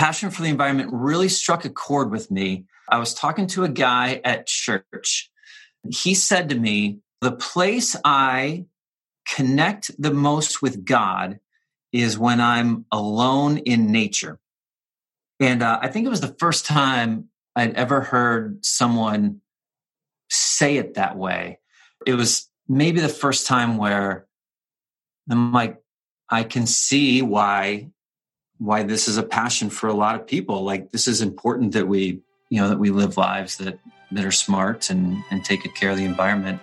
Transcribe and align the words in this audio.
passion 0.00 0.30
for 0.30 0.40
the 0.40 0.48
environment 0.48 0.88
really 0.90 1.28
struck 1.28 1.66
a 1.66 1.68
chord 1.68 2.10
with 2.10 2.30
me. 2.30 2.64
I 2.88 2.96
was 2.96 3.12
talking 3.12 3.46
to 3.48 3.64
a 3.64 3.68
guy 3.68 4.22
at 4.24 4.46
church. 4.46 5.30
He 5.90 6.14
said 6.14 6.48
to 6.48 6.54
me, 6.54 7.00
The 7.20 7.32
place 7.32 7.94
I 8.02 8.64
connect 9.28 9.90
the 10.00 10.14
most 10.14 10.62
with 10.62 10.86
God 10.86 11.38
is 11.92 12.18
when 12.18 12.40
I'm 12.40 12.86
alone 12.90 13.58
in 13.58 13.92
nature. 13.92 14.40
And 15.38 15.62
uh, 15.62 15.80
I 15.82 15.88
think 15.88 16.06
it 16.06 16.10
was 16.10 16.22
the 16.22 16.34
first 16.38 16.64
time 16.64 17.28
I'd 17.54 17.74
ever 17.74 18.00
heard 18.00 18.64
someone 18.64 19.42
say 20.30 20.78
it 20.78 20.94
that 20.94 21.18
way. 21.18 21.58
It 22.06 22.14
was 22.14 22.48
maybe 22.66 23.00
the 23.00 23.10
first 23.10 23.46
time 23.46 23.76
where 23.76 24.26
I'm 25.30 25.52
like, 25.52 25.76
I 26.30 26.44
can 26.44 26.66
see 26.66 27.20
why 27.20 27.90
why 28.60 28.82
this 28.82 29.08
is 29.08 29.16
a 29.16 29.22
passion 29.22 29.70
for 29.70 29.88
a 29.88 29.94
lot 29.94 30.14
of 30.14 30.26
people. 30.26 30.62
Like 30.62 30.92
this 30.92 31.08
is 31.08 31.22
important 31.22 31.72
that 31.72 31.88
we, 31.88 32.20
you 32.50 32.60
know, 32.60 32.68
that 32.68 32.78
we 32.78 32.90
live 32.90 33.16
lives 33.16 33.56
that 33.56 33.80
that 34.12 34.24
are 34.24 34.30
smart 34.30 34.90
and 34.90 35.16
and 35.30 35.44
take 35.44 35.62
good 35.62 35.74
care 35.74 35.90
of 35.90 35.96
the 35.96 36.04
environment. 36.04 36.60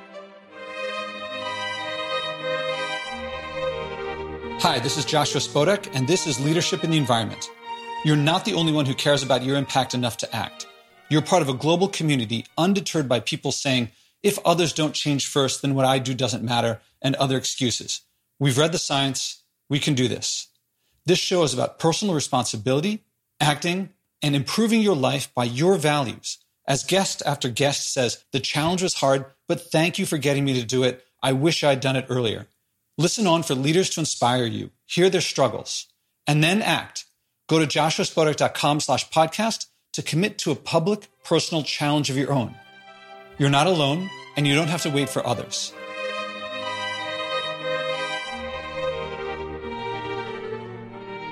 Hi, 4.59 4.79
this 4.79 4.97
is 4.97 5.05
Joshua 5.05 5.41
Spodek, 5.41 5.89
and 5.93 6.07
this 6.07 6.27
is 6.27 6.39
Leadership 6.39 6.83
in 6.83 6.91
the 6.91 6.97
Environment. 6.97 7.49
You're 8.05 8.15
not 8.15 8.45
the 8.45 8.53
only 8.53 8.73
one 8.73 8.85
who 8.85 8.93
cares 8.93 9.23
about 9.23 9.43
your 9.43 9.55
impact 9.55 9.93
enough 9.93 10.17
to 10.17 10.35
act. 10.35 10.67
You're 11.09 11.21
part 11.21 11.41
of 11.41 11.49
a 11.49 11.53
global 11.53 11.87
community 11.87 12.45
undeterred 12.57 13.07
by 13.07 13.19
people 13.19 13.51
saying, 13.51 13.89
if 14.23 14.39
others 14.43 14.73
don't 14.73 14.93
change 14.93 15.27
first, 15.27 15.61
then 15.61 15.73
what 15.73 15.85
I 15.85 15.99
do 15.99 16.13
doesn't 16.13 16.43
matter, 16.43 16.81
and 17.01 17.15
other 17.15 17.37
excuses. 17.37 18.01
We've 18.39 18.57
read 18.57 18.71
the 18.71 18.79
science. 18.79 19.43
We 19.69 19.79
can 19.79 19.93
do 19.93 20.07
this. 20.07 20.47
This 21.07 21.19
show 21.19 21.43
is 21.43 21.53
about 21.53 21.79
personal 21.79 22.13
responsibility, 22.13 23.05
acting, 23.39 23.91
and 24.21 24.35
improving 24.35 24.81
your 24.81 24.95
life 24.95 25.33
by 25.33 25.45
your 25.45 25.77
values. 25.77 26.37
As 26.67 26.83
guest 26.83 27.23
after 27.25 27.47
guest 27.47 27.93
says, 27.93 28.25
the 28.33 28.41
challenge 28.41 28.83
was 28.83 28.95
hard, 28.95 29.23
but 29.47 29.71
thank 29.71 29.97
you 29.97 30.05
for 30.05 30.17
getting 30.17 30.43
me 30.43 30.59
to 30.59 30.65
do 30.65 30.83
it. 30.83 31.05
I 31.23 31.31
wish 31.31 31.63
I'd 31.63 31.79
done 31.79 31.95
it 31.95 32.07
earlier. 32.09 32.47
Listen 32.97 33.25
on 33.25 33.43
for 33.43 33.55
leaders 33.55 33.89
to 33.91 34.01
inspire 34.01 34.43
you, 34.43 34.71
hear 34.85 35.09
their 35.09 35.21
struggles, 35.21 35.87
and 36.27 36.43
then 36.43 36.61
act. 36.61 37.05
Go 37.47 37.59
to 37.59 37.65
joshuaspodek.com 37.65 38.81
slash 38.81 39.09
podcast 39.09 39.67
to 39.93 40.03
commit 40.03 40.37
to 40.39 40.51
a 40.51 40.55
public, 40.55 41.07
personal 41.23 41.63
challenge 41.63 42.09
of 42.09 42.17
your 42.17 42.33
own. 42.33 42.53
You're 43.37 43.49
not 43.49 43.67
alone, 43.67 44.09
and 44.35 44.45
you 44.45 44.55
don't 44.55 44.67
have 44.67 44.81
to 44.81 44.89
wait 44.89 45.07
for 45.07 45.25
others. 45.25 45.71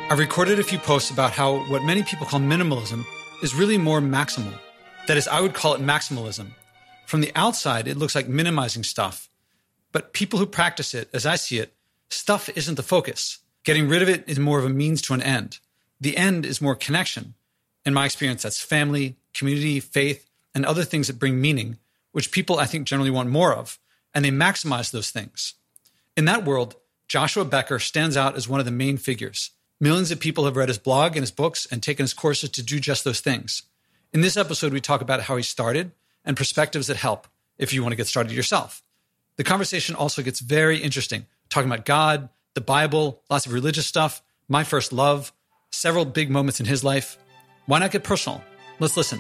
I've 0.08 0.20
recorded 0.20 0.60
a 0.60 0.64
few 0.64 0.78
posts 0.78 1.10
about 1.10 1.32
how 1.32 1.64
what 1.66 1.84
many 1.84 2.04
people 2.04 2.28
call 2.28 2.40
minimalism 2.40 3.04
is 3.42 3.56
really 3.56 3.80
more 3.80 4.00
maximal. 4.00 4.54
That 5.08 5.18
is, 5.18 5.28
I 5.28 5.42
would 5.42 5.56
call 5.56 5.74
it 5.74 5.82
maximalism. 5.82 6.52
From 7.08 7.22
the 7.22 7.32
outside, 7.34 7.88
it 7.88 7.98
looks 7.98 8.14
like 8.14 8.28
minimizing 8.28 8.84
stuff. 8.84 9.28
But 9.92 10.14
people 10.14 10.38
who 10.38 10.46
practice 10.46 10.94
it, 10.94 11.10
as 11.12 11.26
I 11.26 11.38
see 11.38 11.58
it, 11.58 11.74
stuff 12.10 12.50
isn't 12.56 12.76
the 12.76 12.84
focus. 12.84 13.40
Getting 13.64 13.90
rid 13.90 14.04
of 14.04 14.10
it 14.10 14.24
is 14.28 14.38
more 14.38 14.60
of 14.60 14.66
a 14.66 14.70
means 14.70 15.02
to 15.04 15.16
an 15.16 15.24
end. 15.24 15.58
The 16.00 16.18
end 16.18 16.46
is 16.46 16.62
more 16.62 16.76
connection. 16.76 17.34
In 17.84 17.96
my 17.96 18.06
experience, 18.06 18.44
that's 18.44 18.62
family, 18.62 19.16
community, 19.34 19.80
faith, 19.80 20.30
and 20.54 20.68
other 20.68 20.84
things 20.84 21.08
that 21.08 21.18
bring 21.18 21.42
meaning, 21.42 21.80
which 22.12 22.32
people 22.32 22.60
I 22.60 22.68
think 22.68 22.86
generally 22.86 23.10
want 23.10 23.30
more 23.30 23.56
of, 23.56 23.80
and 24.14 24.24
they 24.24 24.30
maximize 24.30 24.92
those 24.92 25.10
things. 25.10 25.56
In 26.16 26.26
that 26.26 26.46
world, 26.46 26.76
Joshua 27.08 27.44
Becker 27.44 27.80
stands 27.80 28.16
out 28.16 28.36
as 28.36 28.48
one 28.48 28.60
of 28.60 28.68
the 28.68 28.72
main 28.72 28.98
figures. 28.98 29.50
Millions 29.80 30.10
of 30.10 30.22
people 30.22 30.46
have 30.46 30.56
read 30.56 30.70
his 30.70 30.78
blog 30.78 31.18
and 31.18 31.24
his 31.24 31.32
books 31.32 31.68
and 31.70 31.84
taken 31.84 32.04
his 32.04 32.14
courses 32.14 32.50
to 32.52 32.64
do 32.64 32.80
just 32.80 33.04
those 33.04 33.20
things. 33.20 33.64
In 34.14 34.22
this 34.22 34.38
episode, 34.38 34.72
we 34.72 34.80
talk 34.80 35.02
about 35.02 35.24
how 35.24 35.36
he 35.36 35.44
started 35.44 35.92
and 36.24 36.38
perspectives 36.38 36.88
that 36.88 36.96
help 36.96 37.28
if 37.58 37.74
you 37.74 37.82
want 37.82 37.92
to 37.92 37.98
get 37.98 38.08
started 38.08 38.32
yourself. 38.32 38.82
The 39.36 39.44
conversation 39.44 39.96
also 39.96 40.22
gets 40.22 40.40
very 40.40 40.78
interesting, 40.78 41.26
talking 41.50 41.70
about 41.70 41.86
God, 41.86 42.30
the 42.54 42.62
Bible, 42.62 43.22
lots 43.30 43.46
of 43.46 43.52
religious 43.52 43.86
stuff, 43.86 44.22
my 44.48 44.64
first 44.64 44.94
love, 44.94 45.34
several 45.72 46.06
big 46.06 46.30
moments 46.30 46.62
in 46.62 46.66
his 46.66 46.84
life. 46.84 47.18
Why 47.66 47.80
not 47.80 47.92
get 47.92 48.04
personal? 48.06 48.42
Let's 48.80 48.96
listen. 48.96 49.20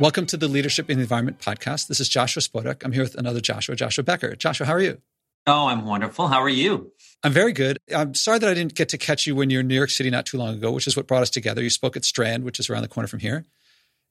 Welcome 0.00 0.26
to 0.26 0.36
the 0.36 0.46
Leadership 0.46 0.90
in 0.90 0.98
the 0.98 1.02
Environment 1.02 1.40
podcast. 1.40 1.88
This 1.88 1.98
is 1.98 2.08
Joshua 2.08 2.40
Spodek. 2.40 2.84
I'm 2.84 2.92
here 2.92 3.02
with 3.02 3.16
another 3.16 3.40
Joshua, 3.40 3.74
Joshua 3.74 4.04
Becker. 4.04 4.36
Joshua, 4.36 4.64
how 4.64 4.74
are 4.74 4.80
you? 4.80 4.98
Oh, 5.44 5.66
I'm 5.66 5.84
wonderful. 5.84 6.28
How 6.28 6.40
are 6.40 6.48
you? 6.48 6.92
I'm 7.24 7.32
very 7.32 7.52
good. 7.52 7.80
I'm 7.92 8.14
sorry 8.14 8.38
that 8.38 8.48
I 8.48 8.54
didn't 8.54 8.76
get 8.76 8.90
to 8.90 8.98
catch 8.98 9.26
you 9.26 9.34
when 9.34 9.50
you 9.50 9.56
were 9.56 9.62
in 9.62 9.66
New 9.66 9.74
York 9.74 9.90
City 9.90 10.08
not 10.08 10.24
too 10.24 10.38
long 10.38 10.54
ago, 10.54 10.70
which 10.70 10.86
is 10.86 10.96
what 10.96 11.08
brought 11.08 11.22
us 11.22 11.30
together. 11.30 11.60
You 11.60 11.70
spoke 11.70 11.96
at 11.96 12.04
Strand, 12.04 12.44
which 12.44 12.60
is 12.60 12.70
around 12.70 12.82
the 12.82 12.88
corner 12.88 13.08
from 13.08 13.18
here. 13.18 13.44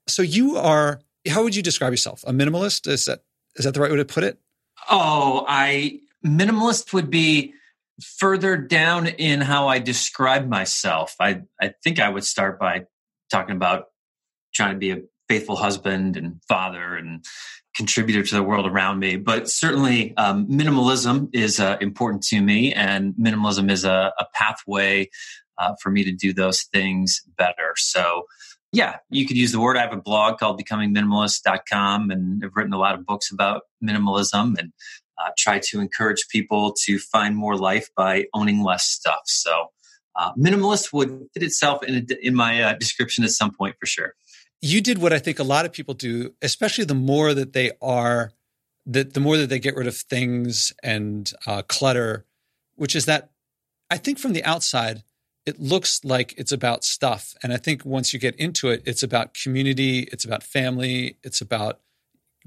So 0.08 0.22
you 0.24 0.58
are, 0.58 1.00
how 1.26 1.44
would 1.44 1.56
you 1.56 1.64
describe 1.64 1.94
yourself? 1.94 2.22
A 2.28 2.34
minimalist? 2.34 2.86
Is 2.86 3.06
that 3.06 3.24
is 3.56 3.64
that 3.64 3.74
the 3.74 3.80
right 3.80 3.90
way 3.90 3.96
to 3.96 4.04
put 4.04 4.26
it? 4.26 4.38
Oh, 4.92 5.46
I 5.48 6.02
minimalist 6.26 6.92
would 6.92 7.10
be 7.10 7.54
further 8.02 8.58
down 8.58 9.08
in 9.08 9.40
how 9.40 9.70
I 9.70 9.80
describe 9.80 10.50
myself. 10.50 11.16
I 11.18 11.44
I 11.62 11.76
think 11.82 12.02
I 12.02 12.10
would 12.10 12.26
start 12.26 12.60
by 12.60 12.88
talking 13.32 13.56
about 13.56 13.86
trying 14.54 14.74
to 14.74 14.80
be 14.80 14.92
a 14.92 15.02
faithful 15.28 15.56
husband 15.56 16.18
and 16.18 16.42
father 16.48 16.96
and 16.96 17.26
contributor 17.78 18.24
to 18.24 18.36
the 18.36 18.44
world 18.44 18.66
around 18.66 19.00
me. 19.00 19.16
But 19.16 19.50
certainly, 19.50 20.18
um, 20.18 20.48
minimalism 20.48 21.30
is 21.34 21.60
uh, 21.60 21.78
important 21.80 22.24
to 22.24 22.42
me, 22.42 22.74
and 22.74 23.14
minimalism 23.14 23.72
is 23.72 23.86
a, 23.86 24.12
a 24.20 24.26
pathway 24.34 25.10
uh, 25.58 25.74
for 25.82 25.92
me 25.92 26.04
to 26.04 26.12
do 26.12 26.34
those 26.34 26.64
things 26.64 27.22
better. 27.38 27.74
So, 27.78 28.24
yeah, 28.74 28.98
you 29.10 29.26
could 29.26 29.38
use 29.38 29.52
the 29.52 29.60
word. 29.60 29.78
I 29.78 29.82
have 29.82 29.94
a 29.94 30.02
blog 30.02 30.40
called 30.40 30.62
becomingminimalist.com, 30.62 32.12
and 32.12 32.44
I've 32.44 32.56
written 32.56 32.74
a 32.74 32.80
lot 32.80 32.96
of 32.96 33.06
books 33.06 33.32
about 33.32 33.62
minimalism 33.84 34.58
and 34.58 34.74
uh, 35.20 35.30
try 35.38 35.60
to 35.60 35.80
encourage 35.80 36.28
people 36.30 36.76
to 36.86 37.00
find 37.00 37.36
more 37.36 37.56
life 37.56 37.90
by 37.96 38.26
owning 38.34 38.64
less 38.64 38.86
stuff. 38.86 39.22
So, 39.26 39.68
uh, 40.16 40.34
minimalist 40.34 40.92
would 40.94 41.28
fit 41.34 41.44
itself 41.44 41.84
in, 41.84 41.96
a, 41.96 42.28
in 42.28 42.34
my 42.34 42.62
uh, 42.62 42.74
description 42.74 43.24
at 43.24 43.30
some 43.30 43.54
point 43.54 43.76
for 43.80 43.86
sure 43.86 44.16
you 44.62 44.82
did 44.82 44.98
what 44.98 45.14
I 45.14 45.20
think 45.20 45.40
a 45.40 45.44
lot 45.44 45.66
of 45.66 45.74
people 45.74 45.94
do, 45.94 46.34
especially 46.42 46.86
the 46.86 46.96
more 46.96 47.34
that 47.34 47.54
they 47.54 47.72
are, 47.82 48.32
that 48.86 49.14
the 49.14 49.20
more 49.20 49.38
that 49.38 49.50
they 49.50 49.60
get 49.60 49.76
rid 49.76 49.88
of 49.88 49.96
things 49.96 50.74
and 50.82 51.32
uh, 51.46 51.62
clutter, 51.62 52.26
which 52.76 52.96
is 52.96 53.06
that 53.06 53.30
I 53.90 53.98
think 53.98 54.20
from 54.20 54.34
the 54.34 54.44
outside, 54.44 55.04
it 55.46 55.60
looks 55.60 56.04
like 56.04 56.34
it's 56.38 56.52
about 56.52 56.84
stuff. 56.84 57.34
And 57.42 57.54
I 57.54 57.58
think 57.58 57.86
once 57.86 58.14
you 58.14 58.20
get 58.20 58.36
into 58.36 58.70
it, 58.70 58.84
it's 58.86 59.04
about 59.04 59.34
community, 59.34 60.00
it's 60.12 60.26
about 60.26 60.44
family, 60.44 61.18
it's 61.24 61.40
about 61.40 61.80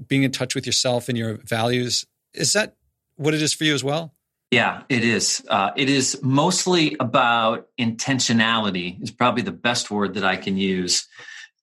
being 0.07 0.23
in 0.23 0.31
touch 0.31 0.53
with 0.53 0.65
yourself 0.65 1.09
and 1.09 1.17
your 1.17 1.39
values. 1.43 2.05
Is 2.33 2.53
that 2.53 2.75
what 3.15 3.33
it 3.33 3.41
is 3.41 3.53
for 3.53 3.63
you 3.63 3.73
as 3.73 3.83
well? 3.83 4.13
Yeah, 4.51 4.83
it 4.89 5.03
is. 5.03 5.43
Uh, 5.47 5.71
it 5.75 5.89
is 5.89 6.19
mostly 6.21 6.97
about 6.99 7.69
intentionality, 7.79 9.01
is 9.01 9.09
probably 9.09 9.43
the 9.43 9.51
best 9.51 9.89
word 9.89 10.15
that 10.15 10.25
I 10.25 10.35
can 10.35 10.57
use 10.57 11.07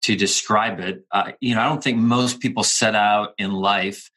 to 0.03 0.17
describe 0.17 0.81
it. 0.81 1.05
Uh, 1.11 1.33
you 1.41 1.55
know, 1.55 1.61
I 1.61 1.69
don't 1.69 1.83
think 1.83 1.99
most 1.99 2.41
people 2.41 2.63
set 2.63 2.95
out 2.95 3.31
in 3.39 3.53
life 3.53 4.11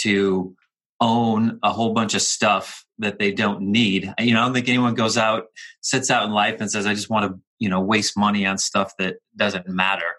to 0.00 0.54
own 1.00 1.58
a 1.62 1.72
whole 1.72 1.92
bunch 1.92 2.14
of 2.14 2.22
stuff 2.22 2.84
that 2.98 3.18
they 3.18 3.32
don't 3.32 3.60
need. 3.60 4.12
You 4.18 4.34
know, 4.34 4.40
I 4.40 4.44
don't 4.44 4.54
think 4.54 4.68
anyone 4.68 4.94
goes 4.94 5.18
out, 5.18 5.44
sits 5.82 6.10
out 6.10 6.24
in 6.24 6.32
life 6.32 6.60
and 6.60 6.70
says, 6.70 6.86
I 6.86 6.94
just 6.94 7.10
want 7.10 7.30
to, 7.30 7.40
you 7.58 7.68
know, 7.68 7.80
waste 7.80 8.16
money 8.16 8.46
on 8.46 8.58
stuff 8.58 8.92
that 8.98 9.16
doesn't 9.36 9.68
matter. 9.68 10.14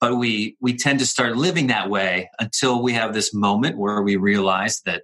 But 0.00 0.16
we 0.16 0.56
we 0.60 0.76
tend 0.76 0.98
to 0.98 1.06
start 1.06 1.36
living 1.36 1.68
that 1.68 1.88
way 1.88 2.28
until 2.38 2.82
we 2.82 2.92
have 2.92 3.14
this 3.14 3.32
moment 3.32 3.78
where 3.78 4.02
we 4.02 4.16
realize 4.16 4.82
that 4.84 5.02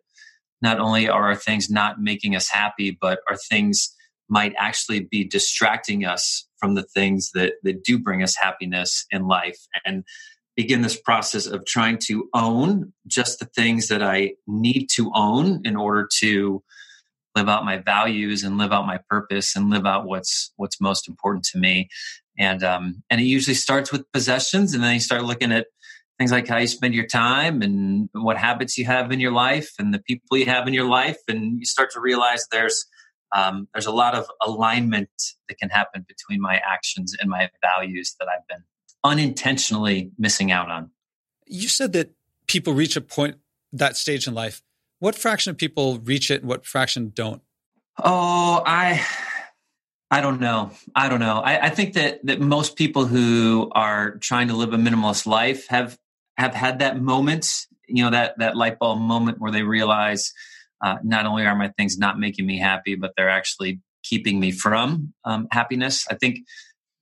not 0.61 0.79
only 0.79 1.09
are 1.09 1.29
our 1.29 1.35
things 1.35 1.71
not 1.71 2.01
making 2.01 2.37
us 2.37 2.49
happy, 2.49 2.97
but 3.01 3.21
our 3.29 3.37
things 3.37 3.95
might 4.29 4.55
actually 4.59 5.01
be 5.01 5.25
distracting 5.25 6.05
us 6.05 6.47
from 6.63 6.77
the 6.77 6.85
things 6.85 7.33
that, 7.35 7.55
that 7.65 7.83
do 7.83 7.99
bring 7.99 8.23
us 8.23 8.37
happiness 8.37 9.05
in 9.11 9.27
life 9.27 9.59
and 9.85 10.05
begin 10.55 10.83
this 10.83 11.01
process 11.01 11.47
of 11.47 11.67
trying 11.67 11.99
to 11.99 12.29
own 12.35 12.93
just 13.09 13.41
the 13.41 13.47
things 13.47 13.89
that 13.89 14.01
I 14.01 14.35
need 14.47 14.87
to 14.95 15.11
own 15.13 15.63
in 15.65 15.75
order 15.75 16.09
to 16.21 16.63
live 17.35 17.49
out 17.49 17.65
my 17.65 17.79
values 17.79 18.45
and 18.45 18.59
live 18.59 18.71
out 18.71 18.87
my 18.87 19.01
purpose 19.11 19.57
and 19.57 19.71
live 19.71 19.87
out 19.87 20.05
what's 20.05 20.53
what's 20.57 20.81
most 20.81 21.09
important 21.09 21.45
to 21.47 21.59
me. 21.59 21.89
And 22.39 22.63
um, 22.63 23.03
and 23.11 23.21
it 23.21 23.25
usually 23.25 23.55
starts 23.55 23.91
with 23.91 24.11
possessions, 24.13 24.73
and 24.73 24.85
then 24.85 24.95
you 24.95 25.01
start 25.01 25.25
looking 25.25 25.51
at 25.51 25.67
things 26.19 26.31
like 26.31 26.47
how 26.47 26.59
you 26.59 26.69
spend 26.69 26.95
your 26.95 27.07
time 27.07 27.61
and 27.63 28.09
what 28.13 28.37
habits 28.37 28.79
you 28.79 28.85
have 28.85 29.11
in 29.11 29.19
your 29.19 29.33
life 29.33 29.73
and 29.81 29.93
the 29.93 29.99
people 29.99 30.39
you 30.39 30.47
have 30.47 30.69
in 30.69 30.75
your 30.75 30.89
life, 30.89 31.19
and 31.27 31.59
you 31.59 31.65
start 31.65 31.91
to 31.93 32.01
realize 32.01 32.47
there's 32.53 32.87
um, 33.33 33.69
there's 33.73 33.87
a 33.87 33.93
lot 33.93 34.15
of 34.15 34.27
alignment 34.45 35.11
that 35.49 35.59
can 35.59 35.71
happen 35.71 36.05
between 36.07 36.41
my 36.41 36.61
actions 36.67 37.15
and 37.19 37.31
my 37.31 37.51
values 37.63 38.15
that 38.21 38.29
I've 38.29 38.47
been 38.47 38.65
unintentionally 39.05 40.13
missing 40.19 40.53
out 40.53 40.71
on. 40.71 40.91
You 41.47 41.69
said 41.69 41.93
that 41.95 42.13
people 42.47 42.73
reach 42.73 42.97
a 42.97 43.01
point, 43.01 43.37
that 43.73 43.97
stage 43.97 44.27
in 44.27 44.35
life. 44.35 44.63
What 44.99 45.15
fraction 45.15 45.51
of 45.51 45.59
people 45.59 45.99
reach 45.99 46.31
it 46.31 46.43
and 46.43 46.49
what 46.49 46.65
fraction 46.65 47.13
don't? 47.15 47.43
Oh, 47.99 48.63
I 48.65 49.05
I 50.11 50.21
don't 50.21 50.41
know. 50.41 50.71
I 50.95 51.09
don't 51.09 51.21
know. 51.21 51.39
I, 51.39 51.67
I, 51.67 51.69
think 51.71 51.95
that 51.95 52.25
that 52.27 52.39
most 52.39 52.77
people 52.77 53.07
who 53.07 53.71
are 53.75 54.19
trying 54.19 54.49
to 54.49 54.55
live 54.55 54.75
a 54.75 54.77
minimalist 54.77 55.27
life 55.27 55.67
have 55.69 55.99
have 56.37 56.55
had 56.55 56.81
that 56.81 57.01
moment, 57.01 57.47
you 57.89 58.05
know, 58.05 58.11
that 58.11 58.39
that 58.39 58.57
light 58.57 58.79
bulb 58.79 59.01
moment 59.01 59.41
where 59.41 59.51
they 59.51 59.63
realize 59.63 60.33
uh, 60.83 60.97
not 61.03 61.27
only 61.27 61.47
are 61.47 61.55
my 61.55 61.69
things 61.69 61.99
not 61.99 62.19
making 62.19 62.47
me 62.47 62.59
happy, 62.59 62.95
but 62.95 63.13
they're 63.17 63.31
actually 63.31 63.81
keeping 64.03 64.41
me 64.41 64.51
from 64.51 65.13
um, 65.25 65.47
happiness. 65.51 66.07
I 66.11 66.15
think 66.15 66.41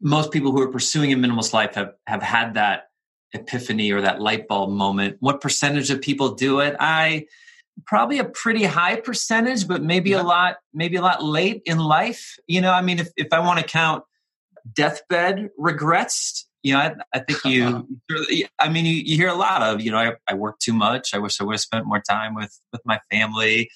most 0.01 0.31
people 0.31 0.53
who 0.53 0.61
are 0.61 0.71
pursuing 0.71 1.13
a 1.13 1.17
minimalist 1.17 1.53
life 1.53 1.75
have 1.75 1.95
have 2.07 2.23
had 2.23 2.55
that 2.55 2.85
epiphany 3.33 3.93
or 3.93 4.01
that 4.01 4.21
light 4.21 4.49
bulb 4.49 4.71
moment. 4.71 5.17
What 5.21 5.41
percentage 5.41 5.91
of 5.91 6.01
people 6.01 6.35
do 6.35 6.61
it? 6.61 6.77
I 6.81 7.27
probably 7.87 8.19
a 8.19 8.25
pretty 8.25 8.65
high 8.65 8.97
percentage, 8.97 9.67
but 9.67 9.83
maybe 9.83 10.11
yeah. 10.11 10.23
a 10.23 10.25
lot, 10.25 10.57
maybe 10.75 10.97
a 10.97 11.03
lot 11.03 11.25
late 11.25 11.63
in 11.65 11.79
life. 11.79 12.37
You 12.47 12.61
know, 12.61 12.73
I 12.73 12.83
mean, 12.83 12.99
if, 12.99 13.09
if 13.17 13.29
I 13.33 13.41
want 13.41 13.61
to 13.61 13.65
count 13.65 14.05
deathbed 14.75 15.51
regrets, 15.57 16.47
you 16.63 16.75
know, 16.75 16.81
I, 16.81 16.95
I 17.15 17.19
think 17.21 17.45
you, 17.45 17.89
I 18.59 18.69
mean, 18.69 18.85
you, 18.85 18.95
you, 18.95 19.17
hear 19.17 19.29
a 19.29 19.35
lot 19.35 19.63
of, 19.63 19.81
you 19.81 19.91
know, 19.91 19.99
I, 19.99 20.13
I 20.29 20.35
work 20.35 20.59
too 20.59 20.73
much. 20.73 21.15
I 21.15 21.19
wish 21.19 21.41
I 21.41 21.45
would 21.45 21.55
have 21.55 21.61
spent 21.61 21.87
more 21.87 22.01
time 22.01 22.35
with, 22.35 22.59
with 22.73 22.83
my 22.85 23.01
family. 23.11 23.71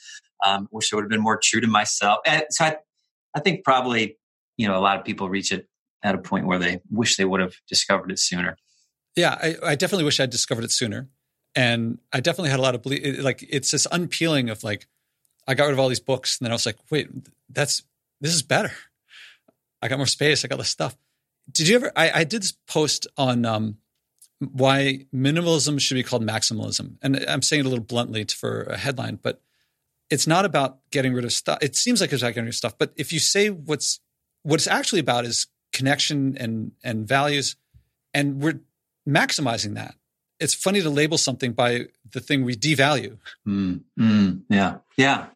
Um, 0.44 0.68
wish 0.70 0.92
I 0.92 0.96
would 0.96 1.04
have 1.04 1.10
been 1.10 1.22
more 1.22 1.38
true 1.42 1.60
to 1.60 1.66
myself. 1.66 2.18
And 2.26 2.44
so 2.50 2.66
I, 2.66 2.76
I 3.34 3.40
think 3.40 3.64
probably, 3.64 4.18
you 4.56 4.68
know, 4.68 4.76
a 4.76 4.80
lot 4.80 4.98
of 4.98 5.04
people 5.04 5.28
reach 5.28 5.52
it 5.52 5.68
at 6.02 6.14
a 6.14 6.18
point 6.18 6.46
where 6.46 6.58
they 6.58 6.80
wish 6.90 7.16
they 7.16 7.24
would 7.24 7.40
have 7.40 7.54
discovered 7.68 8.12
it 8.12 8.18
sooner. 8.18 8.56
Yeah, 9.16 9.38
I, 9.40 9.56
I 9.62 9.74
definitely 9.74 10.04
wish 10.04 10.20
I'd 10.20 10.30
discovered 10.30 10.64
it 10.64 10.70
sooner. 10.70 11.08
And 11.54 11.98
I 12.12 12.20
definitely 12.20 12.50
had 12.50 12.58
a 12.58 12.62
lot 12.62 12.74
of. 12.74 12.84
Like 12.84 13.46
it's 13.48 13.70
this 13.70 13.86
unpeeling 13.90 14.50
of 14.50 14.64
like, 14.64 14.86
I 15.46 15.54
got 15.54 15.64
rid 15.64 15.72
of 15.72 15.78
all 15.78 15.88
these 15.88 16.00
books, 16.00 16.38
and 16.38 16.44
then 16.44 16.50
I 16.50 16.54
was 16.54 16.66
like, 16.66 16.78
wait, 16.90 17.08
that's 17.48 17.82
this 18.20 18.34
is 18.34 18.42
better. 18.42 18.72
I 19.80 19.88
got 19.88 19.98
more 19.98 20.06
space. 20.06 20.44
I 20.44 20.48
got 20.48 20.58
less 20.58 20.70
stuff. 20.70 20.96
Did 21.50 21.68
you 21.68 21.76
ever? 21.76 21.92
I, 21.94 22.10
I 22.20 22.24
did 22.24 22.42
this 22.42 22.52
post 22.66 23.06
on 23.16 23.44
um, 23.44 23.78
why 24.38 25.06
minimalism 25.14 25.80
should 25.80 25.94
be 25.94 26.02
called 26.02 26.26
maximalism, 26.26 26.96
and 27.02 27.24
I'm 27.28 27.42
saying 27.42 27.60
it 27.60 27.66
a 27.66 27.68
little 27.68 27.84
bluntly 27.84 28.24
for 28.24 28.62
a 28.64 28.76
headline, 28.76 29.18
but 29.22 29.40
it's 30.10 30.26
not 30.26 30.44
about 30.44 30.78
getting 30.90 31.14
rid 31.14 31.24
of 31.24 31.32
stuff. 31.32 31.58
It 31.60 31.76
seems 31.76 32.00
like 32.00 32.12
it's 32.12 32.22
about 32.22 32.30
getting 32.30 32.44
rid 32.44 32.50
of 32.50 32.56
stuff, 32.56 32.78
but 32.78 32.92
if 32.96 33.12
you 33.12 33.18
say 33.18 33.50
what's 33.50 34.00
what 34.42 34.56
it's 34.56 34.66
actually 34.66 35.00
about 35.00 35.24
is 35.24 35.46
connection 35.72 36.36
and 36.38 36.72
and 36.82 37.06
values, 37.06 37.56
and 38.12 38.40
we're 38.40 38.60
maximizing 39.08 39.74
that 39.74 39.94
it's 40.44 40.54
funny 40.54 40.82
to 40.82 40.90
label 40.90 41.16
something 41.16 41.52
by 41.52 41.86
the 42.12 42.20
thing 42.20 42.44
we 42.44 42.54
devalue. 42.54 43.16
Mm, 43.48 43.80
mm, 43.98 44.42
yeah, 44.50 44.76
yeah, 44.98 45.28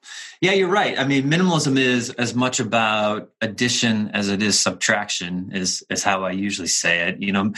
yeah. 0.43 0.53
You're 0.53 0.69
right. 0.69 0.99
I 0.99 1.05
mean, 1.07 1.31
minimalism 1.31 1.79
is 1.79 2.11
as 2.11 2.35
much 2.35 2.61
about 2.61 3.31
addition 3.41 4.11
as 4.11 4.29
it 4.29 4.43
is 4.43 4.61
subtraction. 4.61 5.51
Is 5.55 5.83
is 5.89 6.05
how 6.05 6.25
I 6.25 6.33
usually 6.33 6.69
say 6.69 7.09
it. 7.09 7.23
You 7.23 7.33
know, 7.33 7.55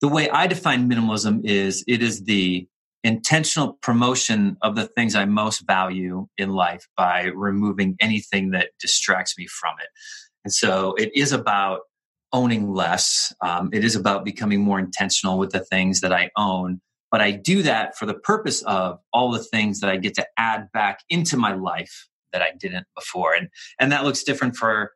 the 0.00 0.08
way 0.08 0.30
I 0.30 0.46
define 0.46 0.88
minimalism 0.88 1.44
is 1.44 1.84
it 1.88 2.00
is 2.00 2.22
the 2.22 2.68
intentional 3.02 3.72
promotion 3.82 4.56
of 4.62 4.76
the 4.76 4.86
things 4.86 5.16
I 5.16 5.24
most 5.24 5.66
value 5.66 6.28
in 6.38 6.50
life 6.50 6.86
by 6.96 7.24
removing 7.34 7.96
anything 8.00 8.52
that 8.52 8.68
distracts 8.78 9.36
me 9.36 9.48
from 9.48 9.74
it. 9.82 9.88
And 10.44 10.54
so 10.54 10.94
it 10.94 11.10
is 11.14 11.32
about 11.32 11.80
owning 12.34 12.72
less. 12.72 13.32
Um, 13.40 13.70
it 13.72 13.84
is 13.84 13.94
about 13.96 14.24
becoming 14.24 14.60
more 14.60 14.78
intentional 14.78 15.38
with 15.38 15.50
the 15.50 15.60
things 15.60 16.00
that 16.00 16.12
I 16.12 16.30
own. 16.36 16.80
But 17.14 17.20
I 17.20 17.30
do 17.30 17.62
that 17.62 17.96
for 17.96 18.06
the 18.06 18.14
purpose 18.14 18.60
of 18.62 18.98
all 19.12 19.30
the 19.30 19.38
things 19.38 19.78
that 19.78 19.88
I 19.88 19.98
get 19.98 20.14
to 20.14 20.26
add 20.36 20.66
back 20.72 20.98
into 21.08 21.36
my 21.36 21.54
life 21.54 22.08
that 22.32 22.42
I 22.42 22.50
didn't 22.58 22.88
before. 22.96 23.34
And, 23.34 23.50
and 23.78 23.92
that 23.92 24.02
looks 24.02 24.24
different 24.24 24.56
for 24.56 24.90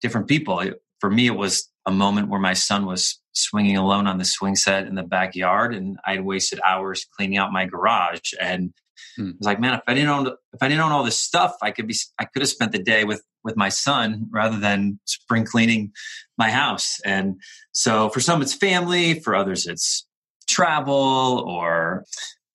different 0.00 0.28
people. 0.28 0.62
For 1.00 1.10
me, 1.10 1.26
it 1.26 1.34
was 1.34 1.68
a 1.84 1.90
moment 1.90 2.28
where 2.28 2.38
my 2.38 2.52
son 2.52 2.86
was 2.86 3.20
swinging 3.32 3.76
alone 3.76 4.06
on 4.06 4.18
the 4.18 4.24
swing 4.24 4.54
set 4.54 4.86
in 4.86 4.94
the 4.94 5.02
backyard 5.02 5.74
and 5.74 5.98
I'd 6.06 6.24
wasted 6.24 6.60
hours 6.64 7.06
cleaning 7.16 7.38
out 7.38 7.50
my 7.50 7.66
garage. 7.66 8.30
And 8.40 8.72
hmm. 9.16 9.30
I 9.30 9.32
was 9.36 9.46
like, 9.46 9.58
man, 9.58 9.74
if 9.74 9.82
I 9.88 9.94
didn't 9.94 10.10
own, 10.10 10.28
if 10.28 10.62
I 10.62 10.68
didn't 10.68 10.80
own 10.80 10.92
all 10.92 11.02
this 11.02 11.18
stuff, 11.18 11.56
I 11.60 11.72
could 11.72 11.88
be, 11.88 11.96
I 12.20 12.26
could 12.26 12.42
have 12.42 12.50
spent 12.50 12.70
the 12.70 12.78
day 12.78 13.02
with 13.02 13.20
with 13.42 13.56
my 13.56 13.68
son 13.68 14.28
rather 14.30 14.58
than 14.58 14.98
spring 15.06 15.44
cleaning 15.44 15.92
my 16.38 16.50
house. 16.50 17.00
And 17.04 17.40
so 17.72 18.08
for 18.08 18.20
some 18.20 18.42
it's 18.42 18.54
family, 18.54 19.18
for 19.18 19.34
others 19.34 19.66
it's 19.66 20.03
travel 20.46 21.44
or 21.46 22.04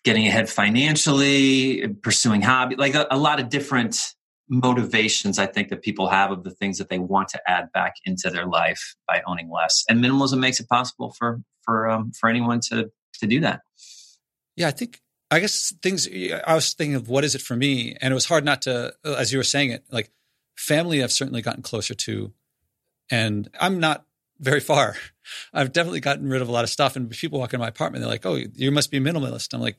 getting 0.03 0.27
ahead 0.27 0.49
financially, 0.49 1.87
pursuing 2.01 2.41
hobby, 2.41 2.75
like 2.75 2.95
a, 2.95 3.07
a 3.11 3.17
lot 3.17 3.39
of 3.39 3.49
different 3.49 4.13
motivations 4.49 5.37
I 5.37 5.45
think 5.45 5.69
that 5.69 5.83
people 5.83 6.09
have 6.09 6.31
of 6.31 6.43
the 6.43 6.49
things 6.49 6.79
that 6.79 6.89
they 6.89 6.97
want 6.97 7.29
to 7.29 7.41
add 7.47 7.71
back 7.71 7.93
into 8.03 8.29
their 8.29 8.47
life 8.47 8.95
by 9.07 9.21
owning 9.27 9.49
less. 9.49 9.85
And 9.87 10.03
minimalism 10.03 10.39
makes 10.39 10.59
it 10.59 10.67
possible 10.67 11.13
for 11.17 11.41
for 11.63 11.89
um, 11.89 12.11
for 12.11 12.29
anyone 12.29 12.59
to 12.69 12.89
to 13.19 13.27
do 13.27 13.39
that. 13.41 13.61
Yeah, 14.55 14.67
I 14.67 14.71
think 14.71 15.01
I 15.29 15.39
guess 15.39 15.73
things 15.83 16.07
I 16.45 16.55
was 16.55 16.73
thinking 16.73 16.95
of 16.95 17.07
what 17.07 17.23
is 17.23 17.35
it 17.35 17.41
for 17.41 17.55
me 17.55 17.95
and 18.01 18.11
it 18.11 18.15
was 18.15 18.25
hard 18.25 18.43
not 18.43 18.63
to 18.63 18.93
as 19.05 19.31
you 19.31 19.37
were 19.37 19.43
saying 19.43 19.69
it 19.69 19.83
like 19.91 20.11
family 20.57 21.03
I've 21.03 21.11
certainly 21.11 21.41
gotten 21.41 21.63
closer 21.63 21.93
to. 21.93 22.33
And 23.11 23.49
I'm 23.59 23.79
not 23.79 24.05
very 24.39 24.59
far. 24.59 24.95
I've 25.53 25.71
definitely 25.71 25.99
gotten 25.99 26.29
rid 26.29 26.41
of 26.41 26.49
a 26.49 26.51
lot 26.51 26.63
of 26.63 26.69
stuff. 26.69 26.95
And 26.95 27.09
people 27.09 27.39
walk 27.39 27.53
in 27.53 27.59
my 27.59 27.67
apartment, 27.67 28.01
they're 28.01 28.09
like, 28.09 28.25
oh, 28.25 28.39
you 28.55 28.71
must 28.71 28.91
be 28.91 28.97
a 28.97 29.01
minimalist. 29.01 29.53
I'm 29.53 29.61
like, 29.61 29.77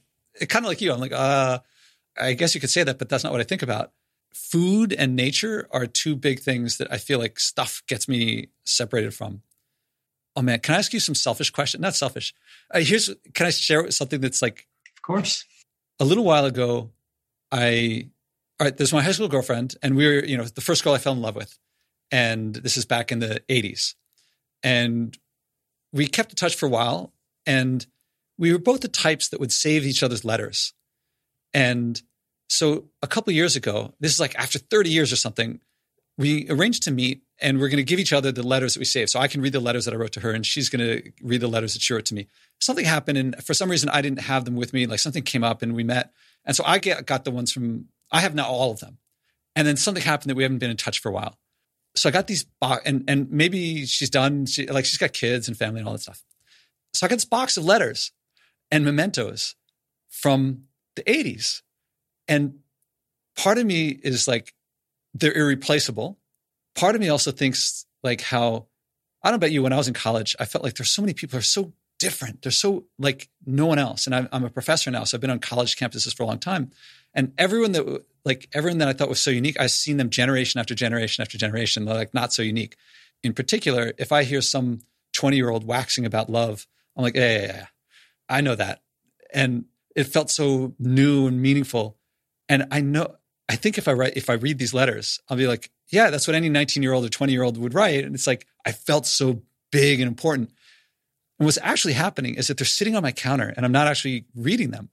kind 0.48 0.64
of 0.64 0.68
like 0.68 0.80
you. 0.80 0.92
I'm 0.92 1.00
like, 1.00 1.12
uh, 1.12 1.60
I 2.18 2.34
guess 2.34 2.54
you 2.54 2.60
could 2.60 2.70
say 2.70 2.82
that, 2.82 2.98
but 2.98 3.08
that's 3.08 3.24
not 3.24 3.32
what 3.32 3.40
I 3.40 3.44
think 3.44 3.62
about. 3.62 3.92
Food 4.32 4.92
and 4.92 5.16
nature 5.16 5.68
are 5.70 5.86
two 5.86 6.16
big 6.16 6.40
things 6.40 6.78
that 6.78 6.92
I 6.92 6.98
feel 6.98 7.18
like 7.18 7.40
stuff 7.40 7.82
gets 7.86 8.08
me 8.08 8.48
separated 8.64 9.14
from. 9.14 9.42
Oh 10.36 10.42
man, 10.42 10.60
can 10.60 10.76
I 10.76 10.78
ask 10.78 10.92
you 10.92 11.00
some 11.00 11.16
selfish 11.16 11.50
question? 11.50 11.80
Not 11.80 11.96
selfish. 11.96 12.32
Uh, 12.72 12.80
here's, 12.80 13.10
can 13.34 13.46
I 13.46 13.50
share 13.50 13.90
something 13.90 14.20
that's 14.20 14.40
like, 14.40 14.68
of 14.96 15.02
course. 15.02 15.44
A 15.98 16.04
little 16.04 16.24
while 16.24 16.44
ago, 16.44 16.90
I 17.50 18.10
all 18.60 18.66
right, 18.66 18.76
there's 18.76 18.92
my 18.92 19.02
high 19.02 19.12
school 19.12 19.26
girlfriend, 19.26 19.74
and 19.82 19.96
we 19.96 20.06
were, 20.06 20.22
you 20.22 20.36
know, 20.36 20.44
the 20.44 20.60
first 20.60 20.84
girl 20.84 20.92
I 20.92 20.98
fell 20.98 21.14
in 21.14 21.22
love 21.22 21.34
with. 21.34 21.58
And 22.12 22.54
this 22.54 22.76
is 22.76 22.84
back 22.84 23.10
in 23.10 23.18
the 23.18 23.40
80s. 23.48 23.94
And 24.62 25.16
we 25.92 26.06
kept 26.06 26.32
in 26.32 26.36
touch 26.36 26.56
for 26.56 26.66
a 26.66 26.70
while. 26.70 27.12
And 27.46 27.86
we 28.38 28.52
were 28.52 28.58
both 28.58 28.80
the 28.80 28.88
types 28.88 29.28
that 29.28 29.40
would 29.40 29.52
save 29.52 29.84
each 29.84 30.02
other's 30.02 30.24
letters. 30.24 30.72
And 31.52 32.00
so 32.48 32.86
a 33.02 33.06
couple 33.06 33.32
years 33.32 33.56
ago, 33.56 33.94
this 34.00 34.12
is 34.12 34.20
like 34.20 34.34
after 34.36 34.58
30 34.58 34.90
years 34.90 35.12
or 35.12 35.16
something, 35.16 35.60
we 36.16 36.48
arranged 36.50 36.82
to 36.84 36.90
meet 36.90 37.22
and 37.40 37.58
we're 37.58 37.68
going 37.68 37.78
to 37.78 37.84
give 37.84 37.98
each 37.98 38.12
other 38.12 38.32
the 38.32 38.42
letters 38.42 38.74
that 38.74 38.80
we 38.80 38.84
saved. 38.84 39.10
So 39.10 39.20
I 39.20 39.28
can 39.28 39.40
read 39.40 39.52
the 39.52 39.60
letters 39.60 39.84
that 39.84 39.94
I 39.94 39.96
wrote 39.96 40.12
to 40.12 40.20
her 40.20 40.32
and 40.32 40.44
she's 40.44 40.68
going 40.68 40.86
to 40.86 41.12
read 41.22 41.40
the 41.40 41.48
letters 41.48 41.74
that 41.74 41.82
she 41.82 41.94
wrote 41.94 42.04
to 42.06 42.14
me. 42.14 42.28
Something 42.60 42.84
happened 42.84 43.18
and 43.18 43.44
for 43.44 43.54
some 43.54 43.70
reason 43.70 43.88
I 43.88 44.02
didn't 44.02 44.20
have 44.20 44.44
them 44.44 44.56
with 44.56 44.72
me. 44.72 44.86
Like 44.86 44.98
something 44.98 45.22
came 45.22 45.44
up 45.44 45.62
and 45.62 45.74
we 45.74 45.84
met. 45.84 46.12
And 46.44 46.56
so 46.56 46.64
I 46.66 46.78
get, 46.78 47.06
got 47.06 47.24
the 47.24 47.30
ones 47.30 47.52
from 47.52 47.86
I 48.10 48.20
have 48.20 48.34
now 48.34 48.46
all 48.46 48.70
of 48.70 48.80
them. 48.80 48.98
And 49.56 49.66
then 49.66 49.76
something 49.76 50.02
happened 50.02 50.30
that 50.30 50.36
we 50.36 50.42
haven't 50.42 50.58
been 50.58 50.70
in 50.70 50.76
touch 50.76 51.00
for 51.00 51.08
a 51.08 51.12
while. 51.12 51.38
So 51.94 52.08
I 52.08 52.12
got 52.12 52.26
these 52.26 52.44
box, 52.44 52.82
and 52.86 53.04
and 53.08 53.30
maybe 53.30 53.86
she's 53.86 54.10
done. 54.10 54.46
She 54.46 54.66
like 54.66 54.84
she's 54.84 54.98
got 54.98 55.12
kids 55.12 55.48
and 55.48 55.56
family 55.56 55.80
and 55.80 55.86
all 55.86 55.94
that 55.94 56.00
stuff. 56.00 56.22
So 56.94 57.06
I 57.06 57.08
got 57.08 57.16
this 57.16 57.24
box 57.24 57.56
of 57.56 57.64
letters 57.64 58.12
and 58.70 58.84
mementos 58.84 59.56
from 60.08 60.64
the 60.96 61.02
'80s, 61.02 61.62
and 62.28 62.60
part 63.36 63.58
of 63.58 63.66
me 63.66 63.88
is 63.88 64.28
like 64.28 64.54
they're 65.14 65.36
irreplaceable. 65.36 66.18
Part 66.74 66.94
of 66.94 67.00
me 67.00 67.08
also 67.08 67.32
thinks 67.32 67.86
like 68.02 68.20
how 68.20 68.66
I 69.22 69.28
don't 69.28 69.32
know 69.32 69.46
about 69.46 69.52
you. 69.52 69.62
When 69.62 69.72
I 69.72 69.76
was 69.76 69.88
in 69.88 69.94
college, 69.94 70.36
I 70.38 70.44
felt 70.44 70.64
like 70.64 70.74
there's 70.74 70.90
so 70.90 71.02
many 71.02 71.14
people 71.14 71.38
are 71.38 71.42
so 71.42 71.72
different. 71.98 72.42
They're 72.42 72.52
so 72.52 72.86
like 72.98 73.28
no 73.46 73.66
one 73.66 73.78
else. 73.78 74.06
And 74.06 74.14
I'm, 74.14 74.28
I'm 74.32 74.44
a 74.44 74.50
professor 74.50 74.90
now, 74.90 75.04
so 75.04 75.16
I've 75.16 75.20
been 75.20 75.30
on 75.30 75.38
college 75.38 75.76
campuses 75.76 76.16
for 76.16 76.22
a 76.22 76.26
long 76.26 76.38
time. 76.38 76.70
And 77.14 77.32
everyone 77.38 77.72
that 77.72 78.04
like 78.24 78.48
everyone 78.52 78.78
that 78.78 78.88
I 78.88 78.92
thought 78.92 79.08
was 79.08 79.20
so 79.20 79.30
unique, 79.30 79.58
I've 79.58 79.70
seen 79.70 79.96
them 79.96 80.10
generation 80.10 80.60
after 80.60 80.74
generation 80.74 81.22
after 81.22 81.38
generation. 81.38 81.84
They're 81.84 81.94
like 81.94 82.14
not 82.14 82.32
so 82.32 82.42
unique. 82.42 82.76
In 83.22 83.32
particular, 83.32 83.92
if 83.98 84.12
I 84.12 84.24
hear 84.24 84.40
some 84.40 84.80
20 85.14 85.36
year 85.36 85.50
old 85.50 85.64
waxing 85.64 86.06
about 86.06 86.30
love, 86.30 86.66
I'm 86.96 87.02
like, 87.02 87.16
yeah, 87.16 87.38
yeah, 87.38 87.46
yeah, 87.46 87.66
I 88.28 88.40
know 88.40 88.54
that. 88.54 88.82
And 89.32 89.64
it 89.96 90.04
felt 90.04 90.30
so 90.30 90.74
new 90.78 91.26
and 91.26 91.40
meaningful. 91.40 91.96
And 92.48 92.66
I 92.70 92.80
know, 92.80 93.16
I 93.48 93.56
think 93.56 93.78
if 93.78 93.88
I 93.88 93.92
write, 93.92 94.16
if 94.16 94.30
I 94.30 94.34
read 94.34 94.58
these 94.58 94.74
letters, 94.74 95.20
I'll 95.28 95.36
be 95.36 95.46
like, 95.46 95.70
yeah, 95.88 96.10
that's 96.10 96.26
what 96.26 96.36
any 96.36 96.48
19 96.48 96.82
year 96.82 96.92
old 96.92 97.04
or 97.04 97.08
20 97.08 97.32
year 97.32 97.42
old 97.42 97.58
would 97.58 97.74
write. 97.74 98.04
And 98.04 98.14
it's 98.14 98.26
like, 98.26 98.46
I 98.64 98.72
felt 98.72 99.06
so 99.06 99.42
big 99.72 100.00
and 100.00 100.08
important. 100.08 100.50
And 101.38 101.46
what's 101.46 101.58
actually 101.62 101.94
happening 101.94 102.34
is 102.34 102.48
that 102.48 102.58
they're 102.58 102.66
sitting 102.66 102.96
on 102.96 103.02
my 103.02 103.12
counter 103.12 103.52
and 103.56 103.64
I'm 103.64 103.72
not 103.72 103.86
actually 103.86 104.26
reading 104.34 104.70
them 104.70 104.90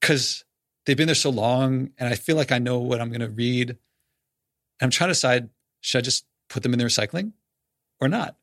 because 0.00 0.43
they've 0.86 0.96
been 0.96 1.06
there 1.06 1.14
so 1.14 1.30
long 1.30 1.90
and 1.98 2.08
I 2.08 2.14
feel 2.14 2.36
like 2.36 2.52
I 2.52 2.58
know 2.58 2.78
what 2.78 3.00
I'm 3.00 3.08
going 3.08 3.20
to 3.20 3.30
read. 3.30 3.70
And 3.70 3.78
I'm 4.82 4.90
trying 4.90 5.08
to 5.08 5.14
decide 5.14 5.50
should 5.80 5.98
I 5.98 6.02
just 6.02 6.26
put 6.48 6.62
them 6.62 6.72
in 6.72 6.78
the 6.78 6.84
recycling 6.84 7.32
or 8.00 8.08
not? 8.08 8.36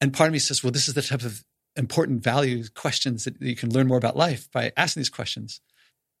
And 0.00 0.12
part 0.12 0.28
of 0.28 0.32
me 0.32 0.38
says, 0.38 0.62
well, 0.62 0.72
this 0.72 0.88
is 0.88 0.94
the 0.94 1.02
type 1.02 1.22
of 1.22 1.44
important 1.74 2.22
value 2.22 2.64
questions 2.74 3.24
that 3.24 3.40
you 3.40 3.56
can 3.56 3.72
learn 3.72 3.86
more 3.86 3.98
about 3.98 4.16
life 4.16 4.50
by 4.52 4.72
asking 4.76 5.00
these 5.00 5.10
questions. 5.10 5.60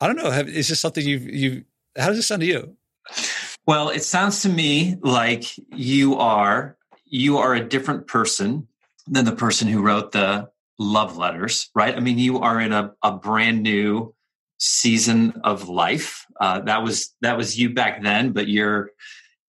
I 0.00 0.06
don't 0.06 0.16
know. 0.16 0.30
Have, 0.30 0.48
is 0.48 0.68
this 0.68 0.80
something 0.80 1.06
you've, 1.06 1.22
you, 1.22 1.64
how 1.96 2.08
does 2.08 2.16
this 2.16 2.26
sound 2.26 2.40
to 2.42 2.46
you? 2.46 2.76
Well, 3.66 3.90
it 3.90 4.02
sounds 4.02 4.42
to 4.42 4.48
me 4.48 4.96
like 5.00 5.44
you 5.74 6.16
are, 6.16 6.76
you 7.04 7.38
are 7.38 7.54
a 7.54 7.66
different 7.66 8.06
person 8.06 8.68
than 9.06 9.24
the 9.24 9.32
person 9.32 9.68
who 9.68 9.82
wrote 9.82 10.12
the 10.12 10.50
love 10.78 11.16
letters, 11.16 11.70
right? 11.74 11.96
I 11.96 12.00
mean, 12.00 12.18
you 12.18 12.40
are 12.40 12.60
in 12.60 12.72
a, 12.72 12.92
a 13.02 13.12
brand 13.12 13.62
new 13.62 14.14
season 14.58 15.40
of 15.44 15.68
life. 15.68 16.26
Uh, 16.40 16.60
that 16.60 16.82
was, 16.82 17.14
that 17.20 17.36
was 17.36 17.58
you 17.58 17.74
back 17.74 18.02
then, 18.02 18.32
but 18.32 18.48
you're, 18.48 18.90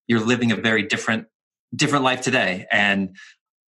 you're 0.08 0.20
living 0.20 0.52
a 0.52 0.56
very 0.56 0.84
different, 0.84 1.28
different 1.76 2.04
life 2.04 2.22
today. 2.22 2.66
And 2.72 3.16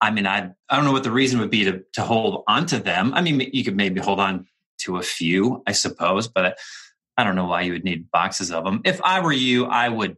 I 0.02 0.12
mean, 0.12 0.26
I 0.26 0.52
I 0.70 0.76
don't 0.76 0.86
know 0.86 0.92
what 0.92 1.04
the 1.04 1.12
reason 1.12 1.40
would 1.40 1.50
be 1.50 1.66
to 1.66 1.84
to 1.94 2.02
hold 2.02 2.44
on 2.48 2.66
to 2.68 2.80
them. 2.80 3.14
I 3.14 3.22
mean, 3.22 3.42
you 3.52 3.64
could 3.64 3.76
maybe 3.76 4.00
hold 4.00 4.20
on 4.20 4.48
to 4.82 4.98
a 4.98 5.02
few, 5.02 5.62
I 5.68 5.74
suppose, 5.74 6.28
but 6.28 6.58
I 7.18 7.24
don't 7.24 7.36
know 7.36 7.48
why 7.48 7.64
you 7.64 7.74
would 7.74 7.84
need 7.84 8.10
boxes 8.12 8.52
of 8.52 8.64
them. 8.64 8.82
If 8.86 9.02
I 9.04 9.20
were 9.20 9.34
you, 9.34 9.66
I 9.66 9.90
would 9.90 10.16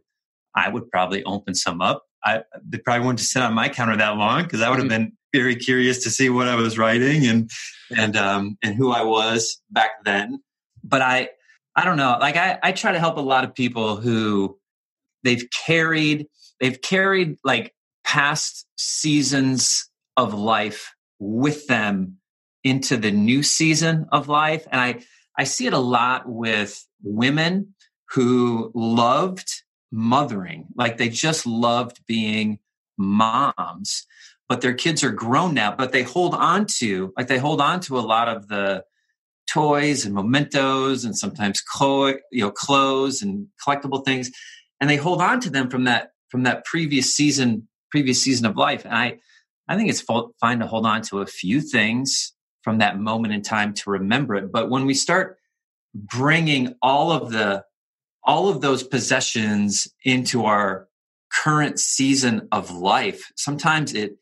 I 0.54 0.68
would 0.68 0.88
probably 0.90 1.24
open 1.24 1.54
some 1.54 1.80
up. 1.80 2.04
I 2.24 2.42
they 2.64 2.78
probably 2.78 3.06
wouldn't 3.06 3.20
sit 3.20 3.42
on 3.42 3.54
my 3.54 3.68
counter 3.68 3.96
that 3.96 4.16
long 4.16 4.44
because 4.44 4.60
I 4.60 4.70
would 4.70 4.78
have 4.78 4.86
mm-hmm. 4.86 5.04
been 5.04 5.12
very 5.32 5.56
curious 5.56 6.04
to 6.04 6.10
see 6.10 6.30
what 6.30 6.46
I 6.46 6.54
was 6.54 6.78
writing 6.78 7.26
and 7.26 7.50
and 7.96 8.16
um 8.16 8.58
and 8.62 8.76
who 8.76 8.92
I 8.92 9.02
was 9.02 9.60
back 9.70 10.04
then. 10.04 10.40
But 10.84 11.02
I 11.02 11.30
I 11.74 11.84
don't 11.84 11.96
know. 11.96 12.16
Like 12.20 12.36
I 12.36 12.58
I 12.62 12.72
try 12.72 12.92
to 12.92 12.98
help 12.98 13.16
a 13.16 13.20
lot 13.20 13.44
of 13.44 13.54
people 13.54 13.96
who 13.96 14.58
they've 15.24 15.46
carried 15.66 16.26
they've 16.60 16.80
carried 16.80 17.36
like 17.44 17.74
past 18.04 18.66
seasons 18.76 19.88
of 20.16 20.34
life 20.34 20.94
with 21.18 21.66
them 21.66 22.18
into 22.64 22.96
the 22.96 23.10
new 23.10 23.42
season 23.42 24.06
of 24.12 24.28
life. 24.28 24.66
And 24.70 24.80
I, 24.80 25.00
I 25.36 25.44
see 25.44 25.66
it 25.66 25.72
a 25.72 25.78
lot 25.78 26.28
with 26.28 26.86
women 27.02 27.74
who 28.10 28.70
loved 28.74 29.48
mothering, 29.90 30.66
like 30.76 30.98
they 30.98 31.08
just 31.08 31.46
loved 31.46 32.00
being 32.06 32.58
moms, 32.98 34.06
but 34.48 34.60
their 34.60 34.74
kids 34.74 35.02
are 35.02 35.10
grown 35.10 35.54
now, 35.54 35.74
but 35.74 35.92
they 35.92 36.02
hold 36.02 36.34
on 36.34 36.66
to, 36.78 37.12
like 37.16 37.26
they 37.26 37.38
hold 37.38 37.60
on 37.60 37.80
to 37.80 37.98
a 37.98 38.00
lot 38.00 38.28
of 38.28 38.48
the 38.48 38.84
toys 39.52 40.04
and 40.04 40.14
mementos 40.14 41.04
and 41.04 41.16
sometimes 41.16 41.60
clo- 41.60 42.14
you 42.30 42.42
know, 42.42 42.50
clothes 42.50 43.22
and 43.22 43.48
collectible 43.64 44.04
things. 44.04 44.30
And 44.80 44.88
they 44.88 44.96
hold 44.96 45.20
on 45.20 45.40
to 45.40 45.50
them 45.50 45.70
from 45.70 45.84
that, 45.84 46.10
from 46.28 46.44
that 46.44 46.64
previous 46.64 47.14
season 47.14 47.68
previous 47.92 48.22
season 48.22 48.46
of 48.46 48.56
life. 48.56 48.84
And 48.84 48.94
I, 48.94 49.18
I 49.68 49.76
think 49.76 49.90
it's 49.90 50.00
fine 50.00 50.58
to 50.58 50.66
hold 50.66 50.86
on 50.86 51.02
to 51.02 51.20
a 51.20 51.26
few 51.26 51.60
things 51.60 52.32
from 52.62 52.78
that 52.78 52.98
moment 52.98 53.34
in 53.34 53.42
time 53.42 53.74
to 53.74 53.90
remember 53.90 54.34
it. 54.34 54.50
But 54.50 54.70
when 54.70 54.86
we 54.86 54.94
start 54.94 55.38
bringing 55.94 56.74
all 56.80 57.12
of 57.12 57.30
the, 57.30 57.64
all 58.24 58.48
of 58.48 58.62
those 58.62 58.82
possessions 58.82 59.88
into 60.04 60.46
our 60.46 60.88
current 61.30 61.78
season 61.78 62.48
of 62.50 62.70
life, 62.70 63.30
sometimes 63.36 63.94
it 63.94 64.16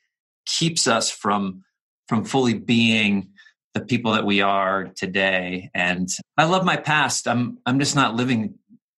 keeps 0.46 0.88
us 0.88 1.10
from, 1.10 1.62
from 2.08 2.24
fully 2.24 2.54
being 2.54 3.29
the 3.74 3.80
people 3.80 4.12
that 4.12 4.24
we 4.24 4.40
are 4.40 4.88
today. 4.96 5.70
And 5.74 6.08
I 6.36 6.44
love 6.44 6.64
my 6.64 6.76
past. 6.76 7.28
I'm, 7.28 7.58
I'm 7.66 7.78
just 7.78 7.94
not 7.94 8.14
living 8.14 8.54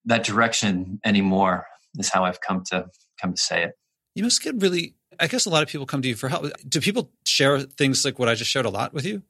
that 0.07 0.25
direction 0.25 1.01
anymore 1.05 1.67
is 1.99 2.09
how 2.09 2.25
I've 2.25 2.41
come 2.41 2.65
to 2.71 2.87
come 3.21 3.35
to 3.35 3.41
say 3.41 3.65
it. 3.65 3.73
You 4.15 4.25
must 4.25 4.43
get 4.43 4.61
really, 4.61 4.95
I 5.21 5.27
guess 5.27 5.47
a 5.47 5.51
lot 5.51 5.63
of 5.63 5.69
people 5.69 5.87
come 5.87 6.03
to 6.03 6.09
you 6.09 6.15
for 6.15 6.29
help. 6.29 6.47
Do 6.69 6.81
people 6.81 7.13
share 7.25 7.61
things 7.61 8.05
like 8.05 8.19
what 8.19 8.29
I 8.29 8.35
just 8.35 8.51
shared 8.51 8.67
a 8.67 8.71
lot 8.71 8.93
with 8.93 9.05
you? 9.05 9.23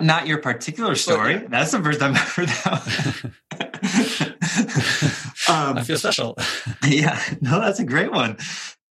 Not 0.00 0.26
your 0.26 0.38
particular 0.38 0.94
story. 0.94 1.34
Well, 1.34 1.42
yeah. 1.42 1.48
That's 1.48 1.72
the 1.72 1.82
first 1.82 2.00
time 2.00 2.14
I've 2.14 2.28
heard 2.28 2.48
that. 2.48 3.32
um, 5.48 5.78
I 5.78 5.82
feel 5.82 5.98
special. 5.98 6.36
yeah, 6.86 7.20
no, 7.40 7.60
that's 7.60 7.78
a 7.78 7.84
great 7.84 8.10
one. 8.10 8.36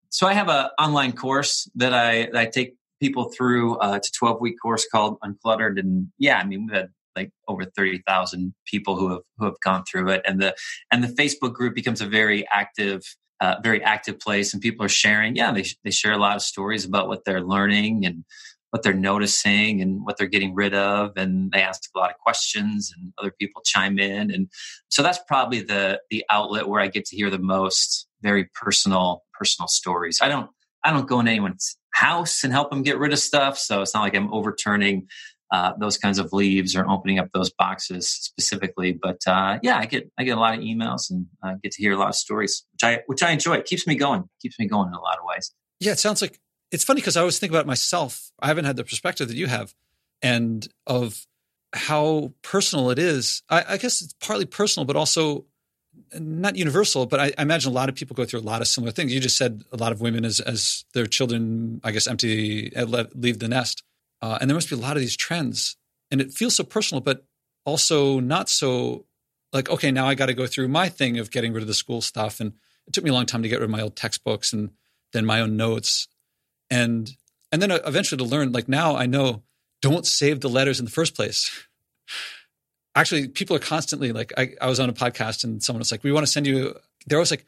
So 0.10 0.28
I 0.28 0.34
have 0.34 0.50
an 0.50 0.68
online 0.78 1.14
course 1.14 1.70
that 1.76 1.94
I 1.94 2.26
that 2.26 2.36
I 2.36 2.46
take 2.46 2.76
people 3.02 3.32
through. 3.36 3.78
Uh, 3.80 3.96
it's 3.96 4.10
a 4.10 4.14
12 4.14 4.40
week 4.40 4.56
course 4.62 4.88
called 4.90 5.18
Uncluttered, 5.22 5.78
and 5.80 6.08
yeah, 6.18 6.38
I 6.38 6.46
mean 6.46 6.68
we've 6.68 6.76
had 6.76 6.90
like 7.14 7.32
over 7.50 7.66
30,000 7.66 8.54
people 8.66 8.96
who 8.96 9.10
have 9.10 9.22
who 9.38 9.46
have 9.46 9.60
gone 9.64 9.84
through 9.84 10.10
it, 10.10 10.22
and 10.26 10.42
the 10.42 10.56
and 10.92 11.04
the 11.04 11.10
Facebook 11.10 11.54
group 11.54 11.76
becomes 11.76 12.00
a 12.00 12.06
very 12.06 12.48
active 12.50 13.04
uh, 13.42 13.56
very 13.64 13.84
active 13.84 14.20
place 14.20 14.54
and 14.54 14.62
people 14.62 14.86
are 14.86 14.90
sharing 14.90 15.36
yeah 15.36 15.52
they, 15.52 15.66
they 15.84 15.90
share 15.90 16.12
a 16.12 16.18
lot 16.18 16.36
of 16.36 16.44
stories 16.44 16.86
about 16.86 17.08
what 17.08 17.26
they're 17.26 17.42
learning 17.42 18.06
and 18.06 18.24
what 18.70 18.84
they're 18.84 18.94
noticing 18.94 19.82
and 19.82 20.06
what 20.06 20.16
they're 20.16 20.28
getting 20.28 20.54
rid 20.54 20.76
of 20.76 21.12
and 21.18 21.52
they 21.52 21.62
ask 21.62 21.90
a 21.96 22.00
lot 22.00 22.12
of 22.12 22.18
questions 22.20 22.94
and 22.96 23.12
other 23.18 23.34
people 23.40 23.64
chime 23.66 23.98
in 23.98 24.30
and 24.32 24.48
so 24.90 25.02
that's 25.02 25.20
probably 25.28 25.60
the 25.62 26.00
the 26.12 26.24
outlet 26.30 26.68
where 26.68 26.80
i 26.80 26.88
get 26.88 27.04
to 27.04 27.16
hear 27.16 27.32
the 27.32 27.40
most 27.40 28.08
very 28.22 28.48
personal 28.54 29.24
personal 29.34 29.68
stories 29.68 30.20
i 30.22 30.28
don't 30.28 30.52
i 30.84 30.92
don't 30.92 31.08
go 31.08 31.20
in 31.20 31.28
anyone's 31.28 31.78
house 31.92 32.44
and 32.44 32.54
help 32.54 32.70
them 32.70 32.84
get 32.84 32.98
rid 32.98 33.14
of 33.14 33.20
stuff 33.20 33.58
so 33.58 33.82
it's 33.82 33.94
not 33.94 34.02
like 34.02 34.16
i'm 34.16 34.34
overturning 34.34 35.08
uh, 35.52 35.74
those 35.78 35.98
kinds 35.98 36.18
of 36.18 36.32
leaves 36.32 36.76
or 36.76 36.90
opening 36.90 37.20
up 37.20 37.30
those 37.34 37.52
boxes 37.52 38.10
specifically. 38.10 38.94
But 38.94 39.20
uh, 39.28 39.60
yeah, 39.62 39.78
I 39.78 39.86
get 39.86 40.10
I 40.18 40.24
get 40.24 40.38
a 40.38 40.40
lot 40.40 40.54
of 40.54 40.62
emails 40.62 41.10
and 41.10 41.28
I 41.44 41.56
get 41.62 41.74
to 41.74 41.82
hear 41.82 41.92
a 41.92 41.98
lot 41.98 42.08
of 42.10 42.16
stories, 42.16 42.66
which 42.72 42.84
I 42.84 43.02
which 43.06 43.22
I 43.22 43.32
enjoy. 43.32 43.56
It 43.56 43.66
keeps 43.66 43.86
me 43.86 43.96
going. 43.96 44.30
Keeps 44.42 44.58
me 44.58 44.68
going 44.68 44.88
in 44.88 44.94
a 44.94 45.02
lot 45.02 45.18
of 45.18 45.26
ways. 45.26 45.52
Yeah, 45.80 45.92
it 45.92 46.00
sounds 46.00 46.22
like 46.22 46.40
it's 46.72 46.86
funny 46.86 47.02
because 47.02 47.18
I 47.18 47.20
always 47.20 47.38
think 47.38 47.52
about 47.52 47.66
myself. 47.66 48.32
I 48.40 48.48
haven't 48.48 48.66
had 48.66 48.78
the 48.78 48.86
perspective 48.86 49.28
that 49.28 49.36
you 49.36 49.48
have, 49.48 49.74
and 50.22 50.66
of 50.88 51.28
how 51.74 52.34
personal 52.44 52.90
it 52.90 53.00
is. 53.00 53.44
I, 53.50 53.66
I 53.70 53.78
guess 53.78 54.02
it's 54.02 54.14
partly 54.22 54.46
personal, 54.46 54.86
but 54.86 54.96
also 54.96 55.46
not 56.20 56.56
universal. 56.56 57.06
But 57.06 57.20
I, 57.20 57.32
I, 57.38 57.42
imagine 57.44 57.72
a 57.72 57.76
lot 57.76 57.90
of 57.90 57.96
people 57.96 58.16
go 58.16 58.26
through 58.26 58.40
a 58.40 58.42
lot 58.42 58.62
of 58.62 58.68
similar 58.68 58.92
things. 58.92 59.14
You 59.14 59.20
just 59.20 59.38
said 59.38 59.64
a 59.72 59.78
lot 59.78 59.92
of 59.92 60.02
women, 60.02 60.26
as 60.26 60.40
as 60.40 60.86
their 60.94 61.06
children, 61.06 61.82
I 61.84 61.92
guess, 61.92 62.08
empty 62.08 62.72
leave 63.16 63.40
the 63.40 63.48
nest 63.48 63.84
uh, 64.22 64.38
and 64.40 64.50
there 64.50 64.56
must 64.56 64.70
be 64.70 64.76
a 64.76 64.80
lot 64.80 64.96
of 64.96 65.02
these 65.02 65.18
trends. 65.18 65.78
And 66.12 66.22
it 66.22 66.32
feels 66.32 66.56
so 66.56 66.64
personal, 66.64 67.02
but 67.02 67.26
also 67.66 68.20
not 68.20 68.50
so 68.50 69.06
like, 69.52 69.70
okay, 69.70 69.92
now 69.92 70.08
I 70.08 70.16
got 70.16 70.28
to 70.28 70.34
go 70.34 70.48
through 70.48 70.68
my 70.68 70.90
thing 70.90 71.20
of 71.20 71.32
getting 71.32 71.54
rid 71.54 71.62
of 71.62 71.68
the 71.68 71.74
school 71.74 72.02
stuff. 72.02 72.40
And 72.40 72.54
it 72.88 72.94
took 72.94 73.04
me 73.04 73.10
a 73.10 73.14
long 73.14 73.26
time 73.26 73.44
to 73.44 73.50
get 73.50 73.60
rid 73.60 73.66
of 73.66 73.70
my 73.70 73.82
old 73.82 73.96
textbooks 73.96 74.54
and 74.54 74.72
then 75.14 75.26
my 75.26 75.42
own 75.42 75.58
notes. 75.58 76.08
And 76.70 77.12
and 77.52 77.62
then 77.62 77.72
eventually 77.72 78.18
to 78.18 78.24
learn, 78.24 78.52
like 78.52 78.70
now 78.70 78.96
I 78.96 79.08
know, 79.08 79.44
don't 79.82 80.06
save 80.06 80.40
the 80.40 80.50
letters 80.50 80.80
in 80.80 80.86
the 80.86 80.92
first 80.92 81.16
place. 81.16 81.52
Actually, 82.96 83.28
people 83.30 83.56
are 83.56 83.60
constantly 83.60 84.12
like, 84.12 84.34
I, 84.38 84.54
I 84.60 84.68
was 84.68 84.80
on 84.80 84.90
a 84.90 84.94
podcast 84.94 85.44
and 85.44 85.64
someone 85.64 85.80
was 85.80 85.92
like, 85.92 86.04
we 86.04 86.12
want 86.12 86.26
to 86.26 86.32
send 86.32 86.46
you, 86.46 86.76
they're 87.08 87.18
always 87.18 87.32
like, 87.32 87.46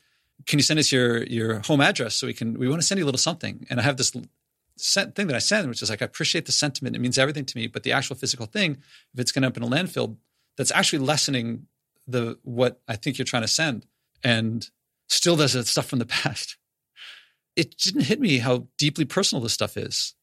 can 0.47 0.57
you 0.59 0.63
send 0.63 0.79
us 0.79 0.91
your 0.91 1.23
your 1.23 1.59
home 1.59 1.79
address 1.79 2.15
so 2.15 2.25
we 2.27 2.33
can 2.33 2.57
we 2.57 2.67
want 2.67 2.81
to 2.81 2.88
send 2.88 2.97
you 2.97 3.05
a 3.05 3.07
little 3.07 3.19
something 3.19 3.65
and 3.69 3.79
i 3.79 3.83
have 3.83 3.97
this 3.97 4.12
thing 4.77 5.27
that 5.27 5.35
I 5.35 5.39
send, 5.39 5.69
which 5.69 5.81
is 5.81 5.89
like, 5.89 6.01
I 6.01 6.05
appreciate 6.05 6.45
the 6.45 6.51
sentiment. 6.51 6.95
It 6.95 7.00
means 7.00 7.17
everything 7.17 7.45
to 7.45 7.57
me. 7.57 7.67
But 7.67 7.83
the 7.83 7.91
actual 7.91 8.15
physical 8.15 8.45
thing, 8.45 8.77
if 9.13 9.19
it's 9.19 9.31
going 9.31 9.43
up 9.43 9.57
in 9.57 9.63
a 9.63 9.67
landfill, 9.67 10.17
that's 10.57 10.71
actually 10.71 11.00
lessening 11.00 11.67
the 12.07 12.38
what 12.43 12.81
I 12.88 12.95
think 12.95 13.17
you're 13.17 13.25
trying 13.25 13.43
to 13.43 13.47
send. 13.47 13.85
And 14.23 14.69
still 15.09 15.35
does 15.35 15.55
it 15.55 15.67
stuff 15.67 15.85
from 15.85 16.00
the 16.00 16.05
past. 16.23 16.57
It 17.55 17.77
didn't 17.77 18.01
hit 18.05 18.19
me 18.19 18.39
how 18.39 18.67
deeply 18.77 19.05
personal 19.05 19.41
this 19.41 19.53
stuff 19.53 19.77
is 19.77 20.15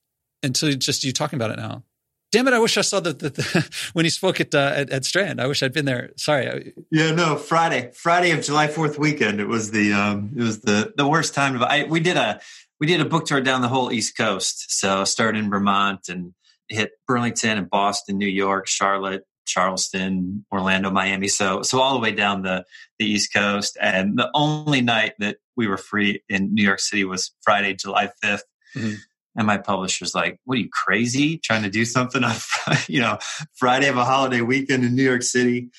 until 0.43 0.73
just 0.73 1.05
you 1.05 1.13
talking 1.13 1.37
about 1.37 1.51
it 1.51 1.59
now. 1.59 1.85
Damn 2.33 2.47
it! 2.47 2.55
I 2.55 2.61
wish 2.61 2.77
I 2.77 2.83
saw 2.83 3.01
the, 3.01 3.13
the, 3.13 3.31
the 3.31 3.71
when 3.93 4.05
he 4.05 4.11
spoke 4.11 4.41
at, 4.41 4.55
uh, 4.55 4.73
at, 4.75 4.91
at 4.91 5.05
Strand. 5.05 5.41
I 5.41 5.47
wish 5.47 5.63
I'd 5.63 5.73
been 5.73 5.85
there. 5.85 6.11
Sorry. 6.17 6.73
Yeah, 6.91 7.11
no. 7.11 7.37
Friday, 7.37 7.91
Friday 7.95 8.31
of 8.31 8.43
July 8.43 8.69
Fourth 8.69 8.99
weekend. 8.99 9.41
It 9.41 9.49
was 9.49 9.73
the 9.73 9.93
um, 9.93 10.31
it 10.37 10.43
was 10.43 10.61
the 10.61 10.93
the 10.97 11.09
worst 11.09 11.35
time. 11.35 11.61
I, 11.63 11.85
we 11.85 11.99
did 11.99 12.17
a 12.17 12.41
we 12.79 12.87
did 12.87 13.01
a 13.01 13.05
book 13.05 13.27
tour 13.27 13.41
down 13.41 13.63
the 13.63 13.69
whole 13.69 13.91
East 13.91 14.17
Coast. 14.17 14.79
So 14.79 15.05
started 15.05 15.39
in 15.39 15.51
Vermont 15.51 16.09
and 16.09 16.33
hit 16.69 16.93
Burlington 17.07 17.59
and 17.59 17.69
Boston, 17.69 18.17
New 18.17 18.29
York, 18.29 18.69
Charlotte, 18.69 19.25
Charleston, 19.45 20.47
Orlando, 20.53 20.91
Miami. 20.91 21.29
So 21.29 21.63
so 21.63 21.81
all 21.81 21.95
the 21.95 22.01
way 22.01 22.13
down 22.13 22.43
the 22.43 22.65
the 22.99 23.07
East 23.07 23.33
Coast. 23.35 23.77
And 23.81 24.17
the 24.17 24.31
only 24.35 24.81
night 24.81 25.15
that 25.19 25.39
we 25.57 25.67
were 25.67 25.77
free 25.77 26.23
in 26.29 26.55
New 26.55 26.63
York 26.63 26.81
City 26.81 27.05
was 27.05 27.33
Friday, 27.43 27.75
July 27.75 28.11
5th. 28.25 28.41
Mm-hmm. 28.77 28.95
And 29.37 29.47
my 29.47 29.59
publisher's 29.59 30.15
like, 30.15 30.39
"What 30.45 30.59
are 30.59 30.61
you 30.61 30.69
crazy? 30.73 31.39
Trying 31.39 31.63
to 31.63 31.71
do 31.71 31.85
something 31.85 32.25
on 32.25 32.35
you 32.89 33.01
know 33.01 33.19
Friday 33.55 33.89
of 33.89 33.97
a 33.97 34.05
holiday 34.05 34.41
weekend 34.41 34.85
in 34.85 34.95
New 34.95 35.05
York 35.05 35.23
City?" 35.23 35.71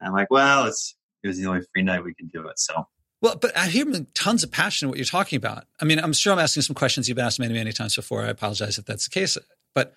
I'm 0.00 0.12
like, 0.12 0.30
"Well, 0.30 0.66
it's 0.66 0.94
it 1.22 1.28
was 1.28 1.38
the 1.38 1.46
only 1.46 1.62
free 1.72 1.82
night 1.82 2.04
we 2.04 2.14
could 2.14 2.30
do 2.30 2.46
it." 2.48 2.58
So 2.58 2.86
well, 3.20 3.36
but 3.36 3.56
I 3.56 3.66
hear 3.66 3.84
tons 4.14 4.44
of 4.44 4.52
passion 4.52 4.86
in 4.86 4.90
what 4.90 4.98
you're 4.98 5.04
talking 5.04 5.36
about. 5.36 5.64
I 5.80 5.84
mean, 5.84 5.98
I'm 5.98 6.12
sure 6.12 6.32
I'm 6.32 6.38
asking 6.38 6.62
some 6.62 6.74
questions 6.74 7.08
you've 7.08 7.18
asked 7.18 7.40
many, 7.40 7.54
many 7.54 7.72
times 7.72 7.96
before. 7.96 8.22
I 8.22 8.28
apologize 8.28 8.78
if 8.78 8.84
that's 8.84 9.08
the 9.08 9.10
case. 9.10 9.36
But 9.74 9.94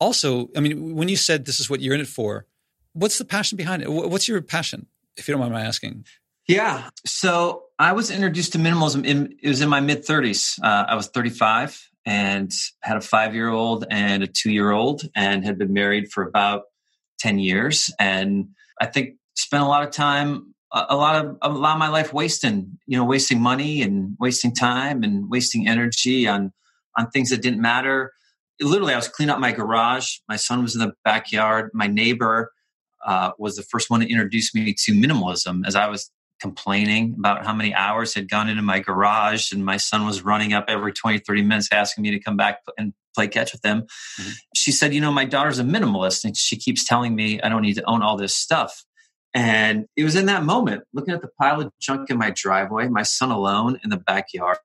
also, 0.00 0.48
I 0.56 0.60
mean, 0.60 0.96
when 0.96 1.08
you 1.08 1.16
said 1.16 1.44
this 1.44 1.60
is 1.60 1.70
what 1.70 1.80
you're 1.80 1.94
in 1.94 2.00
it 2.00 2.08
for, 2.08 2.46
what's 2.92 3.18
the 3.18 3.24
passion 3.24 3.56
behind 3.56 3.82
it? 3.82 3.90
What's 3.90 4.26
your 4.26 4.40
passion, 4.42 4.86
if 5.16 5.28
you 5.28 5.32
don't 5.32 5.40
mind 5.40 5.52
my 5.52 5.62
asking? 5.62 6.06
Yeah. 6.48 6.90
So 7.04 7.64
I 7.78 7.92
was 7.92 8.10
introduced 8.10 8.52
to 8.52 8.58
minimalism 8.58 9.04
in, 9.04 9.36
it 9.40 9.48
was 9.48 9.60
in 9.60 9.68
my 9.68 9.80
mid 9.80 10.04
30s. 10.04 10.58
Uh, 10.62 10.86
I 10.88 10.96
was 10.96 11.06
35 11.08 11.88
and 12.06 12.52
had 12.82 12.96
a 12.96 13.00
five 13.00 13.34
year 13.34 13.50
old 13.50 13.84
and 13.90 14.22
a 14.22 14.26
two 14.28 14.52
year 14.52 14.70
old 14.70 15.02
and 15.14 15.44
had 15.44 15.58
been 15.58 15.72
married 15.72 16.10
for 16.12 16.22
about 16.22 16.62
10 17.18 17.40
years. 17.40 17.92
And 17.98 18.48
I 18.80 18.86
think 18.86 19.16
spent 19.34 19.64
a 19.64 19.66
lot 19.66 19.82
of 19.82 19.90
time, 19.90 20.54
a 20.72 20.96
lot 20.96 21.24
of, 21.24 21.36
a 21.42 21.48
lot 21.48 21.72
of 21.72 21.78
my 21.78 21.88
life 21.88 22.12
wasting, 22.12 22.78
you 22.86 22.96
know, 22.96 23.04
wasting 23.04 23.40
money 23.40 23.82
and 23.82 24.16
wasting 24.20 24.54
time 24.54 25.02
and 25.02 25.28
wasting 25.28 25.66
energy 25.66 26.28
on, 26.28 26.52
on 26.96 27.10
things 27.10 27.30
that 27.30 27.42
didn't 27.42 27.60
matter. 27.60 28.12
Literally, 28.60 28.94
I 28.94 28.96
was 28.96 29.08
cleaning 29.08 29.32
up 29.32 29.40
my 29.40 29.52
garage. 29.52 30.18
My 30.28 30.36
son 30.36 30.62
was 30.62 30.74
in 30.74 30.80
the 30.80 30.92
backyard. 31.04 31.70
My 31.74 31.88
neighbor 31.88 32.52
uh, 33.04 33.32
was 33.38 33.56
the 33.56 33.62
first 33.62 33.90
one 33.90 34.00
to 34.00 34.10
introduce 34.10 34.54
me 34.54 34.74
to 34.84 34.92
minimalism 34.92 35.66
as 35.66 35.74
I 35.74 35.88
was 35.88 36.10
complaining 36.46 37.14
about 37.18 37.44
how 37.44 37.52
many 37.52 37.74
hours 37.74 38.14
had 38.14 38.28
gone 38.28 38.48
into 38.48 38.62
my 38.62 38.78
garage 38.78 39.52
and 39.52 39.64
my 39.64 39.76
son 39.76 40.06
was 40.06 40.22
running 40.22 40.52
up 40.52 40.64
every 40.68 40.92
20 40.92 41.18
30 41.18 41.42
minutes 41.42 41.68
asking 41.72 42.02
me 42.02 42.10
to 42.10 42.20
come 42.20 42.36
back 42.36 42.60
and 42.78 42.92
play 43.14 43.28
catch 43.28 43.52
with 43.52 43.64
him 43.64 43.82
mm-hmm. 43.82 44.30
she 44.54 44.70
said 44.70 44.92
you 44.94 45.00
know 45.00 45.12
my 45.12 45.24
daughter's 45.24 45.58
a 45.58 45.64
minimalist 45.64 46.24
and 46.24 46.36
she 46.36 46.56
keeps 46.56 46.84
telling 46.84 47.14
me 47.14 47.40
i 47.42 47.48
don't 47.48 47.62
need 47.62 47.74
to 47.74 47.84
own 47.84 48.02
all 48.02 48.16
this 48.16 48.34
stuff. 48.34 48.84
And 49.34 49.84
it 49.96 50.04
was 50.04 50.16
in 50.16 50.26
that 50.26 50.44
moment 50.44 50.84
looking 50.94 51.12
at 51.12 51.20
the 51.20 51.28
pile 51.38 51.60
of 51.60 51.70
junk 51.78 52.08
in 52.08 52.16
my 52.16 52.30
driveway 52.30 52.88
my 52.88 53.02
son 53.02 53.30
alone 53.30 53.78
in 53.84 53.90
the 53.90 53.98
backyard 53.98 54.58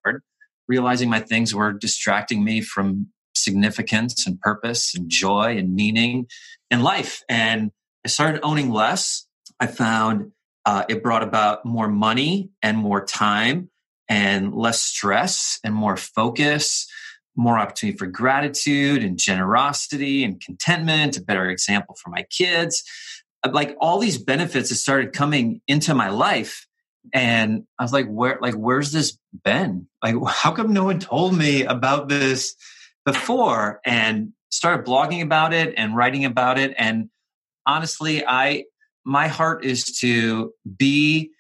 realizing 0.72 1.10
my 1.10 1.20
things 1.20 1.54
were 1.54 1.74
distracting 1.74 2.46
me 2.46 2.62
from 2.62 3.08
significance 3.36 4.26
and 4.26 4.40
purpose 4.40 4.96
and 4.96 5.10
joy 5.10 5.58
and 5.58 5.76
meaning 5.76 6.28
in 6.70 6.82
life. 6.82 7.22
And 7.28 7.72
i 8.06 8.08
started 8.08 8.42
owning 8.42 8.72
less. 8.72 9.28
I 9.60 9.68
found 9.68 10.32
uh, 10.66 10.84
it 10.90 11.04
brought 11.04 11.24
about 11.24 11.66
more 11.66 11.88
money 11.88 12.50
and 12.62 12.78
more 12.78 13.04
time 13.04 13.70
and 14.08 14.54
less 14.54 14.82
stress 14.82 15.60
and 15.64 15.74
more 15.74 15.98
focus, 15.98 16.88
more 17.36 17.58
opportunity 17.58 17.98
for 17.98 18.08
gratitude 18.08 19.04
and 19.04 19.18
generosity 19.18 20.24
and 20.24 20.42
contentment, 20.42 21.18
a 21.18 21.22
better 21.22 21.50
example 21.50 21.96
for 21.96 22.10
my 22.10 22.24
kids. 22.24 22.84
Like 23.50 23.76
all 23.80 24.00
these 24.00 24.18
benefits 24.18 24.70
that 24.70 24.76
started 24.76 25.14
coming 25.14 25.62
into 25.68 25.96
my 25.96 26.10
life. 26.10 26.68
And 27.14 27.64
I 27.80 27.84
was 27.84 27.94
like, 27.94 28.08
where, 28.08 28.38
like, 28.42 28.54
where's 28.54 28.92
this 28.92 29.18
been? 29.44 29.88
Like, 30.04 30.16
how 30.28 30.52
come 30.52 30.74
no 30.74 30.84
one 30.84 31.00
told 31.00 31.36
me 31.36 31.64
about 31.64 32.10
this 32.10 32.54
before? 33.06 33.80
And 33.84 34.34
started 34.52 34.86
blogging 34.86 35.24
about 35.24 35.54
it 35.54 35.74
and 35.78 35.96
writing 35.96 36.26
about 36.26 36.60
it. 36.60 36.76
And 36.78 37.10
honestly, 37.66 38.24
I, 38.28 38.66
my 39.06 39.28
heart 39.28 39.66
is 39.66 39.86
to 40.00 40.54
be 40.78 41.32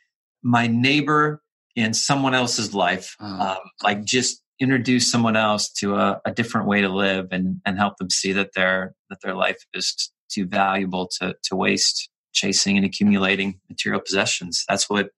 my 0.43 0.67
neighbor 0.67 1.41
in 1.75 1.93
someone 1.93 2.33
else's 2.33 2.73
life, 2.73 3.15
oh. 3.19 3.25
um, 3.25 3.57
like 3.83 4.03
just 4.03 4.41
introduce 4.59 5.11
someone 5.11 5.35
else 5.35 5.69
to 5.69 5.95
a, 5.95 6.21
a, 6.25 6.31
different 6.31 6.67
way 6.67 6.81
to 6.81 6.89
live 6.89 7.27
and, 7.31 7.59
and 7.65 7.77
help 7.77 7.97
them 7.97 8.09
see 8.11 8.31
that 8.31 8.53
their 8.53 8.93
that 9.09 9.19
their 9.23 9.33
life 9.33 9.57
is 9.73 10.11
too 10.29 10.45
valuable 10.45 11.09
to 11.19 11.35
to 11.43 11.55
waste 11.55 12.09
chasing 12.33 12.77
and 12.77 12.85
accumulating 12.85 13.59
material 13.69 14.01
possessions. 14.01 14.63
That's 14.67 14.89
what 14.89 15.09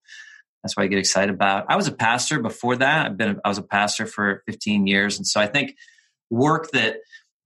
that's 0.63 0.77
what 0.77 0.83
I 0.83 0.87
get 0.87 0.99
excited 0.99 1.33
about. 1.33 1.65
I 1.67 1.75
was 1.75 1.87
a 1.87 1.91
pastor 1.91 2.39
before 2.39 2.77
that. 2.77 3.05
I've 3.05 3.17
been 3.17 3.39
I 3.43 3.49
was 3.49 3.57
a 3.57 3.63
pastor 3.63 4.05
for 4.05 4.43
15 4.45 4.87
years, 4.87 5.17
and 5.17 5.27
so 5.27 5.41
I 5.41 5.47
think 5.47 5.75
work 6.29 6.71
that 6.71 6.97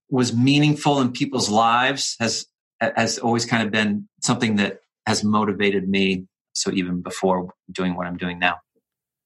was 0.09 0.33
meaningful 0.33 1.01
in 1.01 1.11
people's 1.11 1.49
lives 1.49 2.15
has 2.19 2.45
has 2.79 3.17
always 3.17 3.45
kind 3.45 3.63
of 3.63 3.71
been 3.71 4.07
something 4.21 4.57
that 4.57 4.81
has 5.07 5.23
motivated 5.23 5.87
me. 5.87 6.27
So 6.53 6.71
even 6.71 7.01
before 7.01 7.53
doing 7.71 7.95
what 7.95 8.07
I'm 8.07 8.17
doing 8.17 8.39
now. 8.39 8.57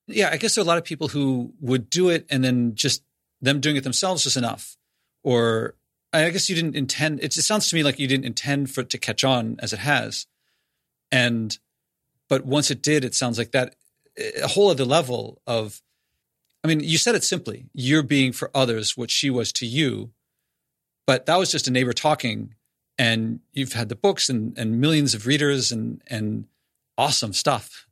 Yeah, 0.07 0.29
I 0.31 0.37
guess 0.37 0.55
there 0.55 0.61
are 0.61 0.65
a 0.65 0.67
lot 0.67 0.77
of 0.77 0.83
people 0.83 1.07
who 1.07 1.53
would 1.59 1.89
do 1.89 2.09
it 2.09 2.25
and 2.29 2.43
then 2.43 2.75
just 2.75 3.03
them 3.41 3.59
doing 3.59 3.77
it 3.77 3.83
themselves 3.83 4.25
is 4.25 4.37
enough. 4.37 4.77
Or 5.23 5.75
I 6.13 6.29
guess 6.29 6.49
you 6.49 6.55
didn't 6.55 6.75
intend. 6.75 7.23
It, 7.23 7.33
sounds 7.33 7.69
to 7.69 7.75
me 7.75 7.83
like 7.83 7.97
you 7.97 8.07
didn't 8.07 8.25
intend 8.25 8.69
for 8.69 8.81
it 8.81 8.89
to 8.91 8.97
catch 8.97 9.23
on 9.23 9.57
as 9.59 9.73
it 9.73 9.79
has, 9.79 10.27
and 11.11 11.57
but 12.27 12.45
once 12.45 12.69
it 12.69 12.81
did, 12.81 13.05
it 13.05 13.15
sounds 13.15 13.37
like 13.37 13.51
that 13.51 13.75
a 14.41 14.47
whole 14.47 14.69
other 14.69 14.85
level 14.85 15.41
of. 15.47 15.81
I 16.63 16.67
mean, 16.67 16.81
you 16.81 16.97
said 16.97 17.15
it 17.15 17.23
simply. 17.23 17.69
You're 17.73 18.03
being 18.03 18.33
for 18.33 18.51
others 18.53 18.97
what 18.97 19.09
she 19.09 19.29
was 19.29 19.51
to 19.53 19.65
you, 19.65 20.11
but 21.07 21.25
that 21.27 21.37
was 21.37 21.51
just 21.51 21.67
a 21.67 21.71
neighbor 21.71 21.93
talking 21.93 22.55
and 22.97 23.39
you've 23.53 23.73
had 23.73 23.89
the 23.89 23.95
books 23.95 24.29
and, 24.29 24.57
and 24.57 24.79
millions 24.79 25.13
of 25.13 25.25
readers 25.25 25.71
and, 25.71 26.01
and 26.07 26.45
awesome 26.97 27.33
stuff. 27.33 27.87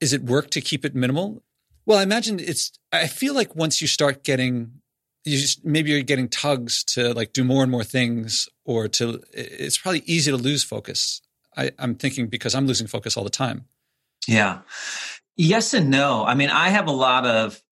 Is 0.00 0.12
it 0.12 0.22
work 0.22 0.50
to 0.50 0.60
keep 0.60 0.84
it 0.84 0.94
minimal? 0.94 1.42
Well, 1.86 1.98
I 1.98 2.02
imagine 2.02 2.38
it's, 2.38 2.72
I 2.92 3.06
feel 3.06 3.34
like 3.34 3.56
once 3.56 3.80
you 3.80 3.88
start 3.88 4.22
getting, 4.22 4.80
you 5.24 5.38
just, 5.38 5.64
maybe 5.64 5.90
you're 5.90 6.02
getting 6.02 6.28
tugs 6.28 6.84
to 6.84 7.12
like 7.14 7.32
do 7.32 7.42
more 7.42 7.62
and 7.62 7.72
more 7.72 7.84
things 7.84 8.48
or 8.64 8.88
to, 8.88 9.22
it's 9.32 9.78
probably 9.78 10.02
easy 10.06 10.30
to 10.30 10.36
lose 10.36 10.62
focus. 10.62 11.20
I, 11.56 11.72
I'm 11.78 11.94
thinking 11.94 12.28
because 12.28 12.54
I'm 12.54 12.66
losing 12.66 12.86
focus 12.86 13.16
all 13.16 13.24
the 13.24 13.30
time. 13.30 13.64
Yeah. 14.28 14.60
Yes 15.36 15.74
and 15.74 15.90
no. 15.90 16.24
I 16.24 16.34
mean, 16.34 16.50
I 16.50 16.68
have 16.68 16.86
a 16.86 16.92
lot 16.92 17.26
of 17.26 17.62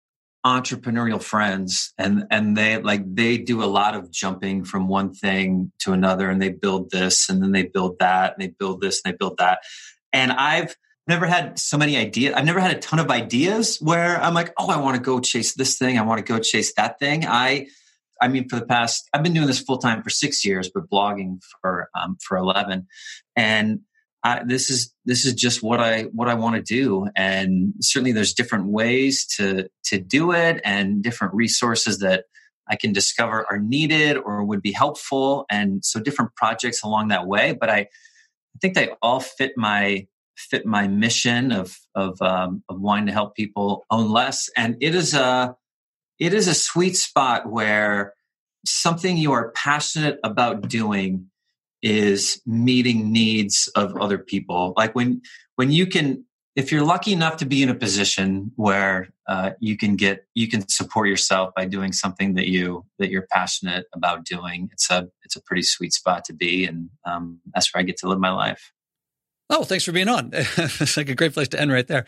entrepreneurial 0.46 1.20
friends 1.20 1.92
and 1.98 2.24
and 2.30 2.56
they 2.56 2.80
like 2.80 3.02
they 3.16 3.36
do 3.36 3.64
a 3.64 3.66
lot 3.66 3.96
of 3.96 4.12
jumping 4.12 4.64
from 4.64 4.86
one 4.86 5.12
thing 5.12 5.72
to 5.80 5.92
another 5.92 6.30
and 6.30 6.40
they 6.40 6.50
build 6.50 6.88
this 6.92 7.28
and 7.28 7.42
then 7.42 7.50
they 7.50 7.64
build 7.64 7.98
that 7.98 8.32
and 8.32 8.42
they 8.42 8.54
build 8.56 8.80
this 8.80 9.00
and 9.04 9.12
they 9.12 9.16
build 9.16 9.36
that. 9.38 9.58
And 10.12 10.30
i've 10.30 10.76
never 11.08 11.26
had 11.26 11.58
so 11.58 11.76
many 11.76 11.96
ideas 11.96 12.34
i've 12.36 12.44
never 12.44 12.60
had 12.60 12.76
a 12.76 12.78
ton 12.78 13.00
of 13.00 13.10
ideas 13.10 13.78
where 13.80 14.20
i'm 14.22 14.34
like 14.34 14.52
oh 14.56 14.70
i 14.70 14.76
want 14.76 14.96
to 14.96 15.02
go 15.02 15.18
chase 15.18 15.54
this 15.54 15.78
thing 15.78 15.98
i 15.98 16.02
want 16.02 16.24
to 16.24 16.32
go 16.32 16.38
chase 16.38 16.72
that 16.74 17.00
thing. 17.00 17.24
I 17.26 17.66
i 18.22 18.28
mean 18.28 18.48
for 18.48 18.56
the 18.56 18.66
past 18.66 19.08
i've 19.12 19.24
been 19.24 19.34
doing 19.34 19.48
this 19.48 19.60
full 19.60 19.78
time 19.78 20.00
for 20.02 20.10
six 20.10 20.44
years 20.44 20.70
but 20.72 20.88
blogging 20.88 21.40
for 21.60 21.88
um, 21.98 22.16
for 22.22 22.36
11 22.36 22.86
and 23.34 23.80
I, 24.26 24.42
this 24.44 24.70
is 24.70 24.92
this 25.04 25.24
is 25.24 25.34
just 25.34 25.62
what 25.62 25.78
I 25.78 26.02
what 26.04 26.28
I 26.28 26.34
want 26.34 26.56
to 26.56 26.62
do, 26.62 27.08
and 27.14 27.74
certainly 27.80 28.10
there's 28.10 28.34
different 28.34 28.66
ways 28.66 29.24
to 29.36 29.68
to 29.84 29.98
do 30.00 30.32
it, 30.32 30.60
and 30.64 31.00
different 31.00 31.32
resources 31.34 32.00
that 32.00 32.24
I 32.68 32.74
can 32.74 32.92
discover 32.92 33.46
are 33.48 33.60
needed 33.60 34.16
or 34.16 34.44
would 34.44 34.62
be 34.62 34.72
helpful, 34.72 35.46
and 35.48 35.84
so 35.84 36.00
different 36.00 36.34
projects 36.34 36.82
along 36.82 37.08
that 37.08 37.28
way. 37.28 37.56
But 37.58 37.70
I, 37.70 37.78
I 37.78 38.58
think 38.60 38.74
they 38.74 38.90
all 39.00 39.20
fit 39.20 39.52
my 39.56 40.08
fit 40.36 40.66
my 40.66 40.88
mission 40.88 41.52
of 41.52 41.78
of 41.94 42.20
um, 42.20 42.64
of 42.68 42.80
wanting 42.80 43.06
to 43.06 43.12
help 43.12 43.36
people 43.36 43.86
own 43.92 44.10
less, 44.10 44.50
and 44.56 44.76
it 44.80 44.96
is 44.96 45.14
a 45.14 45.54
it 46.18 46.34
is 46.34 46.48
a 46.48 46.54
sweet 46.54 46.96
spot 46.96 47.48
where 47.48 48.12
something 48.66 49.16
you 49.16 49.30
are 49.30 49.52
passionate 49.52 50.18
about 50.24 50.68
doing 50.68 51.30
is 51.82 52.40
meeting 52.46 53.12
needs 53.12 53.68
of 53.76 53.96
other 53.96 54.18
people. 54.18 54.74
Like 54.76 54.94
when 54.94 55.22
when 55.56 55.70
you 55.70 55.86
can 55.86 56.24
if 56.56 56.72
you're 56.72 56.84
lucky 56.84 57.12
enough 57.12 57.36
to 57.36 57.44
be 57.44 57.62
in 57.62 57.68
a 57.68 57.74
position 57.74 58.50
where 58.56 59.08
uh, 59.28 59.50
you 59.60 59.76
can 59.76 59.94
get 59.94 60.26
you 60.34 60.48
can 60.48 60.66
support 60.68 61.06
yourself 61.08 61.54
by 61.54 61.66
doing 61.66 61.92
something 61.92 62.34
that 62.34 62.48
you 62.48 62.84
that 62.98 63.10
you're 63.10 63.26
passionate 63.30 63.84
about 63.94 64.24
doing 64.24 64.70
it's 64.72 64.90
a 64.90 65.08
it's 65.22 65.36
a 65.36 65.42
pretty 65.42 65.62
sweet 65.62 65.92
spot 65.92 66.24
to 66.24 66.32
be 66.32 66.64
and 66.64 66.88
um, 67.04 67.38
that's 67.54 67.72
where 67.72 67.80
i 67.80 67.84
get 67.84 67.98
to 67.98 68.08
live 68.08 68.18
my 68.18 68.30
life. 68.30 68.72
Oh 69.50 69.62
thanks 69.64 69.84
for 69.84 69.92
being 69.92 70.08
on. 70.08 70.30
It's 70.34 70.96
like 70.96 71.08
a 71.10 71.14
great 71.14 71.34
place 71.34 71.48
to 71.48 71.60
end 71.60 71.70
right 71.70 71.86
there. 71.86 72.06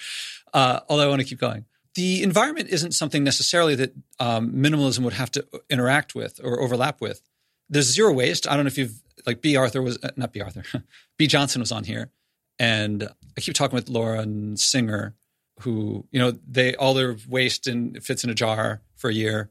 Uh, 0.53 0.81
although 0.89 1.05
i 1.05 1.09
want 1.09 1.21
to 1.21 1.29
keep 1.29 1.39
going. 1.39 1.67
The 1.95 2.23
environment 2.23 2.69
isn't 2.69 2.93
something 2.93 3.25
necessarily 3.25 3.75
that 3.75 3.93
um, 4.21 4.53
minimalism 4.53 5.01
would 5.01 5.15
have 5.15 5.31
to 5.33 5.45
interact 5.69 6.15
with 6.15 6.41
or 6.43 6.61
overlap 6.61 7.01
with. 7.01 7.21
There's 7.69 7.93
zero 7.93 8.13
waste. 8.13 8.47
I 8.49 8.55
don't 8.55 8.65
know 8.65 8.69
if 8.69 8.79
you've 8.79 9.03
like 9.27 9.43
Bea 9.43 9.57
Arthur 9.57 9.83
was 9.83 9.99
uh, 10.03 10.11
not 10.17 10.33
Bea 10.33 10.43
Arthur, 10.43 10.65
Bea 11.19 11.27
Johnson 11.27 11.61
was 11.61 11.73
on 11.73 11.85
here, 11.85 12.11
and 12.59 13.09
I 13.37 13.41
keep 13.41 13.55
talking 13.55 13.75
with 13.75 13.89
Lauren 13.89 14.57
Singer, 14.57 15.15
who 15.61 16.07
you 16.11 16.19
know 16.19 16.33
they 16.47 16.75
all 16.77 16.95
their 16.95 17.17
waste 17.29 17.67
and 17.67 18.03
fits 18.03 18.25
in 18.25 18.31
a 18.31 18.35
jar 18.35 18.83
for 18.97 19.11
a 19.11 19.15
year, 19.15 19.51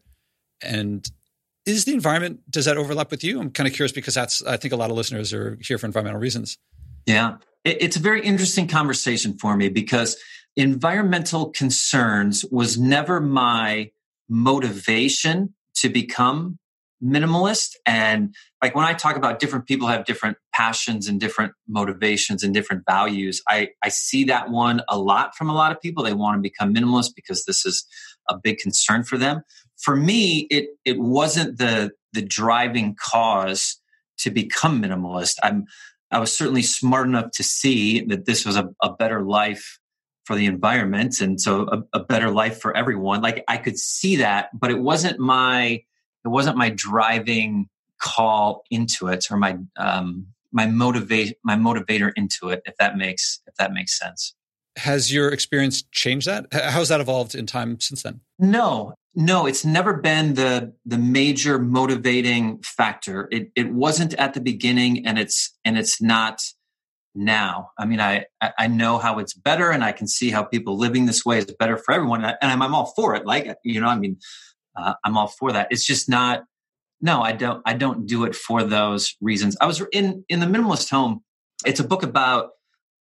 and 0.61 1.09
is 1.65 1.85
the 1.85 1.93
environment 1.93 2.39
does 2.49 2.65
that 2.65 2.77
overlap 2.77 3.11
with 3.11 3.23
you? 3.23 3.39
I'm 3.39 3.51
kind 3.51 3.67
of 3.67 3.73
curious 3.73 3.91
because 3.91 4.13
that's 4.13 4.43
I 4.43 4.57
think 4.57 4.73
a 4.73 4.77
lot 4.77 4.89
of 4.89 4.97
listeners 4.97 5.33
are 5.33 5.57
here 5.61 5.77
for 5.77 5.85
environmental 5.85 6.19
reasons. 6.19 6.57
Yeah, 7.05 7.37
it's 7.63 7.95
a 7.95 8.01
very 8.01 8.21
interesting 8.21 8.67
conversation 8.67 9.37
for 9.37 9.55
me 9.55 9.69
because 9.69 10.17
environmental 10.55 11.51
concerns 11.51 12.43
was 12.51 12.77
never 12.77 13.21
my 13.21 13.91
motivation 14.29 15.53
to 15.75 15.89
become 15.89 16.57
minimalist. 17.03 17.75
And 17.85 18.33
like 18.61 18.75
when 18.75 18.85
i 18.85 18.93
talk 18.93 19.15
about 19.15 19.39
different 19.39 19.67
people 19.67 19.87
have 19.87 20.05
different 20.05 20.37
passions 20.53 21.07
and 21.07 21.19
different 21.19 21.53
motivations 21.67 22.43
and 22.43 22.53
different 22.53 22.83
values 22.89 23.41
i 23.47 23.69
i 23.83 23.89
see 23.89 24.23
that 24.23 24.49
one 24.49 24.81
a 24.89 24.97
lot 24.97 25.35
from 25.35 25.49
a 25.49 25.53
lot 25.53 25.71
of 25.71 25.81
people. 25.81 26.03
They 26.03 26.13
want 26.13 26.37
to 26.37 26.41
become 26.41 26.73
minimalist 26.73 27.11
because 27.15 27.45
this 27.45 27.65
is 27.65 27.85
a 28.29 28.37
big 28.37 28.57
concern 28.57 29.03
for 29.03 29.17
them. 29.17 29.41
For 29.77 29.95
me 29.95 30.47
it 30.49 30.69
it 30.85 30.99
wasn't 30.99 31.57
the 31.57 31.91
the 32.13 32.21
driving 32.21 32.95
cause 32.99 33.79
to 34.19 34.31
become 34.31 34.81
minimalist. 34.81 35.35
I'm 35.43 35.65
i 36.11 36.19
was 36.19 36.35
certainly 36.35 36.63
smart 36.63 37.07
enough 37.07 37.31
to 37.31 37.43
see 37.43 38.01
that 38.05 38.25
this 38.25 38.45
was 38.45 38.55
a, 38.55 38.69
a 38.81 38.93
better 38.93 39.21
life 39.21 39.79
for 40.25 40.35
the 40.35 40.45
environment 40.45 41.21
and 41.21 41.39
so 41.39 41.67
a, 41.71 41.99
a 41.99 42.03
better 42.03 42.31
life 42.31 42.59
for 42.59 42.75
everyone. 42.75 43.21
Like 43.21 43.43
i 43.47 43.57
could 43.57 43.77
see 43.77 44.15
that 44.15 44.49
but 44.59 44.71
it 44.71 44.79
wasn't 44.79 45.19
my 45.19 45.83
it 46.27 46.31
wasn't 46.31 46.57
my 46.57 46.69
driving 46.69 47.69
call 47.99 48.63
into 48.69 49.07
it 49.07 49.25
or 49.31 49.37
my 49.37 49.57
um, 49.77 50.27
my 50.51 50.67
motivate 50.67 51.37
my 51.43 51.55
motivator 51.55 52.11
into 52.15 52.49
it 52.49 52.61
if 52.65 52.75
that 52.77 52.97
makes 52.97 53.41
if 53.47 53.55
that 53.55 53.73
makes 53.73 53.97
sense. 53.97 54.35
Has 54.75 55.11
your 55.11 55.29
experience 55.29 55.83
changed 55.91 56.27
that? 56.27 56.47
How's 56.53 56.89
that 56.89 57.01
evolved 57.01 57.33
in 57.33 57.47
time 57.47 57.79
since 57.79 58.03
then? 58.03 58.19
No. 58.37 58.93
No 59.15 59.47
it's 59.47 59.65
never 59.65 59.93
been 59.93 60.35
the 60.35 60.73
the 60.85 60.97
major 60.97 61.57
motivating 61.57 62.59
factor. 62.61 63.27
It 63.31 63.51
it 63.55 63.71
wasn't 63.71 64.13
at 64.15 64.33
the 64.33 64.41
beginning 64.41 65.07
and 65.07 65.17
it's 65.17 65.57
and 65.65 65.77
it's 65.77 66.01
not 66.01 66.41
now. 67.15 67.71
I 67.79 67.85
mean 67.85 67.99
i 67.99 68.25
i 68.59 68.67
know 68.67 68.99
how 68.99 69.17
it's 69.17 69.33
better 69.33 69.71
and 69.71 69.83
i 69.83 69.91
can 69.91 70.07
see 70.07 70.29
how 70.29 70.43
people 70.43 70.77
living 70.77 71.07
this 71.07 71.25
way 71.25 71.39
is 71.39 71.45
better 71.45 71.77
for 71.77 71.93
everyone 71.93 72.23
and 72.23 72.37
i'm, 72.41 72.61
I'm 72.61 72.75
all 72.75 72.93
for 72.95 73.15
it. 73.15 73.25
Like 73.25 73.55
you 73.63 73.81
know 73.81 73.87
i 73.87 73.97
mean 73.97 74.17
uh, 74.77 74.93
i'm 75.03 75.17
all 75.17 75.27
for 75.27 75.51
that. 75.51 75.67
It's 75.71 75.85
just 75.85 76.09
not 76.09 76.43
no 77.01 77.21
i 77.21 77.31
don't 77.31 77.61
i 77.65 77.73
don't 77.73 78.07
do 78.07 78.23
it 78.25 78.35
for 78.35 78.63
those 78.63 79.15
reasons. 79.21 79.57
I 79.61 79.65
was 79.65 79.83
in 79.91 80.23
in 80.29 80.39
the 80.39 80.45
minimalist 80.45 80.89
home 80.89 81.21
it's 81.65 81.79
a 81.79 81.87
book 81.87 82.03
about 82.03 82.51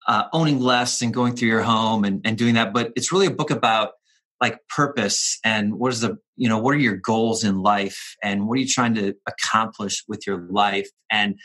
uh, 0.07 0.23
owning 0.33 0.59
less 0.59 1.01
and 1.01 1.13
going 1.13 1.35
through 1.35 1.49
your 1.49 1.61
home 1.61 2.03
and, 2.03 2.21
and 2.25 2.37
doing 2.37 2.55
that 2.55 2.73
but 2.73 2.91
it's 2.95 3.11
really 3.11 3.27
a 3.27 3.31
book 3.31 3.51
about 3.51 3.91
like 4.39 4.59
purpose 4.69 5.39
and 5.43 5.79
what 5.79 5.91
is 5.91 6.01
the 6.01 6.17
you 6.35 6.47
know 6.47 6.59
what 6.59 6.73
are 6.73 6.79
your 6.79 6.95
goals 6.95 7.43
in 7.43 7.61
life 7.61 8.15
and 8.23 8.47
what 8.47 8.53
are 8.57 8.61
you 8.61 8.67
trying 8.67 8.93
to 8.95 9.15
accomplish 9.27 10.03
with 10.07 10.27
your 10.27 10.47
life? 10.49 10.89
And 11.09 11.39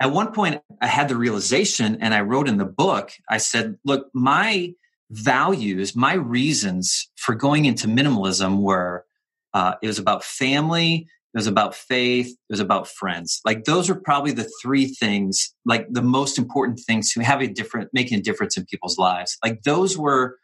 at 0.00 0.12
one 0.12 0.32
point 0.32 0.60
i 0.82 0.86
had 0.86 1.08
the 1.08 1.16
realization 1.16 1.98
and 2.00 2.12
i 2.12 2.20
wrote 2.20 2.48
in 2.48 2.58
the 2.58 2.66
book 2.66 3.12
i 3.30 3.38
said 3.38 3.76
look 3.84 4.08
my 4.12 4.72
values 5.10 5.96
my 5.96 6.14
reasons 6.14 7.10
for 7.16 7.34
going 7.34 7.64
into 7.64 7.86
minimalism 7.86 8.60
were 8.60 9.05
uh, 9.56 9.74
it 9.82 9.86
was 9.86 9.98
about 9.98 10.22
family 10.22 11.08
it 11.36 11.40
was 11.40 11.46
about 11.46 11.74
faith. 11.74 12.28
It 12.28 12.52
was 12.52 12.60
about 12.60 12.88
friends. 12.88 13.42
Like 13.44 13.64
those 13.64 13.90
are 13.90 13.94
probably 13.94 14.32
the 14.32 14.50
three 14.62 14.86
things, 14.86 15.54
like 15.66 15.86
the 15.90 16.00
most 16.00 16.38
important 16.38 16.80
things 16.80 17.12
to 17.12 17.20
have 17.20 17.42
a 17.42 17.46
different, 17.46 17.90
making 17.92 18.18
a 18.18 18.22
difference 18.22 18.56
in 18.56 18.64
people's 18.64 18.96
lives. 18.96 19.36
Like 19.44 19.62
those 19.62 19.98
were 19.98 20.38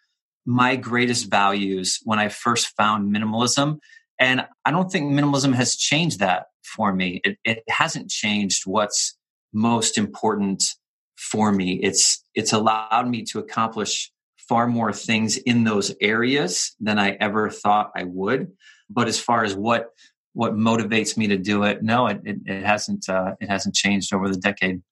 my 0.45 0.77
greatest 0.77 1.31
values 1.31 1.99
when 2.05 2.19
I 2.19 2.29
first 2.29 2.77
found 2.77 3.11
minimalism. 3.15 3.79
And 4.19 4.47
I 4.67 4.71
don't 4.71 4.93
think 4.93 5.11
minimalism 5.11 5.55
has 5.55 5.77
changed 5.77 6.19
that 6.19 6.49
for 6.63 6.93
me. 6.93 7.23
It, 7.25 7.39
it 7.43 7.63
hasn't 7.71 8.11
changed 8.11 8.65
what's 8.67 9.17
most 9.55 9.97
important 9.97 10.63
for 11.17 11.53
me. 11.53 11.81
It's, 11.83 12.23
it's 12.35 12.53
allowed 12.53 13.09
me 13.09 13.23
to 13.31 13.39
accomplish 13.39 14.13
far 14.47 14.67
more 14.67 14.93
things 14.93 15.39
in 15.39 15.65
those 15.65 15.95
areas 16.03 16.77
than 16.81 16.99
I 16.99 17.13
ever 17.13 17.49
thought 17.49 17.93
I 17.97 18.05
would. 18.05 18.53
But 18.93 19.09
as 19.09 19.19
far 19.19 19.45
as 19.45 19.55
what 19.55 19.91
what 20.35 20.55
motivates 20.55 21.17
me 21.17 21.27
to 21.27 21.37
do 21.37 21.63
it 21.63 21.83
no 21.83 22.07
it, 22.07 22.21
it, 22.25 22.39
it 22.47 22.65
hasn't 22.65 23.09
uh, 23.09 23.35
it 23.41 23.49
hasn't 23.49 23.75
changed 23.75 24.15
over 24.15 24.29
the 24.29 24.37
decade. 24.37 24.83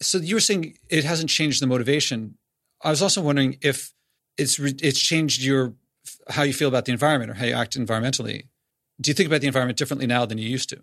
So 0.00 0.18
you 0.18 0.36
were 0.36 0.40
saying 0.40 0.76
it 0.88 1.04
hasn't 1.04 1.30
changed 1.30 1.62
the 1.62 1.66
motivation. 1.66 2.36
I 2.82 2.90
was 2.90 3.02
also 3.02 3.22
wondering 3.22 3.58
if 3.62 3.92
it's 4.36 4.58
it's 4.58 5.00
changed 5.00 5.42
your 5.42 5.74
how 6.28 6.42
you 6.42 6.52
feel 6.52 6.68
about 6.68 6.84
the 6.84 6.92
environment 6.92 7.30
or 7.30 7.34
how 7.34 7.46
you 7.46 7.54
act 7.54 7.76
environmentally. 7.78 8.48
Do 9.00 9.10
you 9.10 9.14
think 9.14 9.26
about 9.26 9.40
the 9.40 9.46
environment 9.46 9.78
differently 9.78 10.06
now 10.06 10.26
than 10.26 10.38
you 10.38 10.48
used 10.48 10.68
to? 10.70 10.80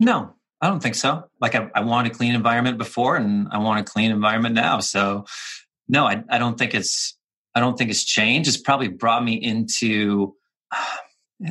No 0.00 0.34
i 0.60 0.68
don't 0.68 0.82
think 0.82 0.94
so. 0.94 1.24
Like 1.40 1.54
i, 1.54 1.70
I 1.74 1.80
want 1.80 2.06
a 2.06 2.10
clean 2.10 2.34
environment 2.34 2.78
before 2.78 3.16
and 3.16 3.48
i 3.52 3.58
want 3.58 3.80
a 3.80 3.84
clean 3.84 4.10
environment 4.10 4.54
now. 4.54 4.80
So 4.80 5.26
no 5.88 6.06
i, 6.06 6.22
I 6.28 6.38
don't 6.38 6.58
think 6.58 6.74
it's 6.74 7.16
i 7.54 7.60
don't 7.60 7.76
think 7.76 7.90
it's 7.90 8.04
changed. 8.04 8.48
It's 8.48 8.56
probably 8.56 8.88
brought 8.88 9.22
me 9.22 9.34
into 9.34 10.34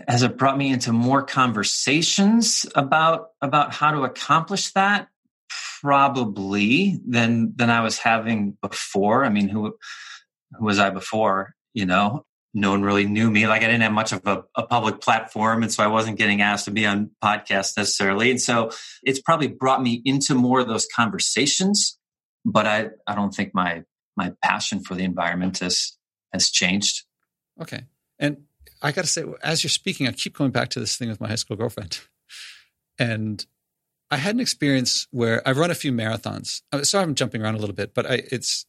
has 0.07 0.23
it 0.23 0.37
brought 0.37 0.57
me 0.57 0.71
into 0.71 0.91
more 0.91 1.23
conversations 1.23 2.65
about 2.75 3.29
about 3.41 3.73
how 3.73 3.91
to 3.91 4.03
accomplish 4.03 4.71
that? 4.71 5.07
Probably 5.81 6.99
than 7.07 7.53
than 7.55 7.69
i 7.69 7.81
was 7.81 7.99
having 7.99 8.57
before. 8.61 9.25
I 9.25 9.29
mean 9.29 9.49
who 9.49 9.75
who 10.57 10.65
was 10.65 10.79
i 10.79 10.89
before? 10.89 11.55
You 11.73 11.85
know 11.85 12.25
no 12.57 12.71
one 12.71 12.83
really 12.83 13.05
knew 13.05 13.29
me. 13.29 13.47
Like 13.47 13.61
i 13.61 13.67
didn't 13.67 13.81
have 13.81 13.91
much 13.91 14.11
of 14.11 14.25
a, 14.25 14.43
a 14.55 14.63
public 14.65 15.01
platform 15.01 15.61
and 15.61 15.71
so 15.71 15.83
i 15.83 15.87
wasn't 15.87 16.17
getting 16.17 16.41
asked 16.41 16.65
to 16.65 16.71
be 16.71 16.85
on 16.85 17.11
podcasts 17.23 17.77
necessarily. 17.77 18.31
And 18.31 18.41
so 18.41 18.71
it's 19.03 19.21
probably 19.21 19.47
brought 19.47 19.83
me 19.83 20.01
into 20.05 20.33
more 20.33 20.61
of 20.61 20.67
those 20.67 20.87
conversations 20.95 21.99
but 22.43 22.65
i 22.65 22.89
i 23.07 23.15
don't 23.15 23.35
think 23.35 23.53
my 23.53 23.83
my 24.17 24.31
passion 24.41 24.79
for 24.79 24.95
the 24.95 25.03
environment 25.03 25.59
has 25.59 25.97
has 26.33 26.49
changed. 26.49 27.03
Okay. 27.61 27.83
And 28.19 28.43
I 28.81 28.91
got 28.91 29.03
to 29.03 29.07
say, 29.09 29.23
as 29.43 29.63
you're 29.63 29.69
speaking, 29.69 30.07
I 30.07 30.11
keep 30.11 30.37
going 30.37 30.51
back 30.51 30.69
to 30.69 30.79
this 30.79 30.97
thing 30.97 31.09
with 31.09 31.21
my 31.21 31.27
high 31.27 31.35
school 31.35 31.57
girlfriend. 31.57 31.99
And 32.97 33.45
I 34.09 34.15
had 34.15 34.35
an 34.35 34.39
experience 34.39 35.05
where 35.11 35.45
I've 35.45 35.57
run 35.57 35.69
a 35.69 35.75
few 35.75 35.91
marathons. 35.91 36.61
Uh, 36.71 36.83
sorry, 36.83 37.03
I'm 37.03 37.13
jumping 37.13 37.41
around 37.41 37.55
a 37.55 37.57
little 37.57 37.75
bit, 37.75 37.93
but 37.93 38.09
I, 38.09 38.23
it's 38.31 38.65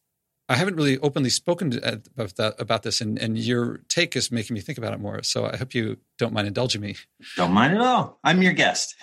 I 0.49 0.55
haven't 0.55 0.77
really 0.77 0.99
openly 0.99 1.31
spoken 1.31 1.71
to, 1.73 2.03
about, 2.16 2.37
that, 2.37 2.61
about 2.61 2.83
this, 2.83 3.01
and, 3.01 3.19
and 3.19 3.37
your 3.37 3.83
take 3.88 4.14
is 4.16 4.31
making 4.31 4.55
me 4.55 4.61
think 4.61 4.79
about 4.79 4.92
it 4.92 5.01
more. 5.01 5.23
So 5.23 5.47
I 5.47 5.57
hope 5.57 5.75
you 5.75 5.99
don't 6.19 6.33
mind 6.33 6.47
indulging 6.47 6.81
me. 6.81 6.97
Don't 7.37 7.53
mind 7.53 7.75
at 7.75 7.81
all. 7.81 8.19
I'm 8.23 8.42
your 8.42 8.53
guest. 8.53 8.95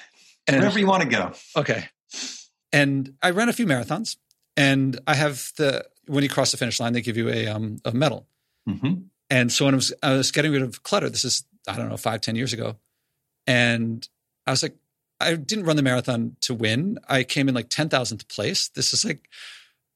And, 0.47 0.57
Wherever 0.57 0.79
you 0.79 0.87
want 0.87 1.03
to 1.03 1.09
go. 1.09 1.33
Okay. 1.55 1.85
And 2.71 3.13
I 3.21 3.29
ran 3.31 3.49
a 3.49 3.53
few 3.53 3.65
marathons, 3.65 4.17
and 4.57 4.99
I 5.05 5.15
have 5.15 5.51
the 5.57 5.85
when 6.07 6.23
you 6.23 6.29
cross 6.29 6.51
the 6.51 6.57
finish 6.57 6.79
line, 6.79 6.93
they 6.93 7.01
give 7.01 7.17
you 7.17 7.29
a 7.29 7.47
um, 7.47 7.77
a 7.85 7.91
medal. 7.91 8.27
Mm-hmm. 8.67 8.93
And 9.33 9.51
so 9.51 9.65
when 9.65 9.73
I 9.73 9.77
was, 9.77 9.91
I 10.03 10.13
was 10.13 10.31
getting 10.31 10.51
rid 10.51 10.61
of 10.61 10.83
clutter, 10.83 11.09
this 11.09 11.25
is, 11.25 11.43
I 11.67 11.75
don't 11.75 11.89
know, 11.89 11.97
five 11.97 12.21
ten 12.21 12.35
years 12.35 12.53
ago. 12.53 12.75
And 13.47 14.07
I 14.45 14.51
was 14.51 14.61
like, 14.61 14.75
I 15.19 15.33
didn't 15.33 15.65
run 15.65 15.75
the 15.75 15.81
marathon 15.81 16.35
to 16.41 16.53
win. 16.53 16.99
I 17.09 17.23
came 17.23 17.49
in 17.49 17.55
like 17.55 17.69
10,000th 17.69 18.27
place. 18.27 18.69
This 18.69 18.93
is 18.93 19.03
like, 19.03 19.27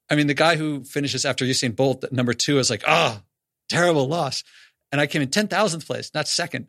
I 0.10 0.16
mean, 0.16 0.26
the 0.26 0.34
guy 0.34 0.56
who 0.56 0.84
finishes 0.84 1.24
after 1.24 1.46
Usain 1.46 1.76
Bolt 1.76 2.04
at 2.04 2.12
number 2.12 2.34
two 2.34 2.58
is 2.58 2.72
like, 2.72 2.84
oh, 2.88 3.22
terrible 3.70 4.08
loss. 4.08 4.44
And 4.92 5.00
I 5.00 5.06
came 5.06 5.22
in 5.22 5.30
10,000th 5.30 5.86
place, 5.86 6.10
not 6.16 6.28
second. 6.28 6.66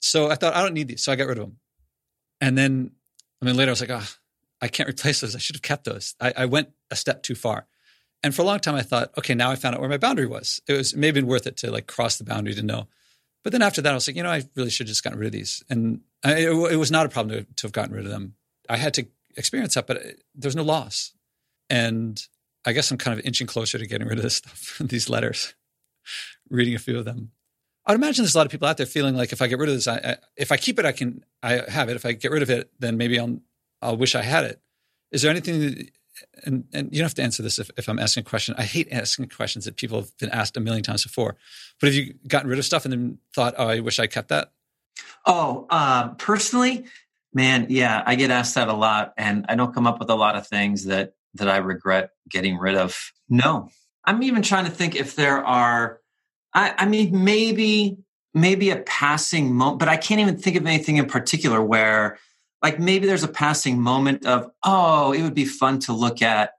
So 0.00 0.30
I 0.30 0.36
thought, 0.36 0.56
I 0.56 0.62
don't 0.62 0.72
need 0.72 0.88
these. 0.88 1.04
So 1.04 1.12
I 1.12 1.16
got 1.16 1.28
rid 1.28 1.36
of 1.36 1.44
them. 1.44 1.58
And 2.40 2.56
then, 2.56 2.92
I 3.42 3.44
mean, 3.44 3.56
later 3.56 3.70
I 3.70 3.72
was 3.72 3.82
like, 3.82 3.90
oh, 3.90 4.08
I 4.62 4.68
can't 4.68 4.88
replace 4.88 5.20
those. 5.20 5.36
I 5.36 5.38
should 5.38 5.56
have 5.56 5.62
kept 5.62 5.84
those. 5.84 6.14
I, 6.18 6.32
I 6.34 6.44
went 6.46 6.70
a 6.90 6.96
step 6.96 7.22
too 7.22 7.34
far. 7.34 7.66
And 8.26 8.34
for 8.34 8.42
a 8.42 8.44
long 8.44 8.58
time, 8.58 8.74
I 8.74 8.82
thought, 8.82 9.16
okay, 9.16 9.34
now 9.36 9.52
I 9.52 9.54
found 9.54 9.76
out 9.76 9.80
where 9.80 9.88
my 9.88 9.98
boundary 9.98 10.26
was. 10.26 10.60
It 10.66 10.72
was 10.72 10.96
maybe 10.96 11.22
worth 11.22 11.46
it 11.46 11.56
to 11.58 11.70
like 11.70 11.86
cross 11.86 12.18
the 12.18 12.24
boundary 12.24 12.54
to 12.54 12.62
know. 12.62 12.88
But 13.44 13.52
then 13.52 13.62
after 13.62 13.80
that, 13.80 13.92
I 13.92 13.94
was 13.94 14.08
like, 14.08 14.16
you 14.16 14.24
know, 14.24 14.32
I 14.32 14.42
really 14.56 14.70
should 14.70 14.88
have 14.88 14.90
just 14.90 15.04
gotten 15.04 15.20
rid 15.20 15.26
of 15.26 15.32
these. 15.32 15.62
And 15.70 16.00
I, 16.24 16.32
it, 16.38 16.72
it, 16.72 16.76
was 16.76 16.90
not 16.90 17.06
a 17.06 17.08
problem 17.08 17.38
to, 17.38 17.54
to 17.54 17.66
have 17.68 17.72
gotten 17.72 17.94
rid 17.94 18.04
of 18.04 18.10
them. 18.10 18.34
I 18.68 18.78
had 18.78 18.94
to 18.94 19.06
experience 19.36 19.74
that, 19.74 19.86
but 19.86 19.98
uh, 19.98 20.08
there's 20.34 20.56
no 20.56 20.64
loss. 20.64 21.12
And 21.70 22.20
I 22.64 22.72
guess 22.72 22.90
I'm 22.90 22.98
kind 22.98 23.16
of 23.16 23.24
inching 23.24 23.46
closer 23.46 23.78
to 23.78 23.86
getting 23.86 24.08
rid 24.08 24.18
of 24.18 24.24
this 24.24 24.34
stuff, 24.34 24.78
these 24.80 25.08
letters, 25.08 25.54
reading 26.50 26.74
a 26.74 26.80
few 26.80 26.98
of 26.98 27.04
them. 27.04 27.30
I'd 27.86 27.94
imagine 27.94 28.24
there's 28.24 28.34
a 28.34 28.38
lot 28.38 28.46
of 28.46 28.50
people 28.50 28.66
out 28.66 28.76
there 28.76 28.86
feeling 28.86 29.14
like 29.14 29.32
if 29.32 29.40
I 29.40 29.46
get 29.46 29.60
rid 29.60 29.68
of 29.68 29.76
this, 29.76 29.86
I, 29.86 29.98
I, 29.98 30.16
if 30.36 30.50
I 30.50 30.56
keep 30.56 30.80
it, 30.80 30.84
I 30.84 30.90
can, 30.90 31.24
I 31.44 31.62
have 31.68 31.88
it. 31.88 31.94
If 31.94 32.04
I 32.04 32.10
get 32.10 32.32
rid 32.32 32.42
of 32.42 32.50
it, 32.50 32.72
then 32.80 32.96
maybe 32.96 33.20
I'll, 33.20 33.38
I'll 33.80 33.96
wish 33.96 34.16
I 34.16 34.22
had 34.22 34.42
it. 34.42 34.60
Is 35.12 35.22
there 35.22 35.30
anything 35.30 35.90
and, 36.44 36.64
and 36.72 36.92
you 36.92 36.98
don't 36.98 37.06
have 37.06 37.14
to 37.14 37.22
answer 37.22 37.42
this 37.42 37.58
if, 37.58 37.70
if 37.76 37.88
I'm 37.88 37.98
asking 37.98 38.22
a 38.22 38.24
question. 38.24 38.54
I 38.58 38.64
hate 38.64 38.88
asking 38.90 39.28
questions 39.28 39.64
that 39.64 39.76
people 39.76 39.98
have 40.00 40.16
been 40.18 40.30
asked 40.30 40.56
a 40.56 40.60
million 40.60 40.82
times 40.82 41.02
before. 41.02 41.36
But 41.80 41.88
have 41.88 41.94
you 41.94 42.14
gotten 42.26 42.48
rid 42.48 42.58
of 42.58 42.64
stuff 42.64 42.84
and 42.84 42.92
then 42.92 43.18
thought, 43.34 43.54
oh, 43.58 43.68
I 43.68 43.80
wish 43.80 43.98
I 43.98 44.06
kept 44.06 44.28
that? 44.28 44.52
Oh, 45.26 45.66
uh, 45.70 46.08
personally, 46.14 46.86
man, 47.34 47.66
yeah, 47.68 48.02
I 48.06 48.14
get 48.14 48.30
asked 48.30 48.54
that 48.54 48.68
a 48.68 48.72
lot, 48.72 49.12
and 49.18 49.44
I 49.48 49.56
don't 49.56 49.74
come 49.74 49.86
up 49.86 49.98
with 49.98 50.08
a 50.08 50.14
lot 50.14 50.36
of 50.36 50.46
things 50.46 50.84
that 50.86 51.14
that 51.34 51.48
I 51.48 51.58
regret 51.58 52.10
getting 52.30 52.56
rid 52.56 52.76
of. 52.76 53.12
No, 53.28 53.68
I'm 54.04 54.22
even 54.22 54.42
trying 54.42 54.64
to 54.64 54.70
think 54.70 54.94
if 54.94 55.16
there 55.16 55.44
are. 55.44 56.00
I, 56.54 56.74
I 56.78 56.86
mean, 56.86 57.24
maybe 57.24 57.98
maybe 58.32 58.70
a 58.70 58.76
passing 58.76 59.54
moment, 59.54 59.80
but 59.80 59.88
I 59.88 59.96
can't 59.96 60.20
even 60.20 60.38
think 60.38 60.56
of 60.56 60.66
anything 60.66 60.96
in 60.96 61.06
particular 61.06 61.62
where 61.62 62.18
like 62.62 62.78
maybe 62.78 63.06
there's 63.06 63.22
a 63.22 63.28
passing 63.28 63.80
moment 63.80 64.26
of 64.26 64.50
oh 64.64 65.12
it 65.12 65.22
would 65.22 65.34
be 65.34 65.44
fun 65.44 65.78
to 65.78 65.92
look 65.92 66.22
at 66.22 66.52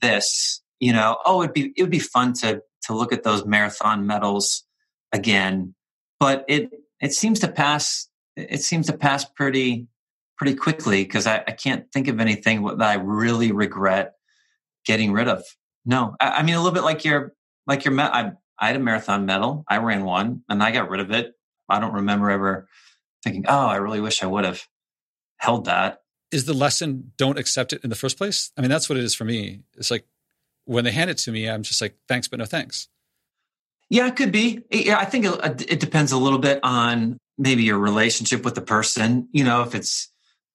this 0.00 0.62
you 0.78 0.92
know 0.92 1.16
oh 1.24 1.42
it'd 1.42 1.54
be 1.54 1.72
it 1.76 1.82
would 1.82 1.90
be 1.90 1.98
fun 1.98 2.32
to 2.32 2.62
to 2.82 2.94
look 2.94 3.12
at 3.12 3.22
those 3.22 3.44
marathon 3.44 4.06
medals 4.06 4.64
again 5.12 5.74
but 6.18 6.44
it 6.48 6.70
it 7.00 7.12
seems 7.12 7.40
to 7.40 7.48
pass 7.48 8.08
it 8.36 8.62
seems 8.62 8.86
to 8.86 8.96
pass 8.96 9.24
pretty 9.24 9.86
pretty 10.40 10.54
quickly 10.54 11.04
because 11.04 11.26
I, 11.26 11.44
I 11.46 11.52
can't 11.52 11.90
think 11.92 12.08
of 12.08 12.18
anything 12.18 12.64
that 12.64 12.80
I 12.80 12.94
really 12.94 13.52
regret 13.52 14.14
getting 14.86 15.12
rid 15.12 15.28
of. 15.28 15.44
No, 15.84 16.16
I, 16.18 16.30
I 16.30 16.42
mean 16.42 16.54
a 16.54 16.58
little 16.58 16.72
bit 16.72 16.82
like 16.82 17.04
your 17.04 17.34
like 17.66 17.84
your 17.84 17.98
I, 18.00 18.32
I 18.58 18.66
had 18.66 18.76
a 18.76 18.78
marathon 18.80 19.26
medal. 19.26 19.64
I 19.68 19.78
ran 19.78 20.02
one 20.04 20.42
and 20.48 20.62
I 20.62 20.70
got 20.70 20.88
rid 20.88 21.00
of 21.00 21.10
it. 21.10 21.32
I 21.68 21.78
don't 21.78 21.92
remember 21.92 22.30
ever 22.30 22.68
thinking, 23.22 23.44
oh, 23.48 23.66
I 23.66 23.76
really 23.76 24.00
wish 24.00 24.22
I 24.22 24.26
would 24.26 24.44
have 24.44 24.66
held 25.40 25.64
that. 25.64 26.02
Is 26.30 26.44
the 26.44 26.54
lesson 26.54 27.12
don't 27.16 27.38
accept 27.38 27.72
it 27.72 27.82
in 27.82 27.90
the 27.90 27.96
first 27.96 28.16
place? 28.16 28.52
I 28.56 28.60
mean, 28.60 28.70
that's 28.70 28.88
what 28.88 28.96
it 28.98 29.04
is 29.04 29.14
for 29.14 29.24
me. 29.24 29.60
It's 29.76 29.90
like 29.90 30.06
when 30.64 30.84
they 30.84 30.92
hand 30.92 31.10
it 31.10 31.18
to 31.18 31.32
me, 31.32 31.48
I'm 31.48 31.62
just 31.62 31.80
like, 31.80 31.96
thanks, 32.06 32.28
but 32.28 32.38
no 32.38 32.44
thanks. 32.44 32.88
Yeah, 33.88 34.06
it 34.06 34.14
could 34.14 34.30
be. 34.30 34.62
Yeah, 34.70 34.98
I 34.98 35.04
think 35.04 35.24
it, 35.24 35.72
it 35.72 35.80
depends 35.80 36.12
a 36.12 36.18
little 36.18 36.38
bit 36.38 36.60
on 36.62 37.18
maybe 37.36 37.64
your 37.64 37.78
relationship 37.78 38.44
with 38.44 38.54
the 38.54 38.60
person. 38.60 39.28
You 39.32 39.42
know, 39.42 39.62
if 39.62 39.74
it's 39.74 40.12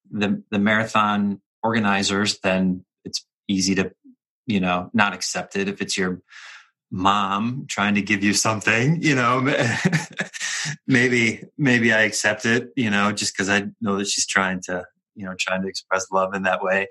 the 0.09 0.41
the 0.51 0.59
marathon 0.59 1.41
organizers, 1.61 2.39
then 2.39 2.85
it's 3.03 3.25
easy 3.49 3.75
to 3.75 3.91
you 4.45 4.61
know 4.61 4.89
not 4.93 5.13
accept 5.13 5.57
it. 5.57 5.67
If 5.67 5.81
it's 5.81 5.97
your 5.97 6.21
mom 6.91 7.65
trying 7.69 7.95
to 7.95 8.01
give 8.01 8.23
you 8.23 8.33
something, 8.33 9.01
you 9.01 9.15
know, 9.15 9.41
maybe 10.87 11.43
maybe 11.57 11.93
I 11.93 12.01
accept 12.01 12.45
it, 12.45 12.69
you 12.75 12.89
know, 12.89 13.11
just 13.11 13.33
because 13.33 13.49
I 13.49 13.67
know 13.81 13.97
that 13.97 14.07
she's 14.07 14.27
trying 14.27 14.61
to 14.63 14.85
you 15.15 15.25
know 15.25 15.33
trying 15.39 15.61
to 15.61 15.67
express 15.67 16.11
love 16.11 16.33
in 16.33 16.43
that 16.43 16.61
way. 16.61 16.87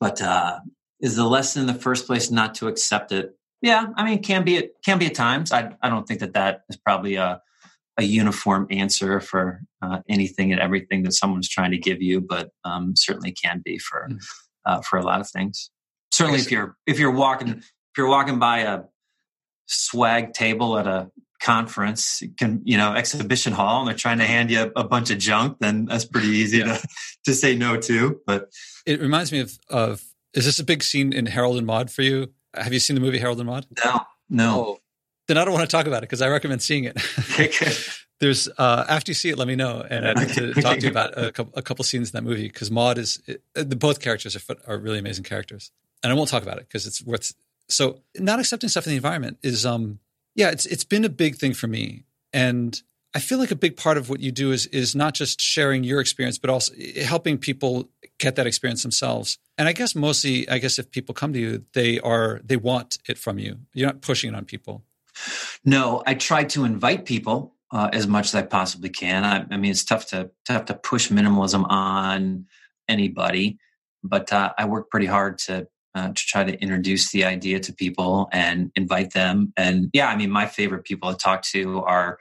But 0.00 0.22
uh, 0.22 0.60
is 1.00 1.16
the 1.16 1.26
lesson 1.26 1.62
in 1.62 1.66
the 1.66 1.80
first 1.80 2.06
place 2.06 2.30
not 2.30 2.54
to 2.56 2.68
accept 2.68 3.12
it? 3.12 3.36
Yeah, 3.60 3.86
I 3.96 4.04
mean, 4.04 4.22
can 4.22 4.44
be 4.44 4.56
it 4.56 4.74
can 4.84 4.98
be 4.98 5.06
at 5.06 5.14
times. 5.14 5.52
I 5.52 5.74
I 5.82 5.88
don't 5.88 6.06
think 6.06 6.20
that 6.20 6.34
that 6.34 6.62
is 6.68 6.76
probably 6.76 7.16
a 7.16 7.40
a 7.98 8.02
uniform 8.02 8.66
answer 8.70 9.20
for 9.20 9.62
uh, 9.82 9.98
anything 10.08 10.50
and 10.50 10.60
everything 10.60 11.02
that 11.02 11.12
someone's 11.12 11.48
trying 11.48 11.70
to 11.72 11.78
give 11.78 12.00
you, 12.00 12.20
but 12.20 12.50
um, 12.64 12.94
certainly 12.96 13.32
can 13.32 13.60
be 13.64 13.78
for 13.78 14.08
mm. 14.10 14.18
uh, 14.66 14.80
for 14.80 14.98
a 14.98 15.02
lot 15.02 15.20
of 15.20 15.28
things. 15.28 15.70
Certainly, 16.12 16.40
if 16.40 16.50
you're 16.50 16.76
if 16.86 16.98
you're 16.98 17.12
walking 17.12 17.48
if 17.50 17.98
you're 17.98 18.08
walking 18.08 18.38
by 18.38 18.60
a 18.60 18.80
swag 19.72 20.32
table 20.32 20.78
at 20.78 20.86
a 20.86 21.10
conference, 21.40 22.22
can 22.38 22.60
you 22.64 22.76
know 22.76 22.94
exhibition 22.94 23.52
hall, 23.52 23.80
and 23.80 23.88
they're 23.88 23.96
trying 23.96 24.18
to 24.18 24.24
hand 24.24 24.50
you 24.50 24.72
a, 24.76 24.84
bunch 24.84 25.10
of 25.10 25.18
junk, 25.18 25.58
then 25.58 25.86
that's 25.86 26.04
pretty 26.04 26.28
easy 26.28 26.58
yeah. 26.58 26.76
to 26.76 26.88
to 27.24 27.34
say 27.34 27.56
no 27.56 27.76
to. 27.76 28.20
But 28.26 28.52
it 28.86 29.00
reminds 29.00 29.32
me 29.32 29.40
of 29.40 29.58
of 29.68 30.02
is 30.34 30.44
this 30.44 30.58
a 30.58 30.64
big 30.64 30.82
scene 30.82 31.12
in 31.12 31.26
Harold 31.26 31.58
and 31.58 31.66
Maude 31.66 31.90
for 31.90 32.02
you? 32.02 32.32
Have 32.54 32.72
you 32.72 32.80
seen 32.80 32.94
the 32.94 33.00
movie 33.00 33.18
Harold 33.18 33.38
and 33.38 33.48
Maude? 33.48 33.66
No, 33.84 34.00
no. 34.30 34.64
Oh, 34.66 34.78
then 35.28 35.38
I 35.38 35.44
don't 35.44 35.54
want 35.54 35.68
to 35.68 35.76
talk 35.76 35.86
about 35.86 35.98
it 35.98 36.02
because 36.02 36.22
I 36.22 36.28
recommend 36.28 36.62
seeing 36.62 36.84
it. 36.84 36.98
There's 38.20 38.48
uh, 38.56 38.84
after 38.88 39.10
you 39.10 39.14
see 39.14 39.30
it, 39.30 39.38
let 39.38 39.48
me 39.48 39.56
know, 39.56 39.84
and 39.88 40.06
I'd 40.06 40.16
like 40.16 40.32
to 40.34 40.54
talk 40.54 40.78
to 40.78 40.84
you 40.84 40.90
about 40.96 41.18
a 41.18 41.32
couple, 41.32 41.52
a 41.56 41.62
couple 41.62 41.84
scenes 41.84 42.10
in 42.10 42.12
that 42.12 42.28
movie 42.28 42.44
because 42.46 42.70
Maude 42.70 42.98
is 42.98 43.20
it, 43.26 43.42
the 43.54 43.74
both 43.74 44.00
characters 44.00 44.36
are 44.36 44.56
are 44.66 44.78
really 44.78 44.98
amazing 44.98 45.24
characters, 45.24 45.72
and 46.02 46.12
I 46.12 46.14
won't 46.14 46.28
talk 46.28 46.42
about 46.42 46.58
it 46.58 46.68
because 46.68 46.86
it's 46.86 47.02
worth. 47.02 47.32
So 47.72 48.00
not 48.18 48.40
accepting 48.40 48.68
stuff 48.68 48.86
in 48.86 48.90
the 48.90 48.96
environment 48.96 49.38
is 49.42 49.64
um 49.66 49.98
yeah 50.34 50.50
it's 50.50 50.66
it's 50.66 50.84
been 50.84 51.04
a 51.04 51.08
big 51.08 51.36
thing 51.36 51.54
for 51.54 51.66
me, 51.66 52.04
and 52.32 52.80
I 53.14 53.18
feel 53.18 53.38
like 53.38 53.50
a 53.50 53.56
big 53.56 53.76
part 53.76 53.98
of 53.98 54.08
what 54.08 54.20
you 54.20 54.32
do 54.32 54.52
is 54.52 54.66
is 54.66 54.94
not 54.94 55.14
just 55.14 55.40
sharing 55.40 55.84
your 55.84 56.00
experience, 56.00 56.38
but 56.38 56.50
also 56.50 56.72
helping 57.02 57.38
people 57.38 57.90
get 58.18 58.36
that 58.36 58.46
experience 58.46 58.82
themselves. 58.82 59.38
And 59.58 59.68
I 59.68 59.72
guess 59.72 59.94
mostly, 59.94 60.48
I 60.48 60.58
guess 60.58 60.78
if 60.78 60.90
people 60.90 61.14
come 61.14 61.32
to 61.32 61.38
you, 61.38 61.64
they 61.74 62.00
are 62.00 62.40
they 62.44 62.56
want 62.56 62.98
it 63.08 63.18
from 63.18 63.38
you. 63.38 63.58
You're 63.74 63.88
not 63.88 64.00
pushing 64.00 64.32
it 64.32 64.36
on 64.36 64.44
people. 64.44 64.84
No, 65.64 66.02
I 66.06 66.14
try 66.14 66.44
to 66.44 66.64
invite 66.64 67.04
people 67.04 67.54
uh, 67.70 67.90
as 67.92 68.06
much 68.06 68.26
as 68.26 68.34
I 68.34 68.42
possibly 68.42 68.88
can. 68.88 69.24
I, 69.24 69.54
I, 69.54 69.56
mean, 69.58 69.70
it's 69.70 69.84
tough 69.84 70.06
to 70.08 70.30
tough 70.46 70.66
to 70.66 70.74
push 70.74 71.10
minimalism 71.10 71.66
on 71.68 72.46
anybody, 72.88 73.58
but 74.02 74.32
uh, 74.32 74.52
I 74.56 74.64
work 74.64 74.90
pretty 74.90 75.06
hard 75.06 75.38
to 75.40 75.68
uh, 75.94 76.08
to 76.08 76.14
try 76.14 76.44
to 76.44 76.58
introduce 76.60 77.10
the 77.10 77.24
idea 77.24 77.60
to 77.60 77.72
people 77.72 78.28
and 78.32 78.70
invite 78.74 79.12
them. 79.12 79.52
And 79.56 79.90
yeah, 79.92 80.08
I 80.08 80.16
mean, 80.16 80.30
my 80.30 80.46
favorite 80.46 80.84
people 80.84 81.10
to 81.10 81.16
talk 81.16 81.42
to 81.52 81.82
are 81.82 82.18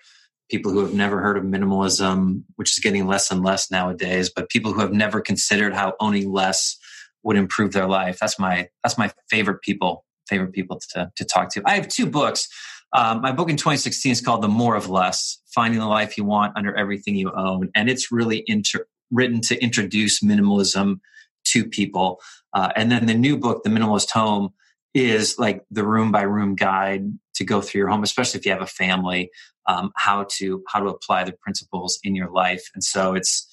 people 0.50 0.72
who 0.72 0.80
have 0.80 0.94
never 0.94 1.22
heard 1.22 1.38
of 1.38 1.44
minimalism, 1.44 2.44
which 2.58 2.74
is 2.74 2.80
getting 2.80 3.08
less 3.08 3.32
and 3.32 3.44
less 3.44 3.72
nowadays, 3.72 4.30
but 4.30 4.50
people 4.50 4.74
who 4.74 4.82
have 4.82 4.92
never 4.92 5.22
considered 5.22 5.74
how 5.74 5.94
owning 6.00 6.32
less 6.32 6.78
would 7.24 7.38
improve 7.38 7.72
their 7.72 7.88
life. 7.88 8.18
That's 8.20 8.38
my 8.38 8.68
that's 8.84 8.98
my 8.98 9.12
favorite 9.30 9.62
people 9.62 10.06
favorite 10.28 10.54
people 10.54 10.80
to 10.92 11.12
to 11.16 11.26
talk 11.26 11.50
to. 11.54 11.62
I 11.66 11.76
have 11.76 11.88
two 11.88 12.06
books. 12.06 12.48
Um, 12.94 13.22
my 13.22 13.32
book 13.32 13.50
in 13.50 13.56
2016 13.56 14.12
is 14.12 14.22
called 14.22 14.42
The 14.42 14.50
More 14.50 14.76
of 14.76 14.90
Less 14.90 15.42
Finding 15.56 15.80
the 15.80 15.88
Life 15.88 16.18
You 16.18 16.26
Want 16.26 16.58
Under 16.58 16.76
Everything 16.76 17.16
You 17.16 17.32
Own. 17.34 17.70
And 17.74 17.90
it's 17.90 18.12
really 18.12 18.44
inter- 18.48 18.86
written 19.12 19.40
to 19.42 19.62
introduce 19.64 20.20
minimalism 20.20 21.00
to 21.46 21.66
people. 21.66 22.20
Uh, 22.54 22.72
and 22.76 22.92
then 22.92 23.06
the 23.06 23.14
new 23.14 23.38
book, 23.38 23.64
The 23.64 23.70
Minimalist 23.70 24.12
Home, 24.12 24.54
is 24.94 25.40
like 25.40 25.64
the 25.72 25.86
room 25.86 26.12
by 26.12 26.24
room 26.24 26.56
guide 26.56 27.06
to 27.36 27.46
go 27.46 27.62
through 27.62 27.80
your 27.80 27.88
home, 27.88 28.04
especially 28.04 28.40
if 28.40 28.46
you 28.46 28.52
have 28.52 28.62
a 28.62 28.68
family, 28.68 29.32
um, 29.68 29.92
how 29.96 30.26
to 30.38 30.64
how 30.68 30.80
to 30.80 30.88
apply 30.88 31.24
the 31.24 31.34
principles 31.42 32.00
in 32.04 32.16
your 32.16 32.30
life. 32.30 32.64
And 32.74 32.84
so 32.84 33.14
it's 33.14 33.48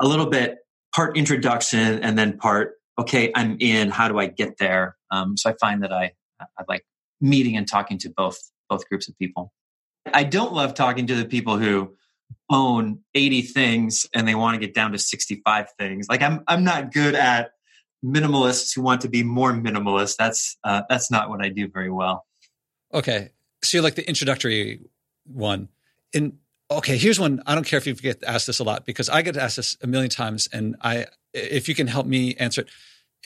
a 0.00 0.06
little 0.06 0.26
bit 0.26 0.58
part 0.94 1.16
introduction 1.16 2.02
and 2.02 2.16
then 2.16 2.38
part 2.38 2.74
okay, 2.98 3.32
I'm 3.34 3.56
in. 3.58 3.90
How 3.90 4.06
do 4.06 4.18
I 4.18 4.26
get 4.26 4.58
there? 4.58 4.96
Um, 5.10 5.36
so 5.36 5.50
I 5.50 5.54
find 5.60 5.82
that 5.82 5.92
I 5.92 6.12
I 6.40 6.64
like 6.68 6.84
meeting 7.20 7.56
and 7.56 7.66
talking 7.66 7.98
to 7.98 8.10
both 8.10 8.38
both 8.68 8.88
groups 8.88 9.08
of 9.08 9.18
people. 9.18 9.52
I 10.12 10.24
don't 10.24 10.52
love 10.52 10.74
talking 10.74 11.06
to 11.06 11.14
the 11.14 11.24
people 11.24 11.58
who 11.58 11.96
own 12.50 13.00
80 13.14 13.42
things 13.42 14.06
and 14.14 14.28
they 14.28 14.34
want 14.34 14.54
to 14.54 14.64
get 14.64 14.74
down 14.74 14.92
to 14.92 14.98
65 14.98 15.66
things. 15.78 16.06
Like 16.08 16.22
I'm 16.22 16.42
I'm 16.46 16.64
not 16.64 16.92
good 16.92 17.14
at 17.14 17.50
minimalists 18.04 18.74
who 18.74 18.82
want 18.82 19.00
to 19.02 19.08
be 19.08 19.22
more 19.22 19.52
minimalist. 19.52 20.16
That's 20.16 20.56
uh, 20.64 20.82
that's 20.88 21.10
not 21.10 21.28
what 21.28 21.44
I 21.44 21.48
do 21.48 21.68
very 21.68 21.90
well. 21.90 22.26
Okay. 22.92 23.30
So 23.62 23.76
you're 23.76 23.84
like 23.84 23.94
the 23.94 24.06
introductory 24.06 24.80
one. 25.24 25.68
In 26.12 26.38
okay, 26.70 26.96
here's 26.96 27.18
one. 27.18 27.42
I 27.46 27.54
don't 27.54 27.66
care 27.66 27.78
if 27.78 27.86
you 27.86 27.94
get 27.94 28.22
asked 28.24 28.46
this 28.46 28.58
a 28.58 28.64
lot 28.64 28.84
because 28.84 29.08
I 29.08 29.22
get 29.22 29.36
asked 29.36 29.56
this 29.56 29.76
a 29.82 29.86
million 29.86 30.10
times 30.10 30.48
and 30.52 30.76
I 30.82 31.06
if 31.32 31.68
you 31.68 31.74
can 31.74 31.86
help 31.86 32.06
me 32.06 32.34
answer 32.34 32.62
it. 32.62 32.68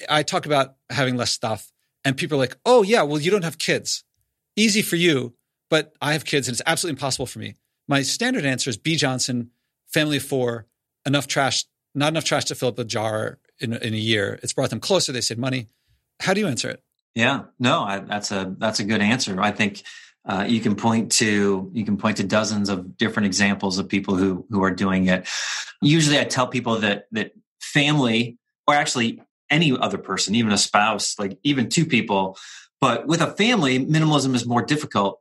I 0.09 0.23
talk 0.23 0.47
about 0.47 0.77
having 0.91 1.17
less 1.17 1.33
stuff 1.33 1.73
and 2.05 2.17
people 2.17 2.37
are 2.37 2.41
like, 2.41 2.57
"Oh 2.65 2.83
yeah, 2.83 3.03
well 3.03 3.21
you 3.21 3.31
don't 3.31 3.45
have 3.45 3.59
kids." 3.59 4.05
easy 4.59 4.83
for 4.83 4.97
you, 4.97 5.35
but 5.71 5.95
I 6.03 6.13
have 6.13 6.25
kids 6.25 6.49
and 6.49 6.55
it's 6.55 6.63
absolutely 6.67 6.97
impossible 6.97 7.27
for 7.27 7.39
me. 7.39 7.55
My 7.87 8.03
standard 8.03 8.45
answer 8.45 8.69
is 8.69 8.77
Bea 8.77 8.97
Johnson, 8.97 9.51
family 9.87 10.19
of 10.19 10.25
four, 10.25 10.67
enough 11.07 11.27
trash, 11.27 11.65
not 11.95 12.09
enough 12.09 12.25
trash 12.25 12.45
to 12.47 12.55
fill 12.55 12.69
up 12.71 12.79
a 12.79 12.85
jar 12.85 13.39
in, 13.61 13.73
in 13.73 13.95
a 13.95 13.99
year. 13.99 14.39
It's 14.43 14.53
brought 14.53 14.71
them 14.71 14.81
closer. 14.81 15.13
They 15.13 15.21
said 15.21 15.39
money. 15.39 15.69
How 16.21 16.35
do 16.35 16.41
you 16.41 16.47
answer 16.47 16.69
it? 16.69 16.83
Yeah, 17.15 17.45
no, 17.59 17.83
I, 17.83 17.99
that's 18.01 18.31
a 18.31 18.55
that's 18.59 18.81
a 18.81 18.85
good 18.85 19.01
answer. 19.01 19.41
I 19.41 19.51
think 19.51 19.83
uh, 20.25 20.45
you 20.47 20.61
can 20.61 20.77
point 20.77 21.13
to 21.13 21.71
you 21.73 21.85
can 21.85 21.97
point 21.97 22.19
to 22.19 22.25
dozens 22.25 22.69
of 22.69 22.97
different 22.97 23.27
examples 23.27 23.79
of 23.79 23.89
people 23.89 24.15
who 24.15 24.47
who 24.51 24.63
are 24.63 24.71
doing 24.71 25.07
it. 25.07 25.27
Usually, 25.81 26.19
I 26.19 26.25
tell 26.25 26.47
people 26.47 26.81
that 26.81 27.07
that 27.13 27.33
family, 27.61 28.39
or 28.67 28.75
actually 28.75 29.23
any 29.51 29.77
other 29.77 29.99
person, 29.99 30.35
even 30.35 30.53
a 30.53 30.59
spouse, 30.59 31.19
like 31.19 31.39
even 31.43 31.69
two 31.69 31.87
people, 31.87 32.37
but 32.81 33.07
with 33.07 33.21
a 33.21 33.33
family, 33.33 33.85
minimalism 33.85 34.35
is 34.35 34.47
more 34.47 34.63
difficult. 34.63 35.21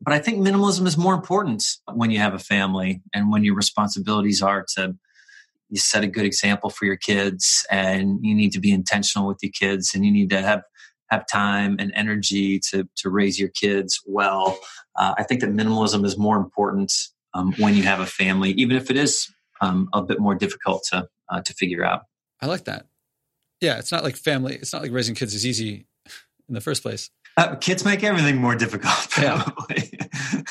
But 0.00 0.14
I 0.14 0.18
think 0.18 0.38
minimalism 0.38 0.86
is 0.86 0.98
more 0.98 1.14
important 1.14 1.64
when 1.92 2.10
you 2.10 2.18
have 2.18 2.34
a 2.34 2.38
family 2.38 3.02
and 3.14 3.30
when 3.30 3.44
your 3.44 3.54
responsibilities 3.54 4.42
are 4.42 4.64
to 4.74 4.96
you 5.72 5.78
set 5.78 6.04
a 6.04 6.06
good 6.06 6.26
example 6.26 6.68
for 6.68 6.84
your 6.84 6.96
kids 6.96 7.66
and 7.70 8.18
you 8.22 8.34
need 8.34 8.52
to 8.52 8.60
be 8.60 8.70
intentional 8.70 9.26
with 9.26 9.38
your 9.42 9.50
kids 9.52 9.94
and 9.94 10.04
you 10.04 10.12
need 10.12 10.28
to 10.28 10.40
have 10.40 10.62
have 11.10 11.26
time 11.26 11.76
and 11.78 11.92
energy 11.94 12.58
to 12.58 12.86
to 12.96 13.08
raise 13.08 13.40
your 13.40 13.48
kids 13.48 14.00
well. 14.06 14.58
Uh, 14.96 15.14
I 15.16 15.22
think 15.22 15.40
that 15.40 15.50
minimalism 15.50 16.04
is 16.04 16.18
more 16.18 16.36
important 16.36 16.92
um, 17.32 17.54
when 17.56 17.74
you 17.74 17.84
have 17.84 18.00
a 18.00 18.06
family, 18.06 18.50
even 18.52 18.76
if 18.76 18.90
it 18.90 18.98
is 18.98 19.32
um, 19.62 19.88
a 19.94 20.02
bit 20.02 20.20
more 20.20 20.34
difficult 20.34 20.84
to 20.90 21.08
uh, 21.30 21.40
to 21.40 21.54
figure 21.54 21.82
out. 21.82 22.02
I 22.42 22.46
like 22.46 22.64
that. 22.64 22.86
Yeah, 23.62 23.78
it's 23.78 23.92
not 23.92 24.04
like 24.04 24.16
family. 24.16 24.56
It's 24.56 24.74
not 24.74 24.82
like 24.82 24.92
raising 24.92 25.14
kids 25.14 25.32
is 25.32 25.46
easy 25.46 25.86
in 26.48 26.54
the 26.54 26.60
first 26.60 26.82
place. 26.82 27.08
Uh, 27.38 27.54
kids 27.56 27.82
make 27.82 28.04
everything 28.04 28.36
more 28.36 28.54
difficult. 28.54 29.08
Probably. 29.10 29.98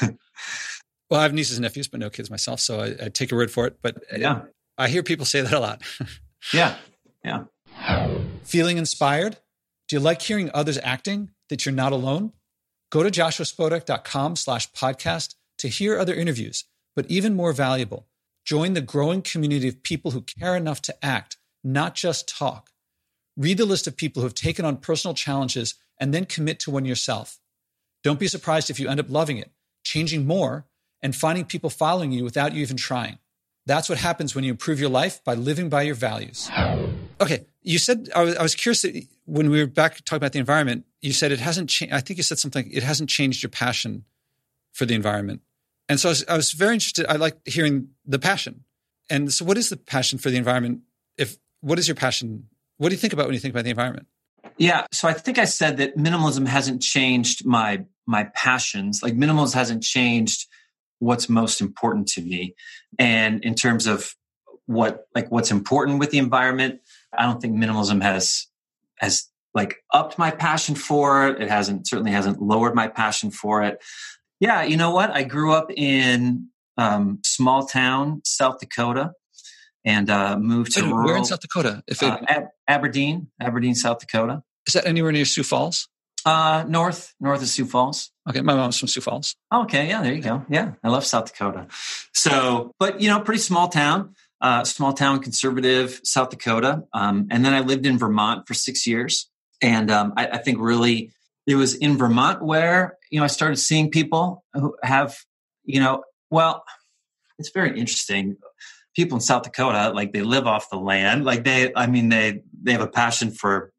Yeah. 0.02 0.10
well, 1.12 1.20
I 1.20 1.24
have 1.24 1.34
nieces 1.34 1.58
and 1.58 1.64
nephews, 1.64 1.88
but 1.88 2.00
no 2.00 2.10
kids 2.10 2.32
myself, 2.32 2.60
so 2.60 2.80
I, 2.80 3.06
I 3.06 3.10
take 3.10 3.32
a 3.32 3.36
word 3.36 3.52
for 3.52 3.68
it. 3.68 3.78
But 3.84 3.98
yeah, 4.18 4.44
I 4.82 4.88
hear 4.88 5.04
people 5.04 5.28
say 5.28 5.42
that 5.42 5.54
a 5.54 5.60
lot. 5.60 5.84
yeah, 6.54 6.76
yeah. 7.24 7.44
Feeling 8.44 8.78
inspired? 8.78 9.38
Do 9.88 9.96
you 9.96 10.00
like 10.00 10.24
hearing 10.24 10.50
others 10.56 10.80
acting 10.82 11.30
that 11.50 11.66
you're 11.66 11.76
not 11.76 11.92
alone? 11.92 12.32
Go 12.90 13.04
to 13.04 13.12
joshuaspodek.com 13.12 14.36
slash 14.38 14.72
podcast 14.72 15.36
to 15.60 15.68
hear 15.68 16.00
other 16.00 16.16
interviews, 16.16 16.66
but 16.96 17.06
even 17.12 17.36
more 17.36 17.54
valuable, 17.54 18.08
join 18.44 18.74
the 18.74 18.82
growing 18.82 19.22
community 19.22 19.68
of 19.68 19.84
people 19.84 20.12
who 20.12 20.22
care 20.22 20.56
enough 20.56 20.82
to 20.82 21.06
act, 21.06 21.38
not 21.64 21.94
just 21.94 22.28
talk. 22.28 22.72
Read 23.38 23.60
the 23.60 23.66
list 23.66 23.86
of 23.86 23.96
people 23.96 24.22
who 24.22 24.26
have 24.26 24.34
taken 24.34 24.66
on 24.66 24.78
personal 24.78 25.14
challenges 25.14 25.76
and 26.00 26.12
then 26.12 26.26
commit 26.26 26.60
to 26.62 26.72
one 26.72 26.86
yourself. 26.86 27.40
Don't 28.04 28.20
be 28.20 28.28
surprised 28.28 28.72
if 28.72 28.80
you 28.80 28.90
end 28.90 29.00
up 29.00 29.12
loving 29.12 29.38
it, 29.38 29.52
changing 29.84 30.26
more, 30.26 30.66
and 31.04 31.16
finding 31.16 31.46
people 31.46 31.70
following 31.70 32.12
you 32.12 32.24
without 32.24 32.54
you 32.54 32.64
even 32.64 32.78
trying. 32.78 33.20
That's 33.66 33.90
what 33.90 34.00
happens 34.00 34.34
when 34.34 34.44
you 34.44 34.52
improve 34.52 34.80
your 34.80 34.90
life 34.90 35.24
by 35.24 35.36
living 35.36 35.70
by 35.70 35.84
your 35.84 35.96
values. 35.96 36.50
Okay, 37.20 37.46
you 37.62 37.78
said 37.78 38.10
I 38.16 38.24
was, 38.24 38.36
I 38.36 38.42
was 38.42 38.56
curious 38.56 38.82
that 38.82 39.06
when 39.26 39.50
we 39.50 39.60
were 39.60 39.68
back 39.68 40.04
talking 40.04 40.18
about 40.18 40.34
the 40.34 40.40
environment. 40.40 40.86
You 41.02 41.14
said 41.14 41.32
it 41.32 41.40
hasn't 41.40 41.70
changed. 41.70 41.94
I 41.94 42.00
think 42.00 42.18
you 42.18 42.24
said 42.24 42.38
something. 42.38 42.70
It 42.72 42.84
hasn't 42.84 43.10
changed 43.10 43.42
your 43.42 43.50
passion 43.50 44.06
for 44.72 44.86
the 44.86 44.94
environment, 44.94 45.42
and 45.90 46.00
so 46.00 46.10
I 46.10 46.12
was, 46.12 46.26
I 46.28 46.38
was 46.38 46.52
very 46.52 46.74
interested. 46.74 47.06
I 47.08 47.16
like 47.16 47.38
hearing 47.46 47.90
the 48.06 48.20
passion. 48.20 48.64
And 49.10 49.34
so, 49.34 49.44
what 49.44 49.58
is 49.58 49.70
the 49.70 49.78
passion 49.78 50.20
for 50.20 50.30
the 50.30 50.38
environment? 50.38 50.82
If 51.18 51.38
what 51.62 51.80
is 51.80 51.88
your 51.88 51.96
passion 51.96 52.48
what 52.82 52.90
do 52.90 52.96
you 52.96 53.00
think 53.00 53.14
about 53.14 53.28
when 53.28 53.36
you 53.36 53.40
think 53.40 53.54
about 53.54 53.64
the 53.64 53.70
environment? 53.70 54.08
Yeah, 54.58 54.88
so 54.92 55.08
I 55.08 55.14
think 55.14 55.38
I 55.38 55.46
said 55.46 55.78
that 55.78 55.98
minimalism 55.98 56.48
hasn't 56.48 56.82
changed 56.82 57.46
my 57.46 57.86
my 58.08 58.24
passions. 58.34 59.04
Like 59.04 59.14
minimalism 59.14 59.54
hasn't 59.54 59.84
changed 59.84 60.48
what's 61.02 61.28
most 61.28 61.62
important 61.62 62.08
to 62.08 62.22
me. 62.22 62.56
And 63.00 63.44
in 63.44 63.56
terms 63.56 63.88
of 63.88 64.14
what 64.68 65.08
like 65.16 65.32
what's 65.32 65.52
important 65.52 66.00
with 66.00 66.12
the 66.12 66.20
environment, 66.20 66.80
I 67.18 67.24
don't 67.24 67.42
think 67.42 67.56
minimalism 67.56 68.02
has 68.02 68.48
has 69.00 69.28
like 69.54 69.78
upped 69.92 70.18
my 70.18 70.32
passion 70.32 70.76
for 70.76 71.28
it. 71.28 71.42
It 71.42 71.50
hasn't 71.50 71.88
certainly 71.88 72.12
hasn't 72.12 72.42
lowered 72.42 72.76
my 72.76 72.88
passion 72.88 73.32
for 73.32 73.64
it. 73.64 73.84
Yeah, 74.40 74.64
you 74.64 74.78
know 74.78 74.92
what? 74.92 75.12
I 75.12 75.24
grew 75.24 75.54
up 75.54 75.72
in 75.76 76.48
um, 76.78 77.20
small 77.24 77.66
town 77.66 78.22
South 78.24 78.60
Dakota 78.60 79.14
and 79.84 80.10
uh, 80.10 80.38
moved 80.38 80.74
to 80.74 80.82
Wait, 80.82 80.90
rural, 80.90 81.06
where 81.06 81.18
in 81.18 81.26
South 81.26 81.42
Dakota? 81.42 81.84
If 81.88 82.02
it, 82.02 82.06
uh, 82.06 82.20
Ab- 82.28 82.48
Aberdeen, 82.68 83.28
Aberdeen, 83.40 83.76
South 83.76 84.00
Dakota. 84.00 84.44
is 84.68 84.74
that 84.74 84.86
anywhere 84.86 85.12
near 85.12 85.26
Sioux 85.26 85.44
Falls? 85.44 85.90
Uh, 86.26 86.64
north, 86.68 87.14
north 87.20 87.42
of 87.42 87.48
Sioux 87.48 87.66
Falls. 87.66 88.11
Okay, 88.30 88.42
my 88.42 88.54
mom's 88.54 88.78
from 88.78 88.88
Sioux 88.88 89.02
Falls. 89.02 89.36
Okay, 89.52 89.88
yeah, 89.88 90.02
there 90.02 90.14
you 90.14 90.22
go. 90.22 90.46
Yeah, 90.50 90.74
I 90.84 90.90
love 90.90 91.06
South 91.06 91.26
Dakota. 91.26 91.68
So, 92.14 92.74
but 92.80 93.02
you 93.02 93.10
know, 93.10 93.20
pretty 93.20 93.42
small 93.42 93.68
town, 93.68 94.16
uh, 94.42 94.64
small 94.64 94.94
town 94.94 95.22
conservative 95.22 96.00
South 96.04 96.30
Dakota. 96.30 96.84
Um, 96.94 97.28
and 97.32 97.44
then 97.44 97.54
I 97.54 97.62
lived 97.62 97.86
in 97.86 97.98
Vermont 97.98 98.48
for 98.48 98.54
six 98.54 98.86
years. 98.86 99.30
And 99.62 99.90
um, 99.92 100.14
I, 100.18 100.28
I 100.28 100.38
think 100.38 100.60
really 100.60 101.12
it 101.48 101.56
was 101.56 101.76
in 101.76 101.98
Vermont 101.98 102.44
where, 102.44 102.98
you 103.10 103.20
know, 103.20 103.24
I 103.24 103.28
started 103.28 103.58
seeing 103.58 103.90
people 103.90 104.44
who 104.54 104.76
have, 104.84 105.18
you 105.64 105.80
know, 105.80 106.04
well, 106.30 106.64
it's 107.40 107.52
very 107.52 107.80
interesting. 107.80 108.38
People 108.96 109.18
in 109.18 109.22
South 109.22 109.44
Dakota, 109.44 109.92
like 109.96 110.14
they 110.14 110.22
live 110.22 110.48
off 110.48 110.70
the 110.70 110.78
land. 110.78 111.26
Like 111.26 111.44
they, 111.44 111.72
I 111.76 111.88
mean, 111.88 112.10
they, 112.10 112.42
they 112.62 112.72
have 112.74 112.82
a 112.82 112.88
passion 112.88 113.32
for 113.32 113.71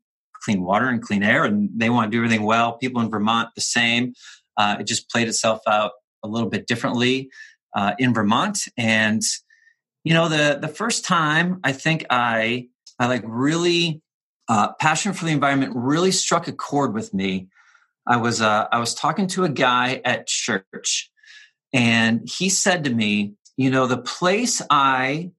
clean 0.43 0.63
water 0.63 0.89
and 0.89 1.03
clean 1.03 1.23
air 1.23 1.45
and 1.45 1.71
they 1.75 1.91
want 1.91 2.11
to 2.11 2.17
do 2.17 2.23
everything 2.23 2.45
well. 2.45 2.79
People 2.79 3.03
in 3.03 3.11
Vermont, 3.11 3.51
the 3.55 3.61
same. 3.61 4.15
Uh, 4.57 4.77
it 4.81 4.87
just 4.87 5.11
played 5.11 5.29
itself 5.29 5.61
out 5.67 5.93
a 6.23 6.29
little 6.29 6.49
bit 6.49 6.67
differently 6.67 7.31
uh, 7.75 7.93
in 7.99 8.13
Vermont. 8.13 8.59
And, 8.77 9.23
you 10.05 10.15
know, 10.15 10.29
the, 10.29 10.59
the 10.61 10.69
first 10.69 11.05
time 11.05 11.61
I 11.65 11.73
think 11.73 12.05
I, 12.11 12.69
I 12.99 13.07
like 13.07 13.23
really, 13.25 14.03
uh, 14.49 14.73
passion 14.75 15.13
for 15.13 15.25
the 15.25 15.31
environment 15.31 15.73
really 15.75 16.13
struck 16.13 16.49
a 16.49 16.53
chord 16.53 16.95
with 16.95 17.15
me. 17.15 17.49
I 18.07 18.17
was, 18.17 18.41
uh, 18.41 18.67
I 18.71 18.79
was 18.81 18.95
talking 18.95 19.29
to 19.29 19.45
a 19.45 19.49
guy 19.49 20.03
at 20.05 20.27
church 20.27 21.11
and 21.73 22.29
he 22.29 22.49
said 22.49 22.85
to 22.85 22.91
me, 22.91 23.35
you 23.57 23.71
know, 23.71 23.87
the 23.87 23.99
place 23.99 24.61
I 24.69 25.31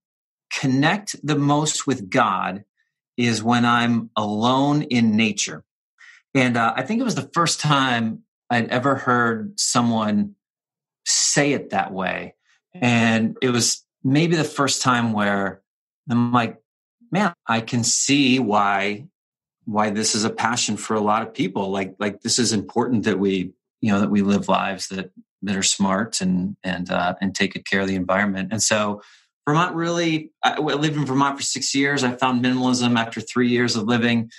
connect 0.51 1.15
the 1.25 1.37
most 1.37 1.85
with 1.85 2.09
God 2.09 2.63
is 3.17 3.43
when 3.43 3.65
I'm 3.65 4.09
alone 4.15 4.83
in 4.83 5.15
nature. 5.15 5.63
And 6.35 6.57
uh, 6.57 6.73
I 6.75 6.83
think 6.83 6.99
it 6.99 7.05
was 7.05 7.15
the 7.15 7.29
first 7.33 7.59
time 7.59 8.23
I'd 8.49 8.69
ever 8.69 8.95
heard 8.95 9.59
someone 9.59 10.35
say 11.05 11.53
it 11.53 11.71
that 11.71 11.91
way. 11.91 12.35
And 12.73 13.37
it 13.41 13.49
was 13.49 13.85
maybe 14.03 14.35
the 14.35 14.43
first 14.43 14.81
time 14.81 15.13
where 15.13 15.61
I'm 16.09 16.31
like, 16.31 16.57
man, 17.11 17.33
I 17.47 17.61
can 17.61 17.83
see 17.83 18.39
why 18.39 19.07
why 19.65 19.91
this 19.91 20.13
is 20.13 20.25
a 20.25 20.29
passion 20.29 20.75
for 20.75 20.93
a 20.93 21.01
lot 21.01 21.21
of 21.21 21.33
people. 21.33 21.69
Like 21.69 21.95
like 21.99 22.21
this 22.21 22.39
is 22.39 22.51
important 22.51 23.03
that 23.03 23.19
we 23.19 23.53
you 23.81 23.91
know 23.91 23.99
that 23.99 24.09
we 24.09 24.21
live 24.21 24.47
lives 24.47 24.87
that 24.87 25.11
that 25.43 25.55
are 25.55 25.63
smart 25.63 26.21
and 26.21 26.55
and 26.63 26.89
uh, 26.89 27.15
and 27.21 27.35
take 27.35 27.53
good 27.53 27.65
care 27.69 27.81
of 27.81 27.87
the 27.87 27.95
environment. 27.95 28.49
And 28.51 28.61
so 28.61 29.01
Vermont 29.47 29.75
really, 29.75 30.31
I 30.43 30.59
lived 30.59 30.95
in 30.95 31.05
Vermont 31.05 31.37
for 31.37 31.43
six 31.43 31.75
years. 31.75 32.03
I 32.03 32.15
found 32.15 32.43
minimalism 32.43 32.97
after 32.97 33.19
three 33.19 33.49
years 33.49 33.75
of 33.75 33.83
living 33.85 34.31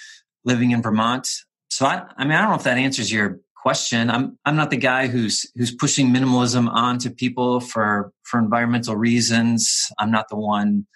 living 0.44 0.70
in 0.70 0.82
Vermont. 0.82 1.28
So 1.70 1.86
I, 1.86 2.04
I 2.16 2.24
mean, 2.24 2.32
I 2.32 2.40
don't 2.42 2.50
know 2.50 2.56
if 2.56 2.64
that 2.64 2.78
answers 2.78 3.12
your 3.12 3.40
question. 3.56 4.10
I'm 4.10 4.38
I'm 4.44 4.56
not 4.56 4.70
the 4.70 4.76
guy 4.76 5.06
who's 5.06 5.50
who's 5.56 5.74
pushing 5.74 6.08
minimalism 6.08 6.68
onto 6.70 7.10
people 7.10 7.60
for 7.60 8.12
for 8.22 8.38
environmental 8.38 8.96
reasons. 8.96 9.88
I'm 9.98 10.10
not 10.10 10.28
the 10.28 10.36
one 10.36 10.86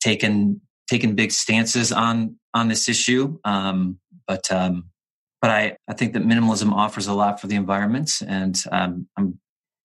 taking 0.00 0.60
taking 0.88 1.14
big 1.14 1.32
stances 1.32 1.92
on 1.92 2.36
on 2.54 2.68
this 2.68 2.88
issue. 2.88 3.38
Um, 3.44 3.98
but 4.26 4.50
um, 4.50 4.90
but 5.40 5.50
I 5.50 5.76
I 5.88 5.94
think 5.94 6.14
that 6.14 6.22
minimalism 6.22 6.72
offers 6.72 7.06
a 7.06 7.14
lot 7.14 7.40
for 7.40 7.46
the 7.46 7.56
environment, 7.56 8.12
and 8.26 8.56
um, 8.72 9.08
I'm 9.16 9.38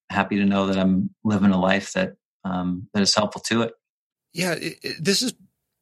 happy 0.09 0.37
to 0.37 0.45
know 0.45 0.67
that 0.67 0.77
I'm 0.77 1.09
living 1.23 1.51
a 1.51 1.59
life 1.59 1.93
that 1.93 2.13
um, 2.43 2.87
that 2.93 3.01
is 3.01 3.15
helpful 3.15 3.41
to 3.41 3.63
it. 3.63 3.73
Yeah, 4.33 4.53
it, 4.53 4.79
it, 4.81 5.03
this 5.03 5.21
is. 5.21 5.33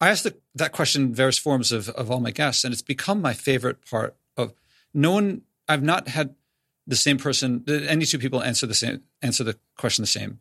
I 0.02 0.10
asked 0.10 0.24
the, 0.24 0.36
that 0.56 0.72
question 0.72 1.04
in 1.04 1.13
various 1.13 1.38
forms 1.38 1.72
of, 1.72 1.89
of 1.89 2.10
all 2.10 2.22
my 2.22 2.32
guests, 2.32 2.63
and 2.63 2.72
it's 2.72 2.82
become 2.82 3.22
my 3.22 3.34
favorite 3.34 3.86
part 3.86 4.15
of. 4.38 4.54
No 4.93 5.12
one, 5.12 5.41
I've 5.67 5.84
not 5.84 6.08
had 6.08 6.36
the 6.88 6.95
same 6.95 7.17
person. 7.17 7.63
Any 7.67 8.06
two 8.06 8.17
people 8.17 8.41
answer 8.41 8.65
the 8.65 8.74
same 8.74 9.02
answer 9.22 9.43
the 9.43 9.58
question 9.78 10.04
the 10.04 10.08
same, 10.08 10.39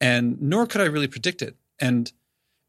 and 0.00 0.40
nor 0.40 0.66
could 0.66 0.80
I 0.80 0.84
really 0.84 1.08
predict 1.08 1.42
it. 1.42 1.56
And 1.80 2.12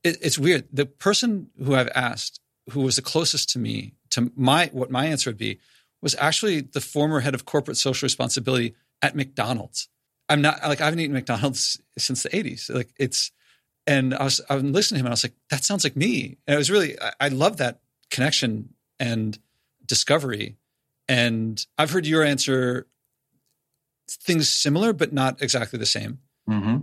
it, 0.04 0.18
it's 0.22 0.40
weird. 0.40 0.68
The 0.72 0.86
person 0.86 1.50
who 1.64 1.76
I've 1.76 1.92
asked, 1.94 2.40
who 2.72 2.82
was 2.82 2.96
the 2.96 3.02
closest 3.02 3.50
to 3.52 3.60
me, 3.60 3.94
to 4.12 4.32
my 4.36 4.70
what 4.74 4.90
my 4.90 5.06
answer 5.06 5.30
would 5.30 5.38
be, 5.38 5.60
was 6.02 6.16
actually 6.20 6.62
the 6.62 6.82
former 6.82 7.20
head 7.20 7.36
of 7.36 7.46
corporate 7.46 7.78
social 7.78 8.06
responsibility 8.06 8.76
at 9.02 9.16
McDonald's. 9.16 9.90
I'm 10.34 10.42
not 10.42 10.64
like 10.64 10.82
I 10.82 10.86
haven't 10.86 11.00
eaten 11.00 11.14
McDonald's 11.14 11.80
since 11.96 12.24
the 12.24 12.30
80s. 12.30 12.74
Like 12.74 12.90
it's, 12.98 13.32
and 13.86 14.16
I 14.16 14.24
was 14.24 14.42
I 14.50 14.56
was 14.56 14.64
listening 14.64 14.98
to 14.98 15.02
him 15.02 15.06
and 15.06 15.12
I 15.12 15.14
was 15.14 15.24
like, 15.24 15.36
that 15.52 15.64
sounds 15.64 15.84
like 15.84 15.96
me. 15.96 16.38
And 16.48 16.56
it 16.56 16.58
was 16.58 16.72
really 16.72 17.00
I, 17.00 17.12
I 17.20 17.28
love 17.28 17.58
that 17.58 17.82
connection 18.10 18.74
and 19.00 19.38
discovery. 19.86 20.58
And 21.08 21.64
I've 21.78 21.92
heard 21.92 22.08
your 22.08 22.24
answer 22.24 22.88
things 24.10 24.52
similar, 24.52 24.92
but 24.92 25.14
not 25.14 25.44
exactly 25.44 25.78
the 25.78 25.86
same. 25.86 26.18
Mm-hmm. 26.50 26.78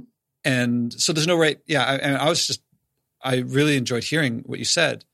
And 0.44 0.92
so 0.92 1.12
there's 1.12 1.26
no 1.26 1.36
right. 1.36 1.58
Yeah, 1.66 1.84
I, 1.84 1.96
and 1.96 2.16
I 2.18 2.28
was 2.28 2.46
just 2.46 2.62
I 3.20 3.38
really 3.38 3.76
enjoyed 3.76 4.04
hearing 4.04 4.44
what 4.46 4.60
you 4.60 4.64
said. 4.64 5.04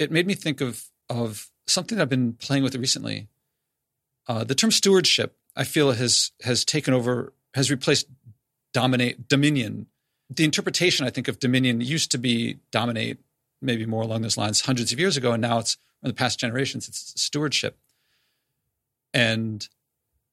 It 0.00 0.10
made 0.10 0.26
me 0.26 0.34
think 0.34 0.60
of 0.60 0.84
of 1.08 1.48
something 1.68 2.00
I've 2.00 2.08
been 2.08 2.32
playing 2.32 2.64
with 2.64 2.74
recently. 2.74 3.28
Uh, 4.26 4.42
the 4.42 4.56
term 4.56 4.72
stewardship, 4.72 5.36
I 5.54 5.62
feel, 5.62 5.92
has 5.92 6.32
has 6.42 6.64
taken 6.64 6.92
over 6.92 7.32
has 7.54 7.70
replaced 7.70 8.06
dominate 8.72 9.28
dominion. 9.28 9.86
The 10.28 10.44
interpretation, 10.44 11.06
I 11.06 11.10
think, 11.10 11.28
of 11.28 11.38
dominion 11.38 11.80
used 11.80 12.10
to 12.10 12.18
be 12.18 12.58
dominate, 12.70 13.18
maybe 13.62 13.86
more 13.86 14.02
along 14.02 14.22
those 14.22 14.36
lines, 14.36 14.62
hundreds 14.62 14.92
of 14.92 14.98
years 14.98 15.16
ago, 15.16 15.32
and 15.32 15.40
now 15.40 15.58
it's 15.58 15.76
in 16.02 16.08
the 16.08 16.14
past 16.14 16.38
generations, 16.38 16.86
it's 16.86 17.20
stewardship. 17.20 17.78
And 19.14 19.66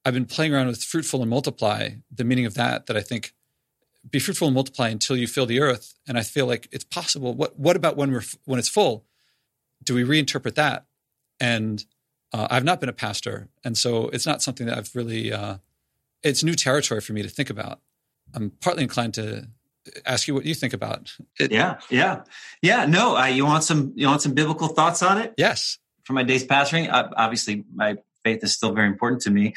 I've 0.04 0.14
been 0.14 0.26
playing 0.26 0.52
around 0.52 0.66
with 0.66 0.82
fruitful 0.82 1.22
and 1.22 1.30
multiply, 1.30 1.90
the 2.14 2.24
meaning 2.24 2.46
of 2.46 2.54
that, 2.54 2.86
that 2.86 2.96
I 2.96 3.00
think 3.00 3.32
be 4.10 4.18
fruitful 4.18 4.48
and 4.48 4.54
multiply 4.54 4.88
until 4.88 5.16
you 5.16 5.28
fill 5.28 5.46
the 5.46 5.60
earth. 5.60 5.94
And 6.08 6.18
I 6.18 6.22
feel 6.22 6.46
like 6.46 6.68
it's 6.72 6.84
possible. 6.84 7.34
What 7.34 7.58
what 7.58 7.76
about 7.76 7.96
when 7.96 8.10
we're 8.10 8.24
when 8.44 8.58
it's 8.58 8.68
full? 8.68 9.04
Do 9.82 9.94
we 9.94 10.02
reinterpret 10.02 10.56
that? 10.56 10.86
And 11.38 11.84
uh, 12.32 12.48
I've 12.50 12.64
not 12.64 12.80
been 12.80 12.88
a 12.88 12.94
pastor, 12.94 13.48
and 13.64 13.78
so 13.78 14.08
it's 14.08 14.26
not 14.26 14.42
something 14.42 14.66
that 14.66 14.76
I've 14.76 14.94
really 14.94 15.32
uh, 15.32 15.58
it's 16.22 16.44
new 16.44 16.54
territory 16.54 17.00
for 17.00 17.12
me 17.12 17.22
to 17.22 17.28
think 17.28 17.50
about. 17.50 17.80
I'm 18.34 18.50
partly 18.60 18.82
inclined 18.82 19.14
to 19.14 19.48
ask 20.06 20.28
you 20.28 20.34
what 20.34 20.44
you 20.44 20.54
think 20.54 20.72
about 20.72 21.12
it. 21.38 21.50
Yeah, 21.50 21.78
yeah, 21.90 22.22
yeah. 22.60 22.86
No, 22.86 23.16
uh, 23.16 23.26
you 23.26 23.44
want 23.44 23.64
some 23.64 23.92
you 23.96 24.06
want 24.06 24.22
some 24.22 24.34
biblical 24.34 24.68
thoughts 24.68 25.02
on 25.02 25.18
it? 25.18 25.34
Yes. 25.36 25.78
From 26.04 26.16
my 26.16 26.22
days 26.22 26.44
pastoring, 26.44 26.88
obviously 26.90 27.64
my 27.74 27.96
faith 28.24 28.42
is 28.42 28.52
still 28.54 28.72
very 28.72 28.88
important 28.88 29.22
to 29.22 29.30
me. 29.30 29.54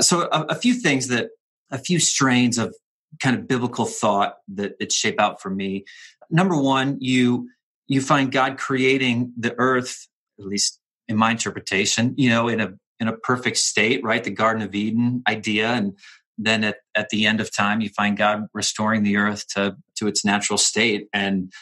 So 0.00 0.28
a, 0.32 0.42
a, 0.50 0.54
few 0.54 0.74
things 0.74 1.08
that 1.08 1.30
a 1.70 1.78
few 1.78 1.98
strains 1.98 2.58
of 2.58 2.74
kind 3.20 3.36
of 3.36 3.48
biblical 3.48 3.84
thought 3.84 4.36
that 4.48 4.78
that 4.78 4.92
shape 4.92 5.20
out 5.20 5.40
for 5.40 5.50
me. 5.50 5.84
Number 6.30 6.60
one, 6.60 6.98
you 7.00 7.48
you 7.86 8.00
find 8.00 8.30
God 8.30 8.58
creating 8.58 9.32
the 9.36 9.54
earth, 9.58 10.08
at 10.38 10.46
least 10.46 10.78
in 11.08 11.16
my 11.16 11.30
interpretation, 11.30 12.14
you 12.16 12.28
know, 12.28 12.48
in 12.48 12.60
a 12.60 12.74
in 13.00 13.08
a 13.08 13.16
perfect 13.16 13.56
state, 13.58 14.02
right? 14.02 14.24
The 14.24 14.30
Garden 14.30 14.62
of 14.62 14.74
Eden 14.74 15.22
idea. 15.28 15.68
And 15.68 15.96
then 16.36 16.64
at, 16.64 16.76
at 16.94 17.08
the 17.10 17.26
end 17.26 17.40
of 17.40 17.54
time, 17.54 17.80
you 17.80 17.88
find 17.90 18.16
God 18.16 18.46
restoring 18.54 19.02
the 19.02 19.16
earth 19.16 19.46
to, 19.54 19.76
to 19.96 20.06
its 20.06 20.24
natural 20.24 20.58
state. 20.58 21.08
And 21.12 21.52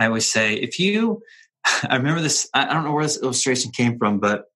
I 0.00 0.06
always 0.06 0.30
say, 0.30 0.54
if 0.54 0.78
you, 0.78 1.22
I 1.88 1.96
remember 1.96 2.20
this, 2.20 2.48
I 2.54 2.72
don't 2.72 2.84
know 2.84 2.92
where 2.92 3.04
this 3.04 3.22
illustration 3.22 3.70
came 3.70 3.98
from, 3.98 4.18
but 4.18 4.46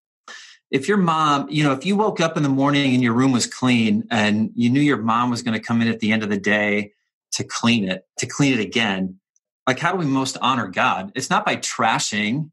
if 0.70 0.88
your 0.88 0.96
mom, 0.96 1.48
you 1.48 1.62
know, 1.62 1.72
if 1.72 1.86
you 1.86 1.96
woke 1.96 2.20
up 2.20 2.36
in 2.36 2.42
the 2.42 2.48
morning 2.48 2.92
and 2.92 3.02
your 3.02 3.12
room 3.12 3.32
was 3.32 3.46
clean 3.46 4.04
and 4.10 4.50
you 4.54 4.68
knew 4.68 4.80
your 4.80 4.96
mom 4.96 5.30
was 5.30 5.42
going 5.42 5.58
to 5.58 5.64
come 5.64 5.80
in 5.80 5.88
at 5.88 6.00
the 6.00 6.10
end 6.10 6.22
of 6.22 6.28
the 6.28 6.38
day 6.38 6.92
to 7.32 7.44
clean 7.44 7.88
it, 7.88 8.04
to 8.18 8.26
clean 8.26 8.52
it 8.52 8.60
again, 8.60 9.18
like 9.66 9.78
how 9.78 9.92
do 9.92 9.98
we 9.98 10.06
most 10.06 10.36
honor 10.40 10.66
God? 10.66 11.12
It's 11.14 11.30
not 11.30 11.44
by 11.44 11.56
trashing 11.56 12.50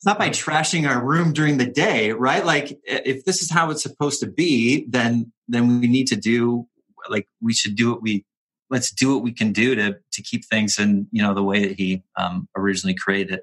it's 0.00 0.06
not 0.06 0.18
by 0.18 0.30
trashing 0.30 0.88
our 0.88 1.04
room 1.04 1.34
during 1.34 1.58
the 1.58 1.66
day, 1.66 2.12
right? 2.12 2.42
Like 2.42 2.80
if 2.84 3.26
this 3.26 3.42
is 3.42 3.50
how 3.50 3.70
it's 3.70 3.82
supposed 3.82 4.20
to 4.20 4.26
be, 4.26 4.86
then 4.88 5.30
then 5.46 5.78
we 5.78 5.88
need 5.88 6.06
to 6.06 6.16
do 6.16 6.66
like 7.10 7.26
we 7.42 7.52
should 7.52 7.76
do 7.76 7.90
what 7.90 8.00
we 8.00 8.24
let's 8.70 8.90
do 8.90 9.12
what 9.12 9.22
we 9.22 9.30
can 9.30 9.52
do 9.52 9.74
to 9.74 9.96
to 10.12 10.22
keep 10.22 10.46
things 10.46 10.78
in 10.78 11.06
you 11.12 11.22
know 11.22 11.34
the 11.34 11.42
way 11.42 11.66
that 11.66 11.76
he 11.76 12.02
um, 12.16 12.48
originally 12.56 12.94
created, 12.94 13.40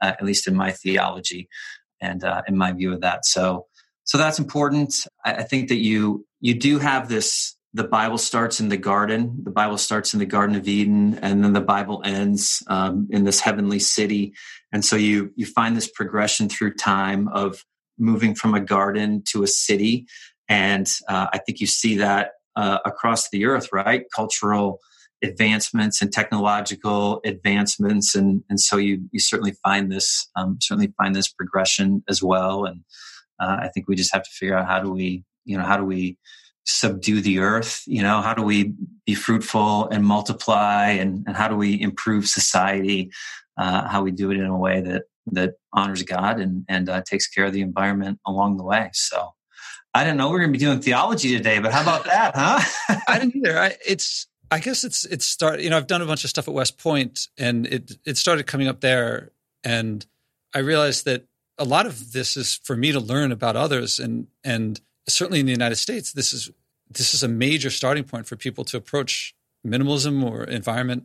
uh, 0.00 0.14
at 0.18 0.24
least 0.24 0.48
in 0.48 0.56
my 0.56 0.72
theology 0.72 1.46
and 2.00 2.24
uh, 2.24 2.40
in 2.48 2.56
my 2.56 2.72
view 2.72 2.90
of 2.94 3.02
that. 3.02 3.26
So 3.26 3.66
so 4.04 4.16
that's 4.16 4.38
important. 4.38 4.94
I, 5.26 5.34
I 5.34 5.42
think 5.42 5.68
that 5.68 5.76
you 5.76 6.24
you 6.40 6.54
do 6.54 6.78
have 6.78 7.10
this 7.10 7.54
the 7.74 7.84
Bible 7.84 8.18
starts 8.18 8.60
in 8.60 8.70
the 8.70 8.76
garden. 8.76 9.40
The 9.42 9.50
Bible 9.50 9.78
starts 9.78 10.14
in 10.14 10.20
the 10.20 10.26
Garden 10.26 10.56
of 10.56 10.66
Eden, 10.66 11.18
and 11.20 11.44
then 11.44 11.52
the 11.52 11.60
Bible 11.60 12.00
ends 12.04 12.62
um, 12.68 13.06
in 13.10 13.24
this 13.24 13.40
heavenly 13.40 13.78
city. 13.78 14.32
And 14.72 14.84
so 14.84 14.96
you 14.96 15.32
you 15.36 15.46
find 15.46 15.76
this 15.76 15.90
progression 15.90 16.48
through 16.48 16.74
time 16.74 17.28
of 17.28 17.64
moving 17.98 18.34
from 18.34 18.54
a 18.54 18.60
garden 18.60 19.22
to 19.28 19.42
a 19.42 19.46
city, 19.46 20.06
and 20.48 20.88
uh, 21.08 21.26
I 21.32 21.38
think 21.38 21.60
you 21.60 21.66
see 21.66 21.98
that 21.98 22.32
uh, 22.56 22.78
across 22.86 23.28
the 23.30 23.44
earth, 23.44 23.68
right? 23.72 24.04
Cultural 24.14 24.80
advancements 25.22 26.00
and 26.00 26.10
technological 26.10 27.20
advancements, 27.24 28.14
and 28.14 28.42
and 28.48 28.58
so 28.58 28.78
you 28.78 29.02
you 29.12 29.20
certainly 29.20 29.54
find 29.62 29.92
this 29.92 30.26
um, 30.36 30.56
certainly 30.62 30.92
find 30.96 31.14
this 31.14 31.28
progression 31.28 32.02
as 32.08 32.22
well. 32.22 32.64
And 32.64 32.80
uh, 33.38 33.58
I 33.60 33.68
think 33.68 33.88
we 33.88 33.94
just 33.94 34.12
have 34.14 34.22
to 34.22 34.30
figure 34.30 34.56
out 34.56 34.66
how 34.66 34.80
do 34.80 34.90
we 34.90 35.22
you 35.44 35.58
know 35.58 35.64
how 35.64 35.76
do 35.76 35.84
we 35.84 36.16
subdue 36.68 37.20
the 37.20 37.38
earth 37.38 37.82
you 37.86 38.02
know? 38.02 38.20
How 38.20 38.34
do 38.34 38.42
we 38.42 38.74
be 39.06 39.14
fruitful 39.14 39.88
and 39.88 40.04
multiply 40.04 40.90
and, 40.90 41.24
and 41.26 41.36
how 41.36 41.48
do 41.48 41.56
we 41.56 41.80
improve 41.80 42.26
society? 42.26 43.10
Uh, 43.56 43.88
how 43.88 44.02
we 44.02 44.12
do 44.12 44.30
it 44.30 44.36
in 44.36 44.44
a 44.44 44.56
way 44.56 44.80
that 44.80 45.04
that 45.32 45.54
honors 45.72 46.02
god 46.02 46.38
and 46.38 46.64
and 46.68 46.88
uh, 46.88 47.02
takes 47.02 47.26
care 47.26 47.46
of 47.46 47.52
the 47.52 47.60
environment 47.60 48.20
along 48.26 48.56
the 48.56 48.64
way. 48.64 48.90
So 48.92 49.34
i 49.94 50.04
didn't 50.04 50.18
know 50.18 50.28
we 50.28 50.36
are 50.36 50.40
going 50.40 50.52
to 50.52 50.58
be 50.58 50.64
doing 50.64 50.80
theology 50.80 51.34
today 51.36 51.58
but 51.58 51.72
how 51.72 51.80
about 51.80 52.04
that 52.04 52.32
huh? 52.36 52.60
I 53.08 53.18
didn't 53.18 53.36
either. 53.36 53.58
I, 53.58 53.74
it's 53.86 54.26
i 54.50 54.58
guess 54.58 54.84
it's 54.84 55.06
it's 55.06 55.24
start 55.24 55.60
you 55.60 55.70
know 55.70 55.78
i've 55.78 55.86
done 55.86 56.02
a 56.02 56.06
bunch 56.06 56.24
of 56.24 56.30
stuff 56.30 56.46
at 56.46 56.52
west 56.52 56.76
point 56.76 57.28
and 57.38 57.66
it 57.66 57.92
it 58.04 58.18
started 58.18 58.46
coming 58.46 58.68
up 58.68 58.80
there 58.80 59.32
and 59.64 60.04
i 60.54 60.58
realized 60.58 61.06
that 61.06 61.24
a 61.56 61.64
lot 61.64 61.86
of 61.86 62.12
this 62.12 62.36
is 62.36 62.60
for 62.62 62.76
me 62.76 62.92
to 62.92 63.00
learn 63.00 63.32
about 63.32 63.56
others 63.56 63.98
and 63.98 64.26
and 64.44 64.82
certainly 65.08 65.40
in 65.40 65.46
the 65.46 65.52
United 65.52 65.76
States, 65.76 66.12
this 66.12 66.32
is 66.32 66.50
this 66.90 67.14
is 67.14 67.22
a 67.22 67.28
major 67.28 67.70
starting 67.70 68.04
point 68.04 68.26
for 68.26 68.36
people 68.36 68.64
to 68.64 68.76
approach 68.76 69.34
minimalism 69.66 70.24
or 70.24 70.44
environment. 70.44 71.04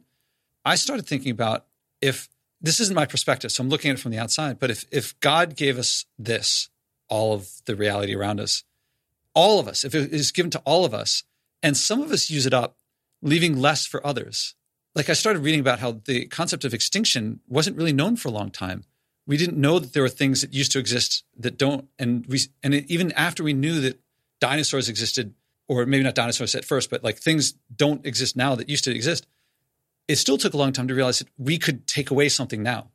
I 0.65 0.75
started 0.75 1.05
thinking 1.05 1.31
about 1.31 1.65
if 2.01 2.29
this 2.61 2.79
isn't 2.79 2.95
my 2.95 3.05
perspective, 3.05 3.51
so 3.51 3.61
I'm 3.61 3.69
looking 3.69 3.91
at 3.91 3.97
it 3.97 4.01
from 4.01 4.11
the 4.11 4.19
outside, 4.19 4.59
but 4.59 4.71
if 4.71 4.85
if 4.91 5.19
God 5.19 5.55
gave 5.55 5.77
us 5.77 6.05
this, 6.17 6.69
all 7.09 7.33
of 7.33 7.49
the 7.65 7.75
reality 7.75 8.15
around 8.15 8.39
us, 8.39 8.63
all 9.33 9.59
of 9.59 9.67
us, 9.67 9.83
if 9.83 9.93
it 9.93 10.13
is 10.13 10.31
given 10.31 10.51
to 10.51 10.61
all 10.65 10.85
of 10.85 10.93
us, 10.93 11.23
and 11.61 11.75
some 11.75 12.01
of 12.01 12.11
us 12.11 12.29
use 12.29 12.45
it 12.45 12.53
up, 12.53 12.77
leaving 13.21 13.59
less 13.59 13.85
for 13.85 14.05
others. 14.05 14.55
Like 14.95 15.09
I 15.09 15.13
started 15.13 15.39
reading 15.39 15.59
about 15.59 15.79
how 15.79 16.01
the 16.05 16.27
concept 16.27 16.65
of 16.65 16.73
extinction 16.73 17.39
wasn't 17.47 17.77
really 17.77 17.93
known 17.93 18.15
for 18.15 18.29
a 18.29 18.31
long 18.31 18.51
time 18.51 18.85
we 19.25 19.37
didn't 19.37 19.57
know 19.57 19.79
that 19.79 19.93
there 19.93 20.03
were 20.03 20.09
things 20.09 20.41
that 20.41 20.53
used 20.53 20.71
to 20.73 20.79
exist 20.79 21.23
that 21.37 21.57
don't 21.57 21.87
and 21.97 22.25
we 22.27 22.39
and 22.61 22.73
even 22.73 23.11
after 23.13 23.43
we 23.43 23.53
knew 23.53 23.79
that 23.81 23.99
dinosaurs 24.39 24.89
existed 24.89 25.33
or 25.67 25.85
maybe 25.85 26.03
not 26.03 26.15
dinosaurs 26.15 26.55
at 26.55 26.65
first 26.65 26.89
but 26.89 27.03
like 27.03 27.17
things 27.17 27.53
don't 27.75 28.05
exist 28.05 28.35
now 28.35 28.55
that 28.55 28.69
used 28.69 28.83
to 28.83 28.93
exist 28.93 29.27
it 30.07 30.17
still 30.17 30.37
took 30.37 30.53
a 30.53 30.57
long 30.57 30.73
time 30.73 30.87
to 30.87 30.93
realize 30.93 31.19
that 31.19 31.29
we 31.37 31.57
could 31.57 31.87
take 31.87 32.11
away 32.11 32.29
something 32.29 32.63
now 32.63 32.89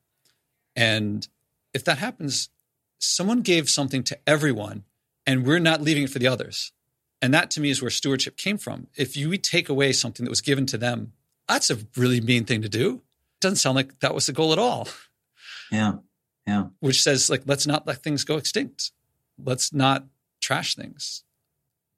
and 0.76 1.28
if 1.74 1.84
that 1.84 1.98
happens 1.98 2.50
someone 2.98 3.40
gave 3.40 3.68
something 3.68 4.02
to 4.02 4.18
everyone 4.26 4.84
and 5.26 5.46
we're 5.46 5.58
not 5.58 5.80
leaving 5.80 6.04
it 6.04 6.10
for 6.10 6.18
the 6.18 6.26
others 6.26 6.72
and 7.20 7.34
that 7.34 7.50
to 7.50 7.60
me 7.60 7.70
is 7.70 7.82
where 7.82 7.90
stewardship 7.90 8.36
came 8.36 8.58
from 8.58 8.86
if 8.96 9.16
you 9.16 9.36
take 9.36 9.68
away 9.68 9.92
something 9.92 10.24
that 10.24 10.30
was 10.30 10.40
given 10.40 10.66
to 10.66 10.78
them 10.78 11.12
that's 11.46 11.70
a 11.70 11.78
really 11.96 12.20
mean 12.20 12.44
thing 12.44 12.62
to 12.62 12.68
do 12.68 12.96
it 12.96 13.40
doesn't 13.40 13.56
sound 13.56 13.76
like 13.76 14.00
that 14.00 14.14
was 14.14 14.26
the 14.26 14.32
goal 14.32 14.52
at 14.52 14.58
all 14.58 14.88
yeah 15.70 15.94
yeah. 16.48 16.68
Which 16.80 17.02
says, 17.02 17.28
like, 17.28 17.42
let's 17.44 17.66
not 17.66 17.86
let 17.86 18.02
things 18.02 18.24
go 18.24 18.38
extinct. 18.38 18.90
Let's 19.36 19.70
not 19.70 20.06
trash 20.40 20.74
things. 20.74 21.22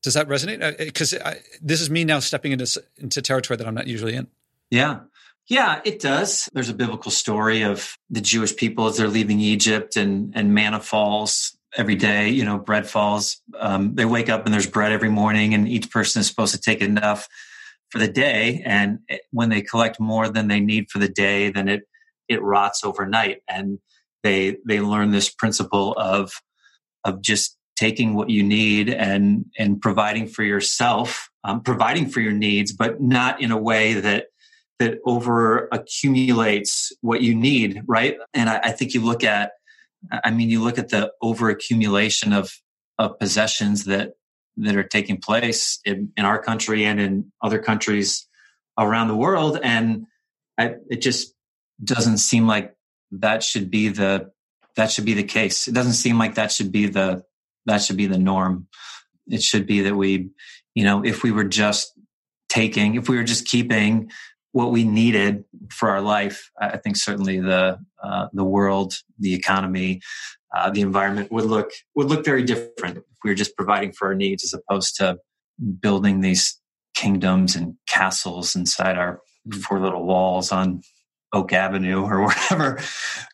Does 0.02 0.14
that 0.14 0.28
resonate? 0.28 0.78
Because 0.78 1.14
this 1.60 1.80
is 1.80 1.90
me 1.90 2.04
now 2.04 2.20
stepping 2.20 2.52
into 2.52 2.82
into 2.98 3.20
territory 3.20 3.56
that 3.56 3.66
I'm 3.66 3.74
not 3.74 3.86
usually 3.86 4.14
in. 4.14 4.28
Yeah, 4.70 5.00
yeah, 5.50 5.80
it 5.84 6.00
does. 6.00 6.48
There's 6.52 6.68
a 6.68 6.74
biblical 6.74 7.10
story 7.10 7.62
of 7.62 7.98
the 8.08 8.20
Jewish 8.20 8.54
people 8.56 8.86
as 8.86 8.96
they're 8.96 9.08
leaving 9.08 9.40
Egypt, 9.40 9.96
and 9.96 10.32
and 10.34 10.54
manna 10.54 10.80
falls 10.80 11.56
every 11.76 11.96
day. 11.96 12.30
You 12.30 12.44
know, 12.44 12.56
bread 12.56 12.86
falls. 12.86 13.42
Um, 13.58 13.94
they 13.94 14.04
wake 14.04 14.28
up 14.28 14.44
and 14.44 14.54
there's 14.54 14.68
bread 14.68 14.92
every 14.92 15.10
morning, 15.10 15.52
and 15.52 15.68
each 15.68 15.90
person 15.90 16.20
is 16.20 16.28
supposed 16.28 16.54
to 16.54 16.60
take 16.60 16.80
enough 16.80 17.28
for 17.90 17.98
the 17.98 18.08
day. 18.08 18.62
And 18.64 19.00
when 19.32 19.48
they 19.48 19.60
collect 19.60 19.98
more 20.00 20.28
than 20.28 20.48
they 20.48 20.60
need 20.60 20.90
for 20.90 20.98
the 20.98 21.08
day, 21.08 21.50
then 21.50 21.68
it 21.68 21.82
it 22.28 22.40
rots 22.42 22.84
overnight. 22.84 23.42
And 23.48 23.80
they 24.22 24.56
they 24.64 24.80
learn 24.80 25.10
this 25.10 25.30
principle 25.30 25.92
of 25.94 26.32
of 27.04 27.20
just 27.22 27.56
taking 27.80 28.12
what 28.12 28.28
you 28.28 28.42
need 28.42 28.90
and 28.90 29.46
and 29.58 29.80
providing 29.80 30.28
for 30.28 30.42
yourself 30.42 31.30
um, 31.44 31.62
providing 31.62 32.06
for 32.06 32.20
your 32.20 32.32
needs 32.32 32.72
but 32.72 33.00
not 33.00 33.40
in 33.40 33.50
a 33.50 33.56
way 33.56 33.94
that 33.94 34.26
that 34.78 34.98
over 35.06 35.66
accumulates 35.72 36.92
what 37.00 37.22
you 37.22 37.34
need 37.34 37.82
right 37.88 38.18
and 38.34 38.50
I, 38.50 38.60
I 38.64 38.72
think 38.72 38.92
you 38.92 39.02
look 39.02 39.24
at 39.24 39.52
i 40.12 40.30
mean 40.30 40.50
you 40.50 40.62
look 40.62 40.78
at 40.78 40.90
the 40.90 41.10
over 41.22 41.48
accumulation 41.48 42.34
of 42.34 42.52
of 42.98 43.18
possessions 43.18 43.84
that 43.86 44.12
that 44.58 44.76
are 44.76 44.82
taking 44.82 45.16
place 45.16 45.80
in, 45.86 46.12
in 46.18 46.26
our 46.26 46.38
country 46.38 46.84
and 46.84 47.00
in 47.00 47.32
other 47.40 47.58
countries 47.58 48.28
around 48.78 49.08
the 49.08 49.16
world 49.16 49.58
and 49.62 50.04
I, 50.58 50.74
it 50.90 51.00
just 51.00 51.34
doesn't 51.82 52.18
seem 52.18 52.46
like 52.46 52.74
that 53.12 53.42
should 53.42 53.70
be 53.70 53.88
the 53.88 54.30
that 54.76 54.90
should 54.92 55.04
be 55.04 55.14
the 55.14 55.24
case. 55.24 55.66
It 55.66 55.74
doesn't 55.74 55.94
seem 55.94 56.18
like 56.18 56.34
that 56.34 56.52
should 56.52 56.70
be 56.70 56.86
the 56.86 57.24
that 57.66 57.82
should 57.82 57.96
be 57.96 58.06
the 58.06 58.18
norm. 58.18 58.66
It 59.28 59.42
should 59.42 59.66
be 59.66 59.82
that 59.82 59.94
we, 59.94 60.30
you 60.74 60.84
know, 60.84 61.04
if 61.04 61.22
we 61.22 61.30
were 61.30 61.44
just 61.44 61.92
taking, 62.48 62.96
if 62.96 63.08
we 63.08 63.16
were 63.16 63.24
just 63.24 63.46
keeping 63.46 64.10
what 64.52 64.72
we 64.72 64.84
needed 64.84 65.44
for 65.70 65.90
our 65.90 66.00
life, 66.00 66.50
I 66.60 66.76
think 66.76 66.96
certainly 66.96 67.40
the 67.40 67.78
uh, 68.02 68.28
the 68.32 68.44
world, 68.44 68.94
the 69.18 69.34
economy, 69.34 70.00
uh, 70.54 70.70
the 70.70 70.80
environment 70.80 71.30
would 71.30 71.44
look 71.44 71.70
would 71.94 72.08
look 72.08 72.24
very 72.24 72.42
different 72.42 72.98
if 72.98 73.04
we 73.22 73.30
were 73.30 73.36
just 73.36 73.56
providing 73.56 73.92
for 73.92 74.08
our 74.08 74.14
needs 74.14 74.42
as 74.44 74.54
opposed 74.54 74.96
to 74.96 75.18
building 75.80 76.20
these 76.20 76.58
kingdoms 76.94 77.54
and 77.54 77.74
castles 77.86 78.56
inside 78.56 78.98
our 78.98 79.20
four 79.62 79.80
little 79.80 80.04
walls 80.04 80.52
on 80.52 80.82
Oak 81.32 81.52
Avenue 81.52 82.02
or 82.02 82.26
wherever, 82.26 82.80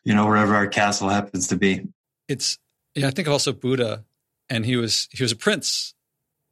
you 0.03 0.13
know, 0.13 0.25
wherever 0.25 0.55
our 0.55 0.67
castle 0.67 1.09
happens 1.09 1.47
to 1.47 1.55
be. 1.55 1.87
It's 2.27 2.57
yeah, 2.95 3.07
I 3.07 3.11
think 3.11 3.27
also 3.27 3.53
Buddha, 3.53 4.05
and 4.49 4.65
he 4.65 4.75
was 4.75 5.07
he 5.11 5.23
was 5.23 5.31
a 5.31 5.35
prince, 5.35 5.93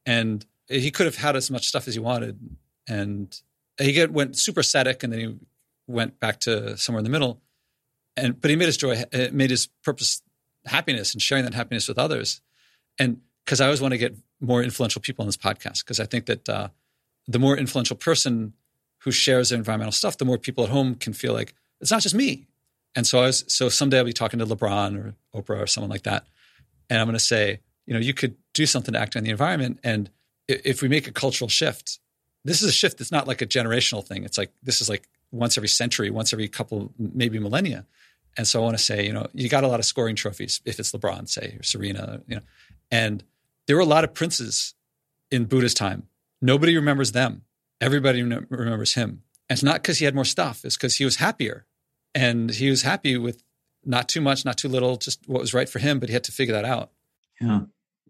and 0.06 0.46
he 0.68 0.92
could 0.92 1.06
have 1.06 1.18
had 1.18 1.36
as 1.36 1.50
much 1.52 1.68
stuff 1.68 1.88
as 1.88 1.94
he 1.94 2.00
wanted, 2.00 2.40
and 2.88 3.40
he 3.78 3.92
get, 3.92 4.12
went 4.12 4.38
super 4.38 4.62
ascetic, 4.62 5.04
and 5.04 5.12
then 5.12 5.20
he 5.20 5.36
went 5.88 6.20
back 6.20 6.40
to 6.42 6.78
somewhere 6.78 7.00
in 7.00 7.04
the 7.04 7.10
middle, 7.10 7.42
and 8.18 8.40
but 8.40 8.50
he 8.50 8.56
made 8.56 8.66
his 8.66 8.78
joy, 8.78 9.04
uh, 9.14 9.28
made 9.32 9.50
his 9.50 9.68
purpose 9.84 10.22
happiness, 10.66 11.14
and 11.14 11.22
sharing 11.22 11.44
that 11.44 11.54
happiness 11.54 11.88
with 11.88 12.00
others, 12.00 12.42
and 13.00 13.22
because 13.44 13.62
I 13.62 13.66
always 13.66 13.82
want 13.82 13.94
to 13.94 13.98
get 13.98 14.16
more 14.42 14.64
influential 14.64 15.02
people 15.02 15.24
on 15.24 15.28
this 15.28 15.38
podcast, 15.38 15.80
because 15.80 16.00
I 16.00 16.06
think 16.06 16.26
that 16.26 16.50
uh, 16.50 16.68
the 17.28 17.40
more 17.40 17.58
influential 17.58 17.96
person 17.96 18.54
who 19.00 19.12
shares 19.12 19.50
their 19.50 19.58
environmental 19.58 19.92
stuff, 19.92 20.18
the 20.18 20.26
more 20.26 20.38
people 20.38 20.64
at 20.64 20.70
home 20.72 20.96
can 20.96 21.14
feel 21.14 21.34
like 21.34 21.54
it's 21.80 21.92
not 21.92 22.02
just 22.02 22.16
me. 22.16 22.48
And 22.96 23.06
so 23.06 23.20
I 23.20 23.28
was, 23.28 23.46
so 23.48 23.70
someday 23.70 24.00
I'll 24.00 24.06
be 24.06 24.14
talking 24.14 24.40
to 24.40 24.46
LeBron 24.46 25.16
or 25.34 25.42
Oprah 25.42 25.62
or 25.62 25.68
someone 25.68 25.92
like 25.92 26.04
that. 26.04 26.26
And 26.90 27.00
I'm 27.00 27.06
going 27.06 27.14
to 27.14 27.20
say, 27.20 27.60
you 27.86 27.94
know, 27.94 28.00
you 28.00 28.14
could 28.14 28.36
do 28.54 28.66
something 28.66 28.94
to 28.94 29.00
act 29.00 29.16
on 29.16 29.24
the 29.24 29.30
environment. 29.30 29.80
And 29.84 30.10
if 30.48 30.82
we 30.82 30.88
make 30.88 31.08
a 31.08 31.12
cultural 31.12 31.50
shift, 31.50 32.00
this 32.44 32.62
is 32.62 32.70
a 32.70 32.72
shift 32.72 32.98
that's 32.98 33.12
not 33.12 33.28
like 33.28 33.42
a 33.42 33.48
generational 33.48 34.06
thing. 34.06 34.24
It's 34.24 34.38
like, 34.38 34.52
this 34.64 34.82
is 34.82 34.90
like 34.90 35.08
once 35.32 35.58
every 35.58 35.68
century, 35.68 36.10
once 36.10 36.34
every 36.34 36.48
couple, 36.48 36.94
maybe 36.98 37.40
millennia. 37.40 37.86
And 38.38 38.48
so 38.48 38.60
I 38.60 38.64
want 38.64 38.78
to 38.78 38.84
say, 38.84 39.06
you 39.06 39.14
know, 39.14 39.28
you 39.34 39.50
got 39.50 39.64
a 39.64 39.68
lot 39.68 39.80
of 39.80 39.86
scoring 39.86 40.16
trophies 40.16 40.62
if 40.66 40.80
it's 40.80 40.92
LeBron, 40.92 41.28
say, 41.30 41.56
or 41.60 41.64
Serena, 41.64 42.22
you 42.28 42.36
know, 42.36 42.42
and 42.92 43.24
there 43.68 43.76
were 43.76 43.82
a 43.82 43.86
lot 43.86 44.04
of 44.04 44.14
princes 44.14 44.76
in 45.32 45.46
Buddha's 45.46 45.74
time. 45.74 46.08
Nobody 46.42 46.76
remembers 46.76 47.14
them 47.14 47.42
everybody 47.82 48.22
remembers 48.24 48.94
him. 48.94 49.22
And 49.50 49.58
it's 49.58 49.64
not 49.64 49.82
because 49.82 50.00
he 50.00 50.06
had 50.06 50.16
more 50.16 50.26
stuff, 50.26 50.66
it's 50.66 50.76
because 50.76 50.96
he 50.96 51.06
was 51.06 51.18
happier. 51.18 51.66
And 52.14 52.50
he 52.50 52.70
was 52.70 52.82
happy 52.82 53.18
with 53.18 53.44
not 53.84 54.08
too 54.08 54.22
much, 54.22 54.46
not 54.46 54.58
too 54.58 54.70
little, 54.70 54.96
just 54.96 55.28
what 55.28 55.42
was 55.42 55.54
right 55.54 55.68
for 55.68 55.80
him, 55.80 56.00
but 56.00 56.10
he 56.10 56.14
had 56.14 56.24
to 56.26 56.32
figure 56.32 56.54
that 56.54 56.66
out. 56.66 56.92
Yeah. 57.40 57.62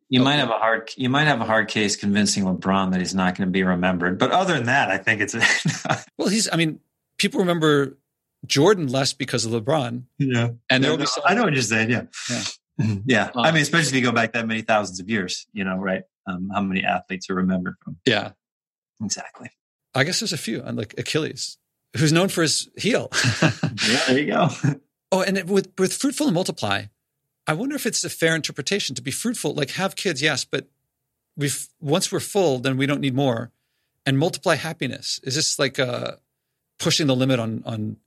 You 0.10 0.22
might 0.22 0.36
have 0.36 0.50
a 0.50 0.60
hard 0.60 0.92
you 0.98 1.10
might 1.10 1.26
have 1.26 1.42
a 1.42 1.46
hard 1.46 1.68
case 1.68 1.96
convincing 1.96 2.44
LeBron 2.44 2.92
that 2.92 3.00
he's 3.00 3.16
not 3.16 3.36
going 3.36 3.48
to 3.48 3.52
be 3.52 3.64
remembered. 3.64 4.20
But 4.20 4.32
other 4.32 4.54
than 4.54 4.66
that, 4.66 4.90
I 4.90 4.98
think 4.98 5.22
it's 5.22 5.36
Well, 6.18 6.28
he's 6.28 6.48
I 6.52 6.58
mean, 6.58 6.80
people 7.18 7.40
remember 7.40 7.98
Jordan 8.46 8.88
less 8.88 9.14
because 9.14 9.46
of 9.46 9.52
LeBron. 9.52 10.04
Yeah. 10.20 10.50
And 10.70 10.84
there 10.84 10.92
will 10.92 10.98
be 10.98 11.06
some, 11.06 11.24
I 11.26 11.34
know 11.34 11.44
what 11.44 11.54
you're 11.54 11.62
saying, 11.62 11.90
yeah. 11.90 12.04
Yeah. 12.30 12.96
yeah. 13.06 13.24
Um, 13.36 13.46
I 13.46 13.52
mean, 13.52 13.62
especially 13.62 13.90
if 13.90 13.96
you 13.96 14.10
go 14.10 14.12
back 14.12 14.34
that 14.34 14.48
many 14.48 14.62
thousands 14.62 15.00
of 15.00 15.10
years, 15.10 15.48
you 15.54 15.64
know, 15.64 15.78
right? 15.78 16.04
Um, 16.28 16.50
how 16.54 16.62
many 16.62 16.84
athletes 16.84 17.30
are 17.30 17.36
remembered 17.36 17.76
from? 17.84 17.98
Yeah. 18.06 18.32
Exactly. 19.04 19.50
I 19.94 20.04
guess 20.04 20.20
there's 20.20 20.34
a 20.34 20.38
few, 20.38 20.62
like 20.62 20.94
Achilles, 20.98 21.58
who's 21.98 22.12
known 22.12 22.28
for 22.28 22.42
his 22.42 22.70
heel. 22.78 23.10
yeah, 23.42 23.52
there 24.08 24.20
you 24.20 24.28
go. 24.28 24.50
oh, 25.12 25.22
and 25.22 25.50
with 25.50 25.72
with 25.78 25.94
fruitful 25.94 26.28
and 26.28 26.36
multiply, 26.36 26.86
I 27.48 27.54
wonder 27.54 27.76
if 27.76 27.86
it's 27.86 28.04
a 28.04 28.10
fair 28.10 28.36
interpretation 28.36 28.96
to 28.96 29.02
be 29.02 29.12
fruitful, 29.12 29.54
like 29.54 29.72
have 29.72 29.96
kids, 29.96 30.22
yes, 30.22 30.46
but 30.46 30.68
we 31.38 31.50
once 31.80 32.12
we're 32.12 32.20
full, 32.20 32.60
then 32.60 32.78
we 32.78 32.86
don't 32.86 33.02
need 33.02 33.16
more. 33.16 33.52
and 34.06 34.20
multiply 34.20 34.56
happiness? 34.56 35.20
Is 35.24 35.36
this 35.36 35.58
like 35.58 35.80
uh, 35.80 36.14
pushing 36.80 37.08
the 37.08 37.16
limit 37.16 37.40
on 37.40 37.64
on? 37.66 37.98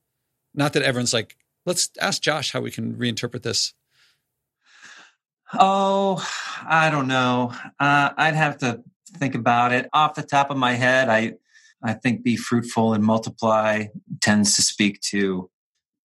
Not 0.55 0.73
that 0.73 0.83
everyone's 0.83 1.13
like, 1.13 1.37
let's 1.67 1.91
ask 2.01 2.23
Josh 2.23 2.53
how 2.53 2.61
we 2.61 2.71
can 2.71 2.95
reinterpret 2.95 3.43
this. 3.43 3.75
Oh, 5.55 6.27
I 6.67 6.91
don't 6.91 7.09
know. 7.09 7.53
Uh, 7.79 8.11
I'd 8.17 8.35
have 8.35 8.59
to 8.59 8.83
think 9.17 9.35
about 9.35 9.73
it. 9.73 9.89
Off 9.93 10.15
the 10.15 10.23
top 10.23 10.51
of 10.51 10.57
my 10.57 10.73
head, 10.73 11.09
I 11.09 11.35
I 11.83 11.95
think 11.95 12.23
be 12.23 12.37
fruitful 12.37 12.95
and 12.95 13.05
multiply 13.05 13.87
tends 14.21 14.57
to 14.57 14.63
speak 14.63 15.01
to 15.13 15.51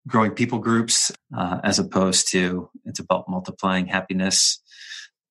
growing 0.08 0.32
people 0.32 0.60
groups 0.60 1.12
uh, 1.36 1.60
as 1.64 1.80
opposed 1.80 2.30
to 2.32 2.70
it's 2.94 3.00
about 3.00 3.28
multiplying 3.28 3.88
happiness. 3.88 4.62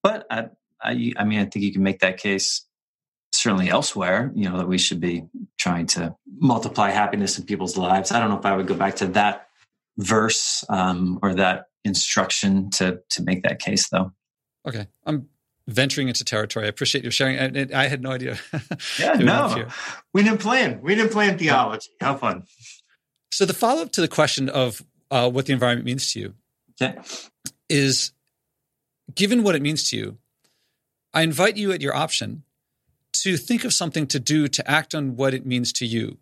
But 0.03 0.27
I, 0.31 0.47
I, 0.83 1.13
I 1.17 1.25
mean, 1.25 1.39
I 1.39 1.45
think 1.45 1.65
you 1.65 1.73
can 1.73 1.83
make 1.83 2.01
that 2.01 2.19
case 2.19 2.67
certainly 3.33 3.71
elsewhere, 3.71 4.33
you 4.35 4.49
know, 4.49 4.59
that 4.59 4.69
we 4.69 4.79
should 4.79 5.01
be 5.01 5.25
trying 5.59 5.87
to 5.87 6.15
multiply 6.39 6.91
happiness 6.91 7.39
in 7.39 7.47
people's 7.47 7.77
lives. 7.77 8.11
I 8.11 8.19
don't 8.19 8.31
know 8.31 8.39
if 8.39 8.45
I 8.45 8.57
would 8.57 8.67
go 8.67 8.75
back 8.75 8.97
to 8.97 9.07
that 9.09 9.47
verse 9.97 10.65
um, 10.69 11.21
or 11.23 11.35
that 11.35 11.67
instruction 11.85 12.71
to 12.71 13.01
to 13.11 13.23
make 13.23 13.45
that 13.45 13.61
case, 13.61 13.89
though. 13.89 14.13
Okay, 14.67 14.89
I'm 15.07 15.29
venturing 15.69 16.09
into 16.09 16.25
territory. 16.25 16.67
I 16.67 16.69
appreciate 16.69 17.05
you 17.05 17.11
sharing. 17.11 17.39
I, 17.39 17.85
I 17.85 17.87
had 17.87 18.03
no 18.03 18.11
idea. 18.11 18.39
yeah, 18.99 19.15
no, 19.15 19.67
we 20.13 20.25
didn't 20.25 20.41
plan. 20.41 20.81
We 20.83 20.95
didn't 20.97 21.13
plan 21.13 21.39
theology. 21.39 21.91
How 22.01 22.17
fun! 22.17 22.45
So 23.31 23.45
the 23.45 23.55
follow 23.55 23.83
up 23.83 23.93
to 23.93 24.01
the 24.01 24.09
question 24.09 24.49
of 24.49 24.83
uh, 25.11 25.31
what 25.31 25.47
the 25.47 25.53
environment 25.53 25.87
means 25.87 26.13
to 26.13 26.21
you 26.21 26.35
okay. 26.83 26.99
Is, 27.69 28.13
given 29.15 29.43
what 29.43 29.55
it 29.55 29.63
means 29.63 29.89
to 29.91 29.97
you, 29.97 30.19
I 31.15 31.23
invite 31.23 31.57
you 31.57 31.73
at 31.73 31.81
your 31.81 31.95
option 31.95 32.45
to 33.13 33.37
think 33.37 33.65
of 33.65 33.75
something 33.75 34.07
to 34.09 34.19
do 34.19 34.49
to 34.49 34.71
act 34.71 34.95
on 34.95 35.17
what 35.17 35.35
it 35.35 35.45
means 35.45 35.73
to 35.75 35.87
you. 35.87 36.19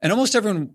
And 0.00 0.12
almost 0.12 0.34
everyone, 0.34 0.74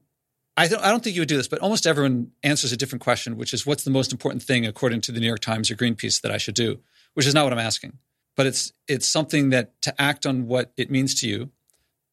I 0.58 0.68
don't, 0.68 0.84
I 0.84 0.89
don't 0.89 1.04
think 1.04 1.16
you 1.16 1.22
would 1.22 1.30
do 1.30 1.38
this, 1.38 1.48
but 1.48 1.60
almost 1.60 1.88
everyone 1.88 2.32
answers 2.43 2.72
a 2.72 2.78
different 2.78 3.02
question, 3.02 3.38
which 3.38 3.54
is 3.54 3.66
what's 3.66 3.84
the 3.84 3.91
most 3.91 4.12
important 4.12 4.43
thing 4.43 4.66
according 4.66 5.02
to 5.02 5.12
the 5.12 5.20
New 5.20 5.28
York 5.28 5.39
Times 5.39 5.72
or 5.72 5.76
Greenpeace 5.76 6.22
that 6.22 6.32
I 6.32 6.38
should 6.38 6.56
do, 6.56 6.80
which 7.14 7.26
is 7.26 7.34
not 7.34 7.45
what 7.45 7.54
I'm 7.54 7.60
asking. 7.60 7.98
But 8.36 8.45
it's 8.45 8.74
it's 8.88 9.08
something 9.08 9.50
that 9.50 9.82
to 9.82 10.02
act 10.02 10.26
on 10.26 10.48
what 10.48 10.72
it 10.78 10.91
means 10.91 11.20
to 11.22 11.28
you. 11.28 11.50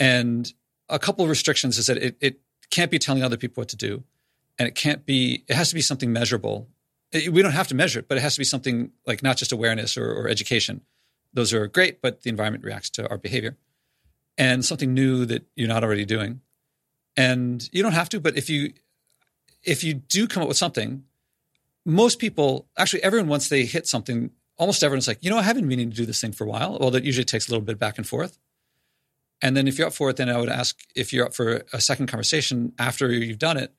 And 0.01 0.53
a 0.89 0.99
couple 0.99 1.24
of 1.24 1.30
restrictions 1.30 1.78
is 1.78 1.87
that 1.87 1.99
it, 1.99 2.16
it 2.20 2.41
can't 2.70 2.91
be 2.91 2.99
telling 2.99 3.22
other 3.22 3.37
people 3.37 3.61
what 3.61 3.68
to 3.68 3.76
do. 3.76 4.05
And 4.59 4.68
it 4.68 4.74
can't 4.74 5.05
be, 5.05 5.45
it 5.49 5.55
has 5.55 5.68
to 5.70 5.74
be 5.74 5.80
something 5.80 6.12
measurable. 6.12 6.68
We 7.14 7.42
don't 7.42 7.52
have 7.52 7.68
to 7.68 7.74
measure 7.74 8.00
it, 8.00 8.08
but 8.08 8.18
it 8.18 8.20
has 8.22 8.34
to 8.34 8.40
be 8.40 8.44
something 8.44 8.90
like 9.06 9.22
not 9.22 9.36
just 9.36 9.52
awareness 9.52 9.96
or, 9.96 10.10
or 10.12 10.28
education 10.28 10.82
those 11.34 11.52
are 11.52 11.66
great, 11.66 12.00
but 12.00 12.22
the 12.22 12.30
environment 12.30 12.64
reacts 12.64 12.88
to 12.90 13.08
our 13.10 13.18
behavior. 13.18 13.56
And 14.38 14.64
something 14.64 14.94
new 14.94 15.26
that 15.26 15.44
you're 15.54 15.68
not 15.68 15.84
already 15.84 16.04
doing. 16.04 16.40
And 17.16 17.68
you 17.72 17.82
don't 17.82 17.92
have 17.92 18.08
to, 18.10 18.20
but 18.20 18.36
if 18.36 18.48
you 18.48 18.72
if 19.62 19.84
you 19.84 19.94
do 19.94 20.26
come 20.26 20.42
up 20.42 20.48
with 20.48 20.56
something, 20.56 21.04
most 21.84 22.18
people 22.18 22.66
actually 22.76 23.02
everyone 23.02 23.28
once 23.28 23.48
they 23.48 23.64
hit 23.64 23.86
something, 23.86 24.30
almost 24.56 24.82
everyone's 24.82 25.06
like, 25.06 25.22
you 25.22 25.30
know, 25.30 25.38
I 25.38 25.42
haven't 25.42 25.62
been 25.62 25.68
meaning 25.68 25.90
to 25.90 25.96
do 25.96 26.06
this 26.06 26.20
thing 26.20 26.32
for 26.32 26.44
a 26.44 26.48
while. 26.48 26.78
Well, 26.80 26.90
that 26.90 27.04
usually 27.04 27.24
takes 27.24 27.48
a 27.48 27.50
little 27.52 27.64
bit 27.64 27.78
back 27.78 27.98
and 27.98 28.06
forth. 28.06 28.38
And 29.40 29.56
then 29.56 29.68
if 29.68 29.78
you're 29.78 29.86
up 29.86 29.92
for 29.92 30.10
it, 30.10 30.16
then 30.16 30.28
I 30.28 30.38
would 30.38 30.48
ask 30.48 30.78
if 30.96 31.12
you're 31.12 31.26
up 31.26 31.34
for 31.34 31.62
a 31.72 31.80
second 31.80 32.06
conversation 32.06 32.72
after 32.78 33.12
you've 33.12 33.38
done 33.38 33.56
it 33.56 33.72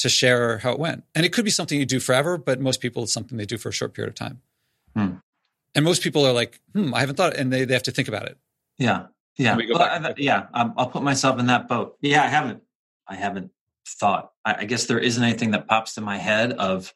to 0.00 0.08
share 0.08 0.58
how 0.58 0.72
it 0.72 0.78
went. 0.78 1.04
And 1.14 1.24
it 1.24 1.32
could 1.32 1.44
be 1.44 1.50
something 1.50 1.78
you 1.78 1.86
do 1.86 2.00
forever, 2.00 2.38
but 2.38 2.60
most 2.60 2.80
people 2.80 3.02
it's 3.02 3.12
something 3.12 3.38
they 3.38 3.46
do 3.46 3.58
for 3.58 3.70
a 3.70 3.72
short 3.72 3.94
period 3.94 4.08
of 4.08 4.14
time. 4.14 4.40
Hmm. 4.94 5.16
And 5.74 5.84
most 5.84 6.02
people 6.02 6.26
are 6.26 6.32
like, 6.32 6.60
hmm, 6.74 6.92
I 6.94 7.00
haven't 7.00 7.16
thought, 7.16 7.36
and 7.36 7.52
they, 7.52 7.64
they 7.64 7.74
have 7.74 7.84
to 7.84 7.92
think 7.92 8.08
about 8.08 8.26
it. 8.26 8.38
Yeah. 8.78 9.06
Yeah. 9.36 9.56
Well, 9.56 9.80
I, 9.80 10.14
yeah. 10.16 10.46
I'll 10.52 10.88
put 10.88 11.02
myself 11.02 11.38
in 11.38 11.46
that 11.46 11.68
boat. 11.68 11.96
Yeah. 12.00 12.22
I 12.22 12.26
haven't, 12.26 12.62
I 13.06 13.14
haven't 13.14 13.52
thought, 13.86 14.32
I, 14.44 14.56
I 14.60 14.64
guess 14.64 14.86
there 14.86 14.98
isn't 14.98 15.22
anything 15.22 15.52
that 15.52 15.68
pops 15.68 15.94
to 15.94 16.00
my 16.00 16.18
head 16.18 16.52
of, 16.52 16.92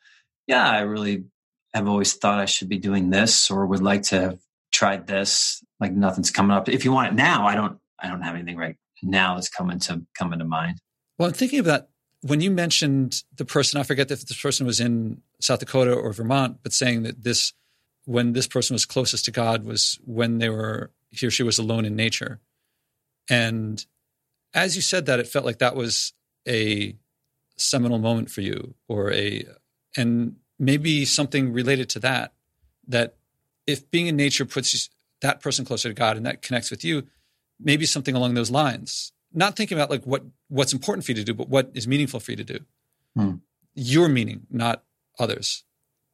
yeah, 0.47 0.69
I 0.69 0.81
really 0.81 1.25
have 1.73 1.89
always 1.89 2.15
thought 2.15 2.41
I 2.41 2.45
should 2.45 2.69
be 2.69 2.79
doing 2.79 3.11
this 3.11 3.51
or 3.51 3.67
would 3.67 3.83
like 3.83 4.03
to 4.05 4.21
have 4.21 4.41
tried 4.73 5.07
this. 5.07 5.63
Like 5.81 5.93
nothing's 5.93 6.31
coming 6.31 6.57
up. 6.57 6.69
If 6.69 6.85
you 6.85 6.93
want 6.93 7.13
it 7.13 7.15
now, 7.15 7.47
I 7.47 7.55
don't, 7.55 7.79
I 8.01 8.09
don't 8.09 8.23
have 8.23 8.35
anything 8.35 8.57
right 8.57 8.77
now 9.03 9.35
that's 9.35 9.49
coming 9.49 9.79
to, 9.81 10.03
coming 10.19 10.39
to 10.41 10.45
mind. 10.45 10.79
Well, 11.19 11.29
I'm 11.29 11.35
thinking 11.35 11.61
about 11.61 11.89
when 12.25 12.41
you 12.41 12.51
mentioned 12.51 13.23
the 13.37 13.45
person, 13.45 13.79
I 13.79 13.83
forget 13.83 14.11
if 14.11 14.25
this 14.25 14.41
person 14.41 14.65
was 14.65 14.81
in 14.81 15.21
South 15.43 15.61
Dakota 15.61 15.93
or 15.93 16.11
Vermont, 16.15 16.61
but 16.63 16.73
saying 16.73 17.03
that 17.03 17.23
this 17.23 17.53
when 18.07 18.33
this 18.33 18.47
person 18.47 18.75
was 18.75 18.87
closest 18.87 19.27
to 19.27 19.31
God 19.31 19.65
was 19.65 19.99
when 20.07 20.39
they 20.39 20.49
were 20.49 20.91
he 21.11 21.27
or 21.27 21.31
she 21.31 21.43
was 21.43 21.59
alone 21.59 21.85
in 21.85 21.95
nature. 21.95 22.41
And 23.29 23.85
as 24.55 24.75
you 24.75 24.81
said 24.81 25.05
that, 25.05 25.21
it 25.21 25.27
felt 25.27 25.45
like 25.45 25.59
that 25.59 25.77
was 25.77 26.15
a 26.49 26.97
seminal 27.57 27.99
moment 27.99 28.31
for 28.31 28.41
you, 28.41 28.75
or 28.89 29.13
a 29.13 29.45
and 29.95 30.37
maybe 30.59 31.05
something 31.05 31.53
related 31.53 31.91
to 31.91 31.99
that. 32.01 32.33
That 32.89 33.17
if 33.67 33.91
being 33.91 34.07
in 34.07 34.17
nature 34.17 34.47
puts 34.47 34.89
that 35.21 35.43
person 35.43 35.67
closer 35.67 35.91
to 35.91 35.95
God 35.95 36.17
and 36.17 36.25
that 36.25 36.41
connects 36.41 36.71
with 36.71 36.85
you, 36.85 37.07
maybe 37.61 37.85
something 37.85 38.15
along 38.15 38.33
those 38.33 38.51
lines. 38.51 39.13
Not 39.31 39.57
thinking 39.57 39.77
about 39.77 39.91
like 39.91 40.05
what 40.05 40.23
what's 40.55 40.73
important 40.73 41.05
for 41.05 41.11
you 41.11 41.17
to 41.17 41.25
do, 41.25 41.35
but 41.35 41.49
what 41.49 41.71
is 41.75 41.89
meaningful 41.89 42.21
for 42.21 42.31
you 42.31 42.37
to 42.37 42.45
do. 42.45 42.61
Hmm. 43.17 43.33
Your 43.75 44.09
meaning, 44.09 44.47
not 44.51 44.85
others. 45.19 45.65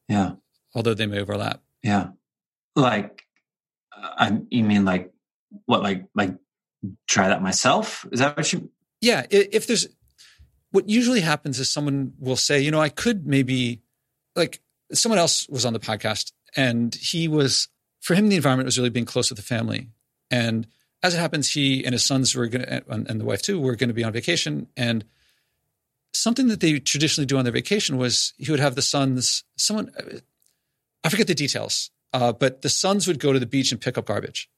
Yeah. 0.09 0.33
Although 0.75 0.95
they 0.95 1.07
may 1.07 1.21
overlap. 1.21 1.61
Yeah. 1.83 2.09
Like, 2.75 3.25
uh, 3.95 4.09
I, 4.17 4.41
you 4.49 4.65
mean 4.65 4.87
like 4.87 5.13
what, 5.67 5.83
like, 5.83 6.07
like 6.15 6.37
try 7.07 7.29
that 7.29 7.43
myself? 7.43 8.07
Is 8.11 8.21
that 8.21 8.37
what 8.37 8.51
you? 8.51 8.71
Yeah. 9.03 9.27
If 9.31 9.67
there's, 9.67 9.89
what 10.71 10.89
usually 10.89 11.21
happens 11.21 11.59
is 11.59 11.71
someone 11.71 12.15
will 12.19 12.37
say, 12.37 12.61
you 12.61 12.71
know, 12.71 12.81
I 12.81 12.89
could 12.89 13.27
maybe, 13.27 13.83
like, 14.35 14.61
someone 14.93 15.19
else 15.19 15.49
was 15.49 15.67
on 15.67 15.75
the 15.75 15.81
podcast 15.81 16.33
and 16.57 16.95
he 16.95 17.29
was, 17.29 17.69
for 18.01 18.15
him, 18.15 18.31
the 18.31 18.37
environment 18.37 18.67
was 18.67 18.79
really 18.79 18.91
being 18.91 19.05
close 19.05 19.31
with 19.31 19.37
the 19.37 19.45
family. 19.45 19.89
And 20.31 20.67
as 21.03 21.15
it 21.15 21.19
happens, 21.19 21.51
he 21.51 21.85
and 21.85 21.93
his 21.93 22.05
sons 22.05 22.35
were 22.35 22.47
going 22.47 22.65
to, 22.65 22.83
and 22.89 23.21
the 23.21 23.25
wife 23.25 23.43
too, 23.43 23.61
were 23.61 23.77
going 23.77 23.89
to 23.89 23.95
be 23.95 24.05
on 24.05 24.13
vacation. 24.13 24.67
And 24.77 25.05
something 26.13 26.49
that 26.49 26.61
they 26.61 26.79
traditionally 26.79 27.27
do 27.27 27.39
on 27.39 27.45
their 27.45 27.53
vacation 27.53 27.97
was 27.97 28.35
he 28.37 28.51
would 28.51 28.61
have 28.61 28.75
the 28.75 28.83
sons, 28.83 29.45
someone, 29.57 29.91
I 31.03 31.09
forget 31.09 31.27
the 31.27 31.35
details, 31.35 31.91
uh, 32.13 32.33
but 32.33 32.63
the 32.63 32.69
sons 32.69 33.07
would 33.07 33.19
go 33.19 33.33
to 33.33 33.39
the 33.39 33.47
beach 33.47 33.73
and 33.73 33.81
pick 33.81 33.97
up 33.97 34.07
garbage. 34.07 34.51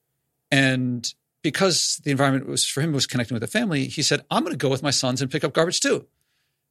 And 0.51 1.13
because 1.43 2.01
the 2.05 2.11
environment 2.11 2.49
was 2.49 2.67
for 2.67 2.81
him 2.81 2.93
was 2.93 3.07
connecting 3.07 3.35
with 3.35 3.43
the 3.43 3.47
family, 3.47 3.87
he 3.87 4.03
said, 4.03 4.25
I'm 4.31 4.43
going 4.43 4.53
to 4.53 4.59
go 4.59 4.69
with 4.69 4.83
my 4.83 4.91
sons 4.91 5.23
and 5.23 5.31
pick 5.31 5.45
up 5.45 5.53
garbage 5.53 5.81
too. 5.81 6.07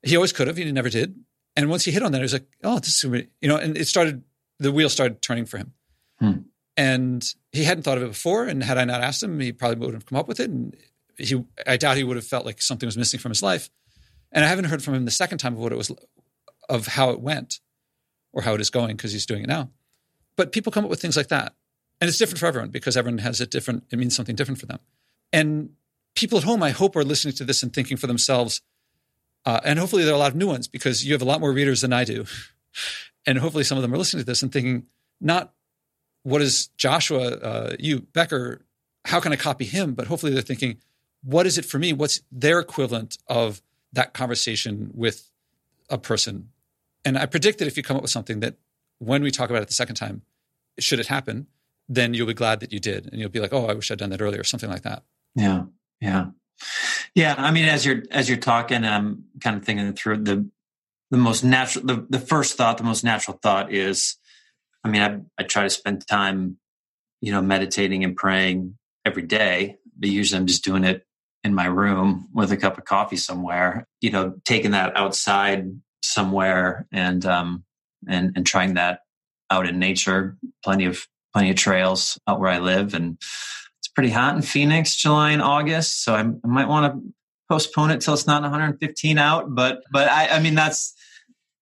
He 0.04 0.16
always 0.16 0.34
could 0.34 0.48
have, 0.48 0.58
he 0.58 0.70
never 0.72 0.90
did. 0.90 1.16
And 1.56 1.70
once 1.70 1.86
he 1.86 1.92
hit 1.92 2.04
on 2.04 2.12
that, 2.12 2.20
he 2.20 2.24
was 2.24 2.34
like, 2.34 2.48
oh, 2.64 2.80
this 2.80 3.04
is, 3.04 3.26
you 3.42 3.48
know, 3.48 3.58
and 3.58 3.78
it 3.78 3.88
started, 3.88 4.24
the 4.60 4.72
wheel 4.72 4.90
started 4.90 5.22
turning 5.22 5.46
for 5.46 5.58
him. 5.58 5.74
Hmm. 6.20 6.32
And 6.78 7.34
he 7.52 7.64
hadn't 7.64 7.84
thought 7.84 7.98
of 7.98 8.04
it 8.04 8.10
before. 8.10 8.46
And 8.46 8.64
had 8.64 8.78
I 8.78 8.86
not 8.86 9.02
asked 9.02 9.22
him, 9.24 9.40
he 9.40 9.52
probably 9.52 9.78
wouldn't 9.78 9.96
have 9.96 10.06
come 10.06 10.18
up 10.18 10.28
with 10.28 10.40
it. 10.40 10.50
And 10.50 10.76
he, 11.18 11.44
I 11.68 11.78
doubt 11.78 11.98
he 11.98 12.04
would 12.04 12.16
have 12.16 12.26
felt 12.26 12.46
like 12.46 12.62
something 12.62 12.88
was 12.88 12.98
missing 12.98 13.20
from 13.20 13.32
his 13.32 13.44
life. 13.44 13.70
And 14.32 14.46
I 14.46 14.48
haven't 14.48 14.66
heard 14.66 14.84
from 14.84 14.94
him 14.94 15.06
the 15.06 15.12
second 15.12 15.40
time 15.40 15.54
of 15.54 15.60
what 15.60 15.72
it 15.72 15.78
was, 15.78 15.92
of 16.70 16.88
how 16.88 17.10
it 17.10 17.20
went 17.20 17.60
or 18.32 18.42
how 18.44 18.54
it 18.54 18.62
is 18.62 18.70
going 18.70 18.96
because 18.96 19.12
he's 19.12 19.26
doing 19.26 19.44
it 19.44 19.48
now. 19.48 19.70
But 20.38 20.52
people 20.52 20.72
come 20.72 20.86
up 20.86 20.90
with 20.90 21.02
things 21.02 21.18
like 21.18 21.28
that. 21.28 21.54
And 22.00 22.08
it's 22.08 22.18
different 22.18 22.40
for 22.40 22.48
everyone 22.48 22.70
because 22.70 22.98
everyone 22.98 23.20
has 23.20 23.42
a 23.42 23.46
different, 23.46 23.84
it 23.92 24.00
means 24.00 24.16
something 24.16 24.36
different 24.36 24.60
for 24.60 24.66
them. 24.66 24.80
And 25.34 25.72
people 26.16 26.38
at 26.38 26.46
home, 26.46 26.64
I 26.64 26.72
hope, 26.72 26.96
are 26.96 27.04
listening 27.04 27.36
to 27.36 27.44
this 27.44 27.62
and 27.62 27.74
thinking 27.74 27.98
for 27.98 28.08
themselves. 28.08 28.62
Uh, 29.46 29.60
and 29.64 29.78
hopefully 29.78 30.04
there 30.04 30.14
are 30.14 30.16
a 30.16 30.20
lot 30.20 30.32
of 30.32 30.38
new 30.38 30.48
ones 30.48 30.68
because 30.68 31.06
you 31.06 31.14
have 31.14 31.22
a 31.22 31.26
lot 31.26 31.42
more 31.42 31.52
readers 31.52 31.82
than 31.82 31.94
I 31.94 32.06
do. 32.06 32.26
and 33.28 33.38
hopefully 33.38 33.64
some 33.64 33.78
of 33.78 33.82
them 33.82 33.94
are 33.94 33.98
listening 33.98 34.22
to 34.22 34.26
this 34.26 34.42
and 34.42 34.52
thinking, 34.52 34.86
not 35.20 35.54
what 36.24 36.42
is 36.42 36.68
Joshua, 36.78 37.38
uh, 37.38 37.76
you, 37.80 38.02
Becker, 38.14 38.62
how 39.06 39.20
can 39.20 39.34
I 39.34 39.36
copy 39.36 39.66
him? 39.66 39.94
But 39.94 40.08
hopefully 40.08 40.34
they're 40.34 40.42
thinking, 40.42 40.78
what 41.24 41.46
is 41.46 41.58
it 41.58 41.66
for 41.66 41.80
me? 41.80 41.94
What's 41.94 42.22
their 42.32 42.60
equivalent 42.60 43.18
of 43.28 43.62
that 43.94 44.14
conversation 44.14 44.92
with 44.94 45.30
a 45.90 45.98
person 45.98 46.50
and 47.04 47.18
I 47.18 47.26
predict 47.26 47.60
that 47.60 47.68
if 47.68 47.78
you 47.78 47.84
come 47.84 47.98
up 47.98 48.04
with 48.04 48.12
something 48.12 48.40
that 48.42 48.56
when 49.00 49.24
we 49.24 49.32
talk 49.32 49.50
about 49.50 49.62
it 49.62 49.68
the 49.68 49.74
second 49.74 49.96
time, 49.96 50.22
should 50.80 51.00
it 51.00 51.08
happen, 51.08 51.48
then 51.90 52.14
you'll 52.14 52.28
be 52.28 52.34
glad 52.34 52.60
that 52.60 52.72
you 52.72 52.80
did. 52.80 53.08
And 53.12 53.20
you'll 53.20 53.30
be 53.30 53.40
like, 53.40 53.54
oh, 53.54 53.66
I 53.66 53.74
wish 53.74 53.92
I'd 53.92 53.98
done 53.98 54.12
that 54.12 54.22
earlier, 54.22 54.42
or 54.42 54.46
something 54.46 54.70
like 54.70 54.84
that. 54.84 55.04
Yeah. 55.36 55.64
Yeah. 56.00 56.28
Yeah. 57.16 57.36
I 57.38 57.52
mean, 57.52 57.66
as 57.66 57.86
you're 57.86 58.04
as 58.12 58.30
you're 58.30 58.38
talking, 58.38 58.84
I'm 58.84 59.26
kind 59.40 59.58
of 59.58 59.66
thinking 59.66 59.94
through 59.94 60.18
the 60.24 60.48
the 61.10 61.18
most 61.18 61.44
natural 61.44 61.86
the, 61.86 62.06
the 62.10 62.20
first 62.20 62.56
thought, 62.56 62.78
the 62.78 62.84
most 62.84 63.04
natural 63.04 63.40
thought 63.42 63.74
is, 63.74 64.18
I 64.84 64.90
mean, 64.90 65.02
I 65.02 65.20
I 65.42 65.44
try 65.44 65.64
to 65.64 65.70
spend 65.70 66.06
time, 66.08 66.58
you 67.22 67.32
know, 67.32 67.42
meditating 67.42 68.04
and 68.04 68.16
praying 68.16 68.78
every 69.06 69.24
day, 69.24 69.78
but 69.98 70.10
usually 70.10 70.40
I'm 70.40 70.48
just 70.48 70.64
doing 70.64 70.84
it 70.84 71.06
in 71.44 71.56
my 71.56 71.66
room 71.66 72.28
with 72.34 72.52
a 72.52 72.58
cup 72.58 72.78
of 72.78 72.86
coffee 72.86 73.18
somewhere, 73.18 73.88
you 74.00 74.12
know, 74.12 74.36
taking 74.46 74.72
that 74.72 74.96
outside 74.96 75.66
somewhere 76.04 76.88
and 76.92 77.26
um, 77.26 77.64
and 78.08 78.34
and 78.36 78.46
trying 78.46 78.76
that 78.76 79.02
out 79.50 79.68
in 79.68 79.80
nature. 79.80 80.38
Plenty 80.64 80.86
of 80.86 81.08
plenty 81.34 81.50
of 81.50 81.56
trails 81.56 82.20
out 82.28 82.40
where 82.40 82.50
I 82.50 82.60
live, 82.60 82.94
and 82.94 83.18
it's 83.80 83.88
pretty 83.94 84.10
hot 84.10 84.36
in 84.36 84.42
Phoenix, 84.42 84.96
July 84.96 85.32
and 85.32 85.42
August. 85.42 86.04
So 86.04 86.16
I, 86.16 86.22
I 86.22 86.48
might 86.48 86.68
want 86.68 86.94
to 86.94 87.14
postpone 87.50 87.92
it 87.92 88.02
till 88.02 88.14
it's 88.14 88.28
not 88.28 88.42
115 88.42 89.18
out. 89.18 89.54
But 89.54 89.82
but 89.92 90.10
I, 90.10 90.30
I 90.30 90.40
mean 90.42 90.56
that's 90.56 90.94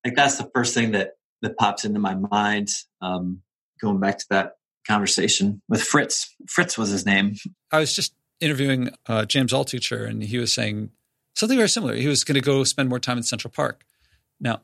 like 0.05 0.15
that's 0.15 0.37
the 0.37 0.49
first 0.53 0.73
thing 0.73 0.91
that 0.91 1.11
that 1.41 1.57
pops 1.57 1.85
into 1.85 1.99
my 1.99 2.15
mind. 2.15 2.69
Um, 3.01 3.41
going 3.81 3.99
back 3.99 4.17
to 4.19 4.25
that 4.29 4.57
conversation 4.87 5.61
with 5.69 5.81
Fritz. 5.81 6.35
Fritz 6.47 6.77
was 6.77 6.89
his 6.89 7.05
name. 7.05 7.35
I 7.71 7.79
was 7.79 7.95
just 7.95 8.13
interviewing 8.39 8.89
uh, 9.07 9.25
James 9.25 9.53
Altucher, 9.53 10.07
and 10.07 10.23
he 10.23 10.37
was 10.37 10.53
saying 10.53 10.91
something 11.35 11.57
very 11.57 11.69
similar. 11.69 11.95
He 11.95 12.07
was 12.07 12.23
going 12.23 12.35
to 12.35 12.41
go 12.41 12.63
spend 12.63 12.89
more 12.89 12.99
time 12.99 13.17
in 13.17 13.23
Central 13.23 13.51
Park. 13.51 13.83
Now, 14.39 14.61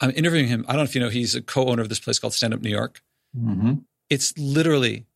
I'm 0.00 0.10
interviewing 0.10 0.48
him. 0.48 0.64
I 0.68 0.72
don't 0.72 0.80
know 0.80 0.84
if 0.84 0.94
you 0.94 1.00
know, 1.00 1.08
he's 1.08 1.34
a 1.34 1.42
co-owner 1.42 1.82
of 1.82 1.88
this 1.88 2.00
place 2.00 2.18
called 2.18 2.34
Stand 2.34 2.54
Up 2.54 2.60
New 2.60 2.70
York. 2.70 3.02
Mm-hmm. 3.36 3.74
It's 4.10 4.36
literally 4.38 5.06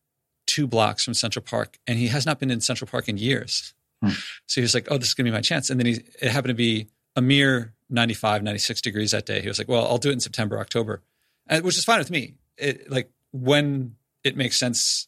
two 0.45 0.67
blocks 0.67 1.03
from 1.03 1.13
Central 1.13 1.43
Park, 1.43 1.77
and 1.87 1.97
he 1.97 2.07
has 2.07 2.25
not 2.25 2.39
been 2.39 2.51
in 2.51 2.61
Central 2.61 2.87
Park 2.87 3.07
in 3.07 3.17
years. 3.17 3.73
Hmm. 4.03 4.11
So 4.45 4.59
he 4.59 4.61
was 4.61 4.73
like, 4.73 4.87
"Oh, 4.91 4.97
this 4.97 5.09
is 5.09 5.13
going 5.13 5.25
to 5.25 5.31
be 5.31 5.35
my 5.35 5.41
chance." 5.41 5.69
And 5.69 5.79
then 5.79 5.87
he, 5.87 5.93
it 6.21 6.29
happened 6.31 6.49
to 6.49 6.55
be 6.55 6.87
a 7.15 7.21
mere 7.21 7.72
95, 7.89 8.43
96 8.43 8.81
degrees 8.81 9.11
that 9.11 9.25
day. 9.25 9.41
He 9.41 9.47
was 9.47 9.57
like, 9.57 9.67
"Well, 9.67 9.85
I'll 9.85 9.97
do 9.97 10.09
it 10.09 10.13
in 10.13 10.19
September, 10.19 10.59
October," 10.59 11.01
and, 11.47 11.63
which 11.63 11.77
is 11.77 11.85
fine 11.85 11.99
with 11.99 12.11
me. 12.11 12.35
It, 12.57 12.89
like 12.89 13.11
when 13.31 13.95
it 14.23 14.37
makes 14.37 14.57
sense. 14.57 15.07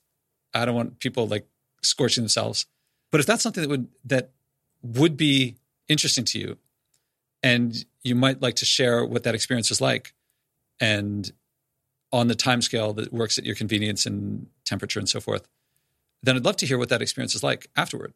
I 0.54 0.64
don't 0.66 0.76
want 0.76 1.00
people 1.00 1.28
like 1.28 1.48
scorching 1.82 2.24
themselves. 2.24 2.66
But 3.12 3.20
if 3.20 3.26
that's 3.26 3.44
something 3.44 3.62
that 3.62 3.70
would 3.70 3.88
that 4.06 4.32
would 4.82 5.18
be 5.18 5.56
interesting 5.88 6.26
to 6.26 6.40
you, 6.40 6.58
and 7.44 7.86
you 8.04 8.16
might 8.16 8.42
like 8.42 8.56
to 8.56 8.66
share 8.66 9.06
what 9.06 9.24
that 9.24 9.36
experience 9.36 9.70
was 9.70 9.82
like, 9.82 10.14
and 10.80 11.32
on 12.12 12.28
the 12.28 12.36
time 12.36 12.62
scale 12.62 12.94
that 12.94 13.12
works 13.12 13.38
at 13.38 13.46
your 13.46 13.56
convenience 13.56 14.06
and 14.06 14.48
temperature 14.64 15.00
and 15.00 15.10
so 15.10 15.20
forth, 15.20 15.48
then 16.24 16.36
I'd 16.36 16.46
love 16.46 16.58
to 16.58 16.66
hear 16.66 16.78
what 16.78 16.90
that 16.90 17.02
experience 17.02 17.36
is 17.36 17.44
like 17.44 17.68
afterward. 17.76 18.14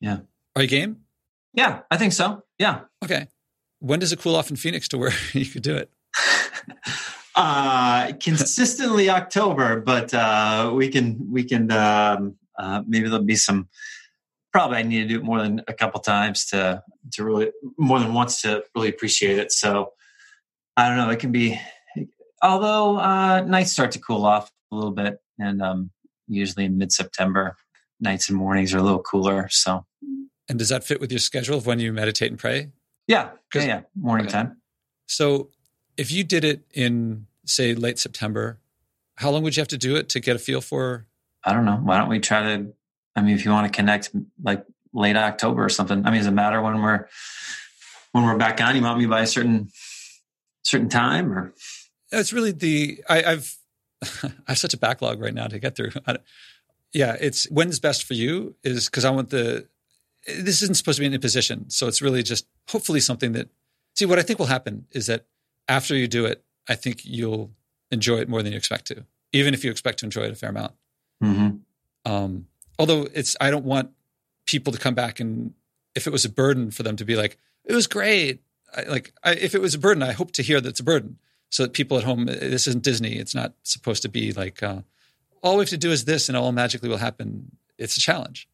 Yeah. 0.00 0.18
Are 0.54 0.62
you 0.62 0.68
game? 0.68 0.98
Yeah, 1.54 1.80
I 1.90 1.96
think 1.96 2.12
so. 2.12 2.44
Yeah. 2.58 2.80
Okay. 3.04 3.26
When 3.82 3.98
does 3.98 4.12
it 4.12 4.20
cool 4.20 4.36
off 4.36 4.48
in 4.48 4.54
Phoenix 4.54 4.86
to 4.88 4.98
where 4.98 5.10
you 5.32 5.44
could 5.44 5.62
do 5.62 5.76
it? 5.76 5.90
uh 7.34 8.12
consistently 8.20 9.10
October, 9.10 9.80
but 9.80 10.14
uh 10.14 10.70
we 10.72 10.88
can 10.88 11.28
we 11.32 11.42
can 11.42 11.70
um 11.72 12.36
uh 12.56 12.82
maybe 12.86 13.08
there'll 13.08 13.24
be 13.24 13.34
some 13.34 13.68
probably 14.52 14.78
I 14.78 14.82
need 14.82 15.02
to 15.02 15.08
do 15.08 15.16
it 15.16 15.24
more 15.24 15.42
than 15.42 15.62
a 15.66 15.72
couple 15.72 15.98
times 16.00 16.46
to 16.46 16.82
to 17.14 17.24
really 17.24 17.50
more 17.76 17.98
than 17.98 18.14
once 18.14 18.42
to 18.42 18.62
really 18.76 18.88
appreciate 18.88 19.38
it. 19.38 19.50
So 19.50 19.94
I 20.76 20.86
don't 20.88 20.98
know, 20.98 21.10
it 21.10 21.18
can 21.18 21.32
be 21.32 21.60
although 22.40 22.98
uh 22.98 23.40
nights 23.40 23.72
start 23.72 23.90
to 23.92 23.98
cool 23.98 24.24
off 24.24 24.52
a 24.70 24.76
little 24.76 24.92
bit 24.92 25.18
and 25.40 25.60
um 25.60 25.90
usually 26.28 26.66
in 26.66 26.78
mid 26.78 26.92
September 26.92 27.56
nights 27.98 28.28
and 28.28 28.38
mornings 28.38 28.72
are 28.74 28.78
a 28.78 28.82
little 28.82 29.02
cooler. 29.02 29.48
So 29.50 29.86
And 30.48 30.58
does 30.58 30.68
that 30.68 30.84
fit 30.84 31.00
with 31.00 31.10
your 31.10 31.18
schedule 31.18 31.58
of 31.58 31.66
when 31.66 31.80
you 31.80 31.92
meditate 31.92 32.30
and 32.30 32.38
pray? 32.38 32.70
Yeah. 33.12 33.28
Yeah, 33.54 33.62
yeah. 33.64 33.80
Morning 33.94 34.26
okay. 34.26 34.32
time. 34.32 34.56
So 35.06 35.50
if 35.98 36.10
you 36.10 36.24
did 36.24 36.44
it 36.44 36.62
in 36.72 37.26
say 37.44 37.74
late 37.74 37.98
September, 37.98 38.58
how 39.16 39.30
long 39.30 39.42
would 39.42 39.54
you 39.54 39.60
have 39.60 39.68
to 39.68 39.76
do 39.78 39.96
it 39.96 40.08
to 40.10 40.20
get 40.20 40.34
a 40.34 40.38
feel 40.38 40.62
for? 40.62 41.06
I 41.44 41.52
don't 41.52 41.66
know. 41.66 41.76
Why 41.76 41.98
don't 41.98 42.08
we 42.08 42.20
try 42.20 42.42
to? 42.42 42.72
I 43.14 43.20
mean, 43.20 43.34
if 43.34 43.44
you 43.44 43.50
want 43.50 43.70
to 43.70 43.76
connect 43.76 44.10
like 44.42 44.64
late 44.94 45.16
October 45.16 45.62
or 45.62 45.68
something. 45.68 46.06
I 46.06 46.10
mean, 46.10 46.20
does 46.20 46.26
it 46.26 46.30
matter 46.30 46.62
when 46.62 46.80
we're 46.80 47.06
when 48.12 48.24
we're 48.24 48.38
back 48.38 48.62
on? 48.62 48.74
You 48.76 48.82
want 48.82 48.98
me 48.98 49.04
by 49.04 49.20
a 49.20 49.26
certain 49.26 49.70
certain 50.62 50.88
time 50.88 51.30
or? 51.30 51.52
It's 52.10 52.32
really 52.32 52.52
the 52.52 53.04
I, 53.10 53.20
have 53.20 53.52
I 54.22 54.30
have 54.48 54.58
such 54.58 54.72
a 54.72 54.78
backlog 54.78 55.20
right 55.20 55.34
now 55.34 55.48
to 55.48 55.58
get 55.58 55.76
through. 55.76 55.90
Yeah, 56.94 57.14
it's 57.20 57.44
when's 57.50 57.78
best 57.78 58.04
for 58.04 58.14
you 58.14 58.54
is 58.64 58.86
because 58.86 59.04
I 59.04 59.10
want 59.10 59.28
the. 59.28 59.68
This 60.26 60.62
isn't 60.62 60.76
supposed 60.76 60.96
to 60.96 61.02
be 61.02 61.06
an 61.06 61.14
imposition, 61.14 61.70
so 61.70 61.88
it's 61.88 62.02
really 62.02 62.22
just 62.22 62.46
hopefully 62.68 63.00
something 63.00 63.32
that. 63.32 63.48
See, 63.94 64.06
what 64.06 64.18
I 64.18 64.22
think 64.22 64.38
will 64.38 64.46
happen 64.46 64.86
is 64.92 65.06
that 65.06 65.26
after 65.68 65.94
you 65.94 66.08
do 66.08 66.24
it, 66.24 66.42
I 66.68 66.74
think 66.76 67.04
you'll 67.04 67.50
enjoy 67.90 68.18
it 68.18 68.28
more 68.28 68.42
than 68.42 68.52
you 68.52 68.58
expect 68.58 68.86
to, 68.86 69.04
even 69.32 69.52
if 69.52 69.64
you 69.64 69.70
expect 69.70 69.98
to 69.98 70.06
enjoy 70.06 70.22
it 70.22 70.32
a 70.32 70.34
fair 70.34 70.50
amount. 70.50 70.72
Mm-hmm. 71.22 72.10
Um, 72.10 72.46
although 72.78 73.06
it's, 73.12 73.36
I 73.40 73.50
don't 73.50 73.64
want 73.64 73.90
people 74.46 74.72
to 74.72 74.78
come 74.78 74.94
back 74.94 75.20
and 75.20 75.52
if 75.94 76.06
it 76.06 76.10
was 76.10 76.24
a 76.24 76.30
burden 76.30 76.70
for 76.70 76.82
them 76.82 76.96
to 76.96 77.04
be 77.04 77.16
like, 77.16 77.36
it 77.64 77.74
was 77.74 77.86
great. 77.86 78.40
I, 78.74 78.82
like, 78.84 79.12
I, 79.22 79.34
if 79.34 79.54
it 79.54 79.60
was 79.60 79.74
a 79.74 79.78
burden, 79.78 80.02
I 80.02 80.12
hope 80.12 80.32
to 80.32 80.42
hear 80.42 80.60
that 80.60 80.68
it's 80.68 80.80
a 80.80 80.84
burden, 80.84 81.18
so 81.50 81.64
that 81.64 81.74
people 81.74 81.98
at 81.98 82.04
home, 82.04 82.24
this 82.26 82.66
isn't 82.66 82.82
Disney. 82.82 83.16
It's 83.16 83.34
not 83.34 83.52
supposed 83.62 84.02
to 84.02 84.08
be 84.08 84.32
like, 84.32 84.62
uh, 84.62 84.80
all 85.42 85.56
we 85.56 85.62
have 85.62 85.68
to 85.68 85.76
do 85.76 85.90
is 85.90 86.06
this, 86.06 86.28
and 86.28 86.38
all 86.38 86.50
magically 86.50 86.88
will 86.88 86.96
happen. 86.96 87.56
It's 87.76 87.96
a 87.98 88.00
challenge. 88.00 88.48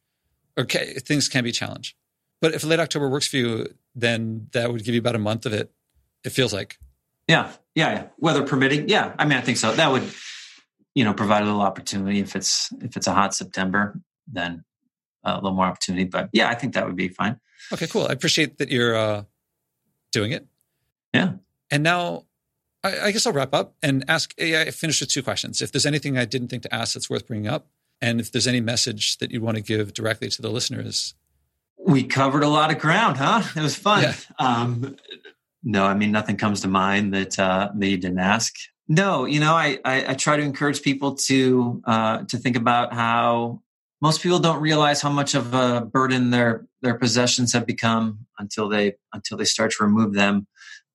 Okay, 0.58 0.94
things 0.94 1.28
can 1.28 1.44
be 1.44 1.52
challenged. 1.52 1.94
But 2.40 2.54
if 2.54 2.64
late 2.64 2.80
October 2.80 3.08
works 3.08 3.28
for 3.28 3.36
you, 3.36 3.66
then 3.94 4.48
that 4.52 4.72
would 4.72 4.84
give 4.84 4.94
you 4.94 5.00
about 5.00 5.14
a 5.14 5.20
month 5.20 5.46
of 5.46 5.52
it. 5.52 5.72
It 6.24 6.30
feels 6.30 6.52
like 6.52 6.78
yeah, 7.28 7.52
yeah, 7.74 7.92
yeah. 7.92 8.06
weather 8.18 8.42
permitting. 8.42 8.88
Yeah, 8.88 9.14
I 9.18 9.24
mean, 9.24 9.38
I 9.38 9.40
think 9.40 9.58
so. 9.58 9.72
That 9.72 9.92
would, 9.92 10.10
you 10.94 11.04
know, 11.04 11.12
provide 11.12 11.42
a 11.42 11.44
little 11.44 11.60
opportunity 11.60 12.20
if 12.20 12.34
it's 12.34 12.72
if 12.80 12.96
it's 12.96 13.06
a 13.06 13.12
hot 13.12 13.34
September, 13.34 14.00
then 14.26 14.64
a 15.24 15.34
little 15.34 15.52
more 15.52 15.66
opportunity. 15.66 16.04
But 16.04 16.30
yeah, 16.32 16.48
I 16.48 16.54
think 16.54 16.74
that 16.74 16.86
would 16.86 16.96
be 16.96 17.08
fine. 17.08 17.38
Okay, 17.72 17.86
cool. 17.86 18.06
I 18.08 18.12
appreciate 18.12 18.58
that 18.58 18.70
you're 18.70 18.96
uh, 18.96 19.24
doing 20.10 20.32
it. 20.32 20.46
Yeah. 21.12 21.34
And 21.70 21.82
now, 21.82 22.24
I, 22.82 22.98
I 23.00 23.10
guess 23.10 23.26
I'll 23.26 23.32
wrap 23.32 23.52
up 23.52 23.74
and 23.82 24.04
ask. 24.08 24.34
I 24.40 24.70
finished 24.70 25.00
with 25.00 25.10
two 25.10 25.22
questions. 25.22 25.60
If 25.60 25.70
there's 25.72 25.86
anything 25.86 26.16
I 26.16 26.24
didn't 26.24 26.48
think 26.48 26.62
to 26.62 26.74
ask 26.74 26.94
that's 26.94 27.10
worth 27.10 27.26
bringing 27.26 27.48
up, 27.48 27.68
and 28.00 28.20
if 28.20 28.30
there's 28.30 28.46
any 28.46 28.60
message 28.60 29.18
that 29.18 29.30
you 29.30 29.40
want 29.40 29.56
to 29.56 29.62
give 29.62 29.92
directly 29.92 30.28
to 30.28 30.42
the 30.42 30.50
listeners. 30.50 31.14
We 31.78 32.04
covered 32.04 32.42
a 32.42 32.48
lot 32.48 32.70
of 32.70 32.78
ground, 32.78 33.16
huh? 33.16 33.42
It 33.56 33.62
was 33.62 33.76
fun. 33.76 34.02
Yeah. 34.02 34.14
Um, 34.38 34.96
no, 35.62 35.84
I 35.84 35.94
mean 35.94 36.12
nothing 36.12 36.36
comes 36.36 36.60
to 36.62 36.68
mind 36.68 37.14
that 37.14 37.38
uh, 37.38 37.70
that 37.74 37.86
you 37.86 37.96
didn't 37.96 38.18
ask. 38.18 38.54
No, 38.88 39.26
you 39.26 39.38
know, 39.38 39.54
I, 39.54 39.78
I, 39.84 40.12
I 40.12 40.14
try 40.14 40.36
to 40.36 40.42
encourage 40.42 40.82
people 40.82 41.14
to 41.14 41.82
uh, 41.84 42.24
to 42.24 42.38
think 42.38 42.56
about 42.56 42.94
how 42.94 43.62
most 44.00 44.22
people 44.22 44.38
don't 44.38 44.60
realize 44.60 45.02
how 45.02 45.10
much 45.10 45.34
of 45.34 45.52
a 45.54 45.82
burden 45.84 46.30
their 46.30 46.66
their 46.82 46.94
possessions 46.94 47.52
have 47.52 47.66
become 47.66 48.26
until 48.38 48.68
they 48.68 48.94
until 49.12 49.36
they 49.36 49.44
start 49.44 49.72
to 49.72 49.84
remove 49.84 50.14
them. 50.14 50.46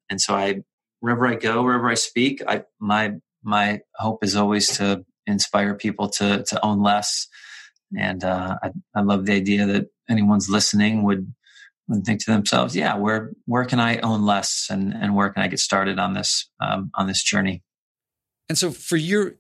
And 0.10 0.20
so 0.20 0.34
I 0.34 0.64
wherever 1.02 1.28
I 1.28 1.36
go, 1.36 1.62
wherever 1.62 1.90
I 1.90 1.96
speak, 1.96 2.42
I 2.48 2.64
my 2.80 3.16
my 3.44 3.82
hope 3.96 4.24
is 4.24 4.36
always 4.36 4.78
to 4.78 5.06
inspire 5.28 5.76
people 5.76 6.10
to 6.10 6.44
to 6.44 6.66
own 6.66 6.82
less. 6.82 7.28
And 7.98 8.24
uh, 8.24 8.58
I, 8.64 8.72
I 8.96 9.02
love 9.02 9.26
the 9.26 9.34
idea 9.34 9.66
that 9.68 9.88
anyone's 10.10 10.50
listening 10.50 11.04
would 11.04 11.34
and 11.90 12.06
think 12.06 12.24
to 12.24 12.32
themselves, 12.32 12.76
yeah, 12.76 12.96
where 12.96 13.32
where 13.46 13.66
can 13.66 13.80
I 13.80 13.98
own 14.00 14.26
less, 14.26 14.68
and 14.70 14.94
and 14.94 15.16
where 15.16 15.30
can 15.30 15.44
I 15.44 15.48
get 15.48 15.60
started 15.60 16.00
on 16.00 16.14
this 16.14 16.50
um, 16.60 16.92
on 16.96 17.08
this 17.08 17.24
journey? 17.24 17.62
And 18.50 18.58
so 18.58 18.72
for 18.72 18.96
your 18.96 19.36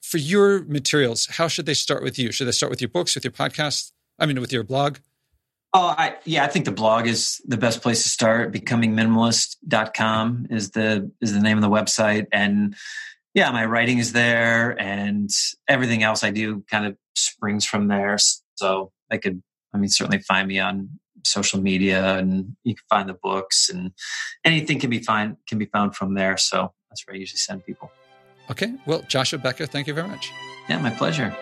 for 0.00 0.18
your 0.18 0.64
materials, 0.64 1.26
how 1.26 1.48
should 1.48 1.66
they 1.66 1.74
start 1.74 2.02
with 2.02 2.18
you? 2.18 2.32
Should 2.32 2.46
they 2.46 2.52
start 2.52 2.70
with 2.70 2.80
your 2.80 2.88
books, 2.88 3.14
with 3.14 3.24
your 3.24 3.32
podcast? 3.32 3.92
I 4.18 4.26
mean, 4.26 4.40
with 4.40 4.52
your 4.52 4.64
blog? 4.64 4.98
Oh, 5.74 5.94
I, 5.98 6.16
yeah, 6.24 6.44
I 6.44 6.48
think 6.48 6.64
the 6.64 6.72
blog 6.72 7.06
is 7.06 7.42
the 7.46 7.58
best 7.58 7.82
place 7.82 8.02
to 8.02 8.08
start. 8.08 8.52
Becomingminimalist.com 8.52 10.46
is 10.50 10.70
the 10.70 11.10
is 11.20 11.34
the 11.34 11.40
name 11.40 11.58
of 11.58 11.62
the 11.62 11.68
website, 11.68 12.26
and 12.32 12.74
yeah, 13.34 13.50
my 13.50 13.64
writing 13.64 13.98
is 13.98 14.12
there, 14.12 14.80
and 14.80 15.30
everything 15.68 16.02
else 16.02 16.24
I 16.24 16.30
do 16.30 16.64
kind 16.70 16.86
of 16.86 16.96
springs 17.14 17.64
from 17.64 17.88
there. 17.88 18.16
So 18.56 18.92
I 19.10 19.18
could, 19.18 19.42
I 19.74 19.78
mean, 19.78 19.88
certainly 19.88 20.20
find 20.20 20.48
me 20.48 20.58
on 20.58 20.90
social 21.24 21.60
media 21.60 22.16
and 22.16 22.56
you 22.64 22.74
can 22.74 22.84
find 22.88 23.08
the 23.08 23.14
books 23.14 23.68
and 23.68 23.92
anything 24.44 24.78
can 24.78 24.88
be 24.88 25.00
find 25.00 25.36
can 25.46 25.58
be 25.58 25.66
found 25.66 25.94
from 25.94 26.14
there. 26.14 26.36
So 26.36 26.72
that's 26.88 27.06
where 27.06 27.14
I 27.14 27.18
usually 27.18 27.38
send 27.38 27.66
people. 27.66 27.90
Okay. 28.50 28.74
Well, 28.86 29.02
Joshua 29.08 29.38
Becker, 29.38 29.66
thank 29.66 29.86
you 29.86 29.94
very 29.94 30.08
much. 30.08 30.32
Yeah, 30.68 30.78
my 30.78 30.90
pleasure. 30.90 31.36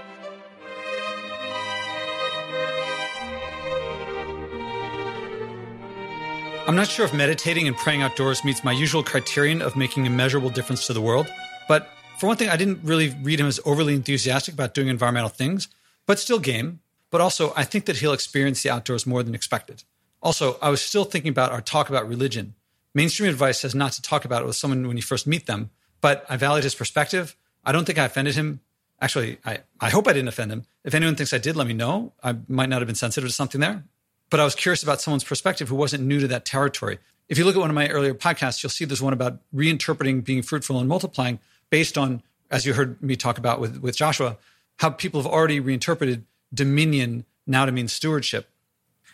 I'm 6.66 6.74
not 6.74 6.88
sure 6.88 7.04
if 7.04 7.14
meditating 7.14 7.68
and 7.68 7.76
praying 7.76 8.02
outdoors 8.02 8.44
meets 8.44 8.64
my 8.64 8.72
usual 8.72 9.04
criterion 9.04 9.62
of 9.62 9.76
making 9.76 10.04
a 10.08 10.10
measurable 10.10 10.50
difference 10.50 10.88
to 10.88 10.92
the 10.92 11.00
world. 11.00 11.28
But 11.68 11.90
for 12.18 12.26
one 12.26 12.36
thing, 12.36 12.48
I 12.48 12.56
didn't 12.56 12.80
really 12.82 13.14
read 13.22 13.40
him 13.40 13.46
as 13.46 13.60
overly 13.64 13.94
enthusiastic 13.94 14.54
about 14.54 14.74
doing 14.74 14.88
environmental 14.88 15.28
things, 15.28 15.68
but 16.06 16.18
still 16.18 16.38
game. 16.38 16.80
But 17.10 17.20
also, 17.20 17.52
I 17.56 17.64
think 17.64 17.86
that 17.86 17.98
he'll 17.98 18.12
experience 18.12 18.62
the 18.62 18.70
outdoors 18.70 19.06
more 19.06 19.22
than 19.22 19.34
expected. 19.34 19.84
Also, 20.22 20.58
I 20.60 20.70
was 20.70 20.82
still 20.82 21.04
thinking 21.04 21.30
about 21.30 21.52
our 21.52 21.60
talk 21.60 21.88
about 21.88 22.08
religion. 22.08 22.54
Mainstream 22.94 23.28
advice 23.28 23.60
says 23.60 23.74
not 23.74 23.92
to 23.92 24.02
talk 24.02 24.24
about 24.24 24.42
it 24.42 24.46
with 24.46 24.56
someone 24.56 24.88
when 24.88 24.96
you 24.96 25.02
first 25.02 25.26
meet 25.26 25.46
them, 25.46 25.70
but 26.00 26.24
I 26.28 26.36
validate 26.36 26.64
his 26.64 26.74
perspective. 26.74 27.36
I 27.64 27.72
don't 27.72 27.84
think 27.84 27.98
I 27.98 28.04
offended 28.04 28.34
him. 28.34 28.60
Actually, 29.00 29.38
I, 29.44 29.58
I 29.80 29.90
hope 29.90 30.08
I 30.08 30.14
didn't 30.14 30.28
offend 30.28 30.50
him. 30.50 30.64
If 30.82 30.94
anyone 30.94 31.14
thinks 31.14 31.32
I 31.32 31.38
did, 31.38 31.56
let 31.56 31.66
me 31.66 31.74
know. 31.74 32.12
I 32.22 32.36
might 32.48 32.68
not 32.68 32.80
have 32.80 32.86
been 32.86 32.96
sensitive 32.96 33.28
to 33.28 33.34
something 33.34 33.60
there. 33.60 33.84
But 34.30 34.40
I 34.40 34.44
was 34.44 34.54
curious 34.54 34.82
about 34.82 35.00
someone's 35.00 35.24
perspective 35.24 35.68
who 35.68 35.76
wasn't 35.76 36.04
new 36.04 36.20
to 36.20 36.28
that 36.28 36.44
territory. 36.44 36.98
If 37.28 37.38
you 37.38 37.44
look 37.44 37.56
at 37.56 37.60
one 37.60 37.70
of 37.70 37.74
my 37.74 37.88
earlier 37.88 38.14
podcasts, 38.14 38.62
you'll 38.62 38.70
see 38.70 38.84
there's 38.84 39.02
one 39.02 39.12
about 39.12 39.40
reinterpreting 39.54 40.24
being 40.24 40.42
fruitful 40.42 40.78
and 40.78 40.88
multiplying 40.88 41.38
based 41.70 41.98
on, 41.98 42.22
as 42.50 42.66
you 42.66 42.74
heard 42.74 43.02
me 43.02 43.16
talk 43.16 43.38
about 43.38 43.60
with, 43.60 43.78
with 43.78 43.96
Joshua, 43.96 44.36
how 44.78 44.90
people 44.90 45.20
have 45.20 45.30
already 45.30 45.60
reinterpreted 45.60 46.24
dominion 46.52 47.24
now 47.46 47.64
to 47.64 47.72
mean 47.72 47.88
stewardship. 47.88 48.48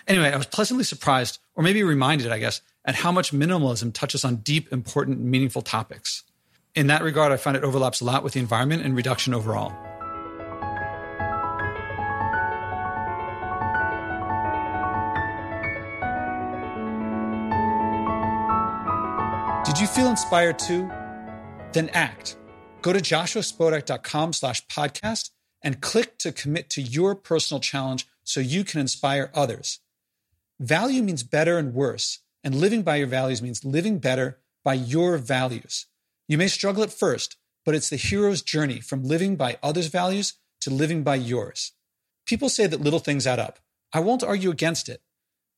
Anyway, 0.09 0.31
I 0.31 0.37
was 0.37 0.47
pleasantly 0.47 0.85
surprised, 0.85 1.39
or 1.55 1.63
maybe 1.63 1.83
reminded, 1.83 2.33
I 2.33 2.39
guess, 2.39 2.61
at 2.85 2.97
how 2.97 3.13
much 3.13 3.33
minimalism 3.33 3.93
touches 3.93 4.25
on 4.25 4.37
deep, 4.37 4.73
important, 4.73 5.21
meaningful 5.21 5.63
topics. 5.63 6.25
In 6.75 6.89
that 6.89 7.03
regard, 7.03 7.33
I 7.33 7.37
find 7.37 7.57
it 7.57 7.63
overlaps 7.63 8.01
a 8.01 8.05
lot 8.05 8.25
with 8.25 8.33
the 8.33 8.41
environment 8.41 8.85
and 8.85 8.97
reduction 8.97 9.35
overall. 9.35 9.73
Did 19.65 19.81
you 19.81 19.87
feel 19.87 20.09
inspired 20.09 20.59
too? 20.59 20.91
Then 21.73 21.89
act. 21.91 22.37
Go 22.83 22.93
to 22.93 22.99
joshuaspodek.com 22.99 24.33
slash 24.33 24.67
podcast 24.67 25.31
and 25.63 25.81
click 25.81 26.19
to 26.19 26.33
commit 26.33 26.69
to 26.71 26.83
your 26.83 27.15
personal 27.15 27.61
challenge 27.61 28.09
so 28.25 28.41
you 28.41 28.65
can 28.65 28.81
inspire 28.81 29.31
others. 29.33 29.79
Value 30.59 31.03
means 31.03 31.23
better 31.23 31.59
and 31.59 31.75
worse, 31.75 32.19
and 32.43 32.57
living 32.57 32.83
by 32.83 32.97
your 32.97 33.07
values 33.07 33.41
means 33.41 33.65
living 33.65 33.99
better 33.99 34.41
by 34.65 34.75
your 34.75 35.17
values. 35.17 35.87
You 36.27 36.39
may 36.39 36.49
struggle 36.49 36.83
at 36.83 36.93
first, 36.93 37.37
but 37.65 37.77
it's 37.77 37.89
the 37.89 37.97
hero's 37.97 38.43
journey 38.43 38.81
from 38.81 39.05
living 39.05 39.37
by 39.37 39.59
others' 39.63 39.87
values 39.87 40.35
to 40.61 40.71
living 40.71 41.05
by 41.05 41.15
yours. 41.15 41.73
People 42.27 42.49
say 42.49 42.67
that 42.67 42.81
little 42.81 42.99
things 42.99 43.27
add 43.27 43.39
up. 43.39 43.61
I 43.93 44.01
won't 44.01 44.25
argue 44.25 44.51
against 44.51 44.89
it, 44.89 45.03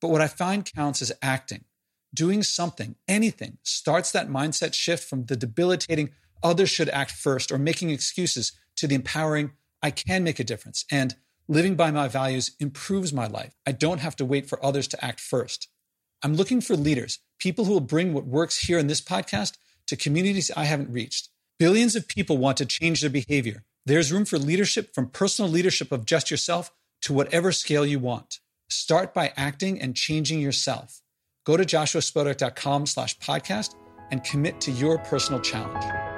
but 0.01 0.09
what 0.09 0.21
I 0.21 0.27
find 0.27 0.71
counts 0.71 1.01
is 1.01 1.13
acting. 1.23 1.65
Doing 2.13 2.43
something, 2.43 2.97
anything, 3.09 3.59
starts 3.63 4.13
that 4.13 4.29
mindset 4.29 4.75
shift 4.75 5.09
from 5.09 5.27
the 5.27 5.37
debilitating 5.37 6.11
others 6.45 6.71
should 6.71 6.91
act 6.91 7.11
first 7.11 7.51
or 7.51 7.59
making 7.59 7.91
excuses 7.91 8.53
to 8.77 8.87
the 8.87 8.95
empowering 8.95 9.53
I 9.83 9.91
can 9.91 10.23
make 10.23 10.39
a 10.39 10.45
difference. 10.45 10.85
And 10.91 11.17
living 11.49 11.75
by 11.75 11.91
my 11.91 12.09
values 12.09 12.53
improves 12.61 13.13
my 13.13 13.27
life. 13.27 13.55
I 13.67 13.73
don't 13.73 14.01
have 14.01 14.17
to 14.17 14.25
wait 14.25 14.49
for 14.49 14.65
others 14.65 14.87
to 14.89 15.05
act 15.05 15.21
first. 15.21 15.69
I'm 16.23 16.37
looking 16.37 16.61
for 16.61 16.77
leaders, 16.77 17.19
people 17.39 17.65
who 17.65 17.73
will 17.73 17.81
bring 17.81 18.13
what 18.15 18.27
works 18.27 18.67
here 18.67 18.79
in 18.79 18.87
this 18.87 19.01
podcast 19.01 19.59
to 19.89 19.97
communities 19.97 20.51
I 20.57 20.65
haven't 20.65 20.93
reached. 20.93 21.29
Billions 21.59 21.95
of 21.97 22.09
people 22.09 22.39
want 22.39 22.57
to 22.59 22.67
change 22.67 23.01
their 23.01 23.11
behavior. 23.11 23.65
There's 23.87 24.13
room 24.13 24.25
for 24.25 24.39
leadership 24.39 24.95
from 24.95 25.11
personal 25.11 25.51
leadership 25.51 25.93
of 25.93 26.07
just 26.07 26.31
yourself 26.31 26.71
to 27.03 27.13
whatever 27.13 27.53
scale 27.53 27.85
you 27.85 27.99
want. 27.99 28.39
Start 28.71 29.13
by 29.13 29.33
acting 29.37 29.81
and 29.81 29.95
changing 29.95 30.41
yourself. 30.41 31.03
Go 31.45 31.59
to 31.59 31.65
joshuaspodek.com 31.65 32.87
slash 32.87 33.19
podcast 33.19 33.75
and 34.11 34.25
commit 34.25 34.61
to 34.63 34.71
your 34.71 34.99
personal 34.99 35.41
challenge. 35.41 36.14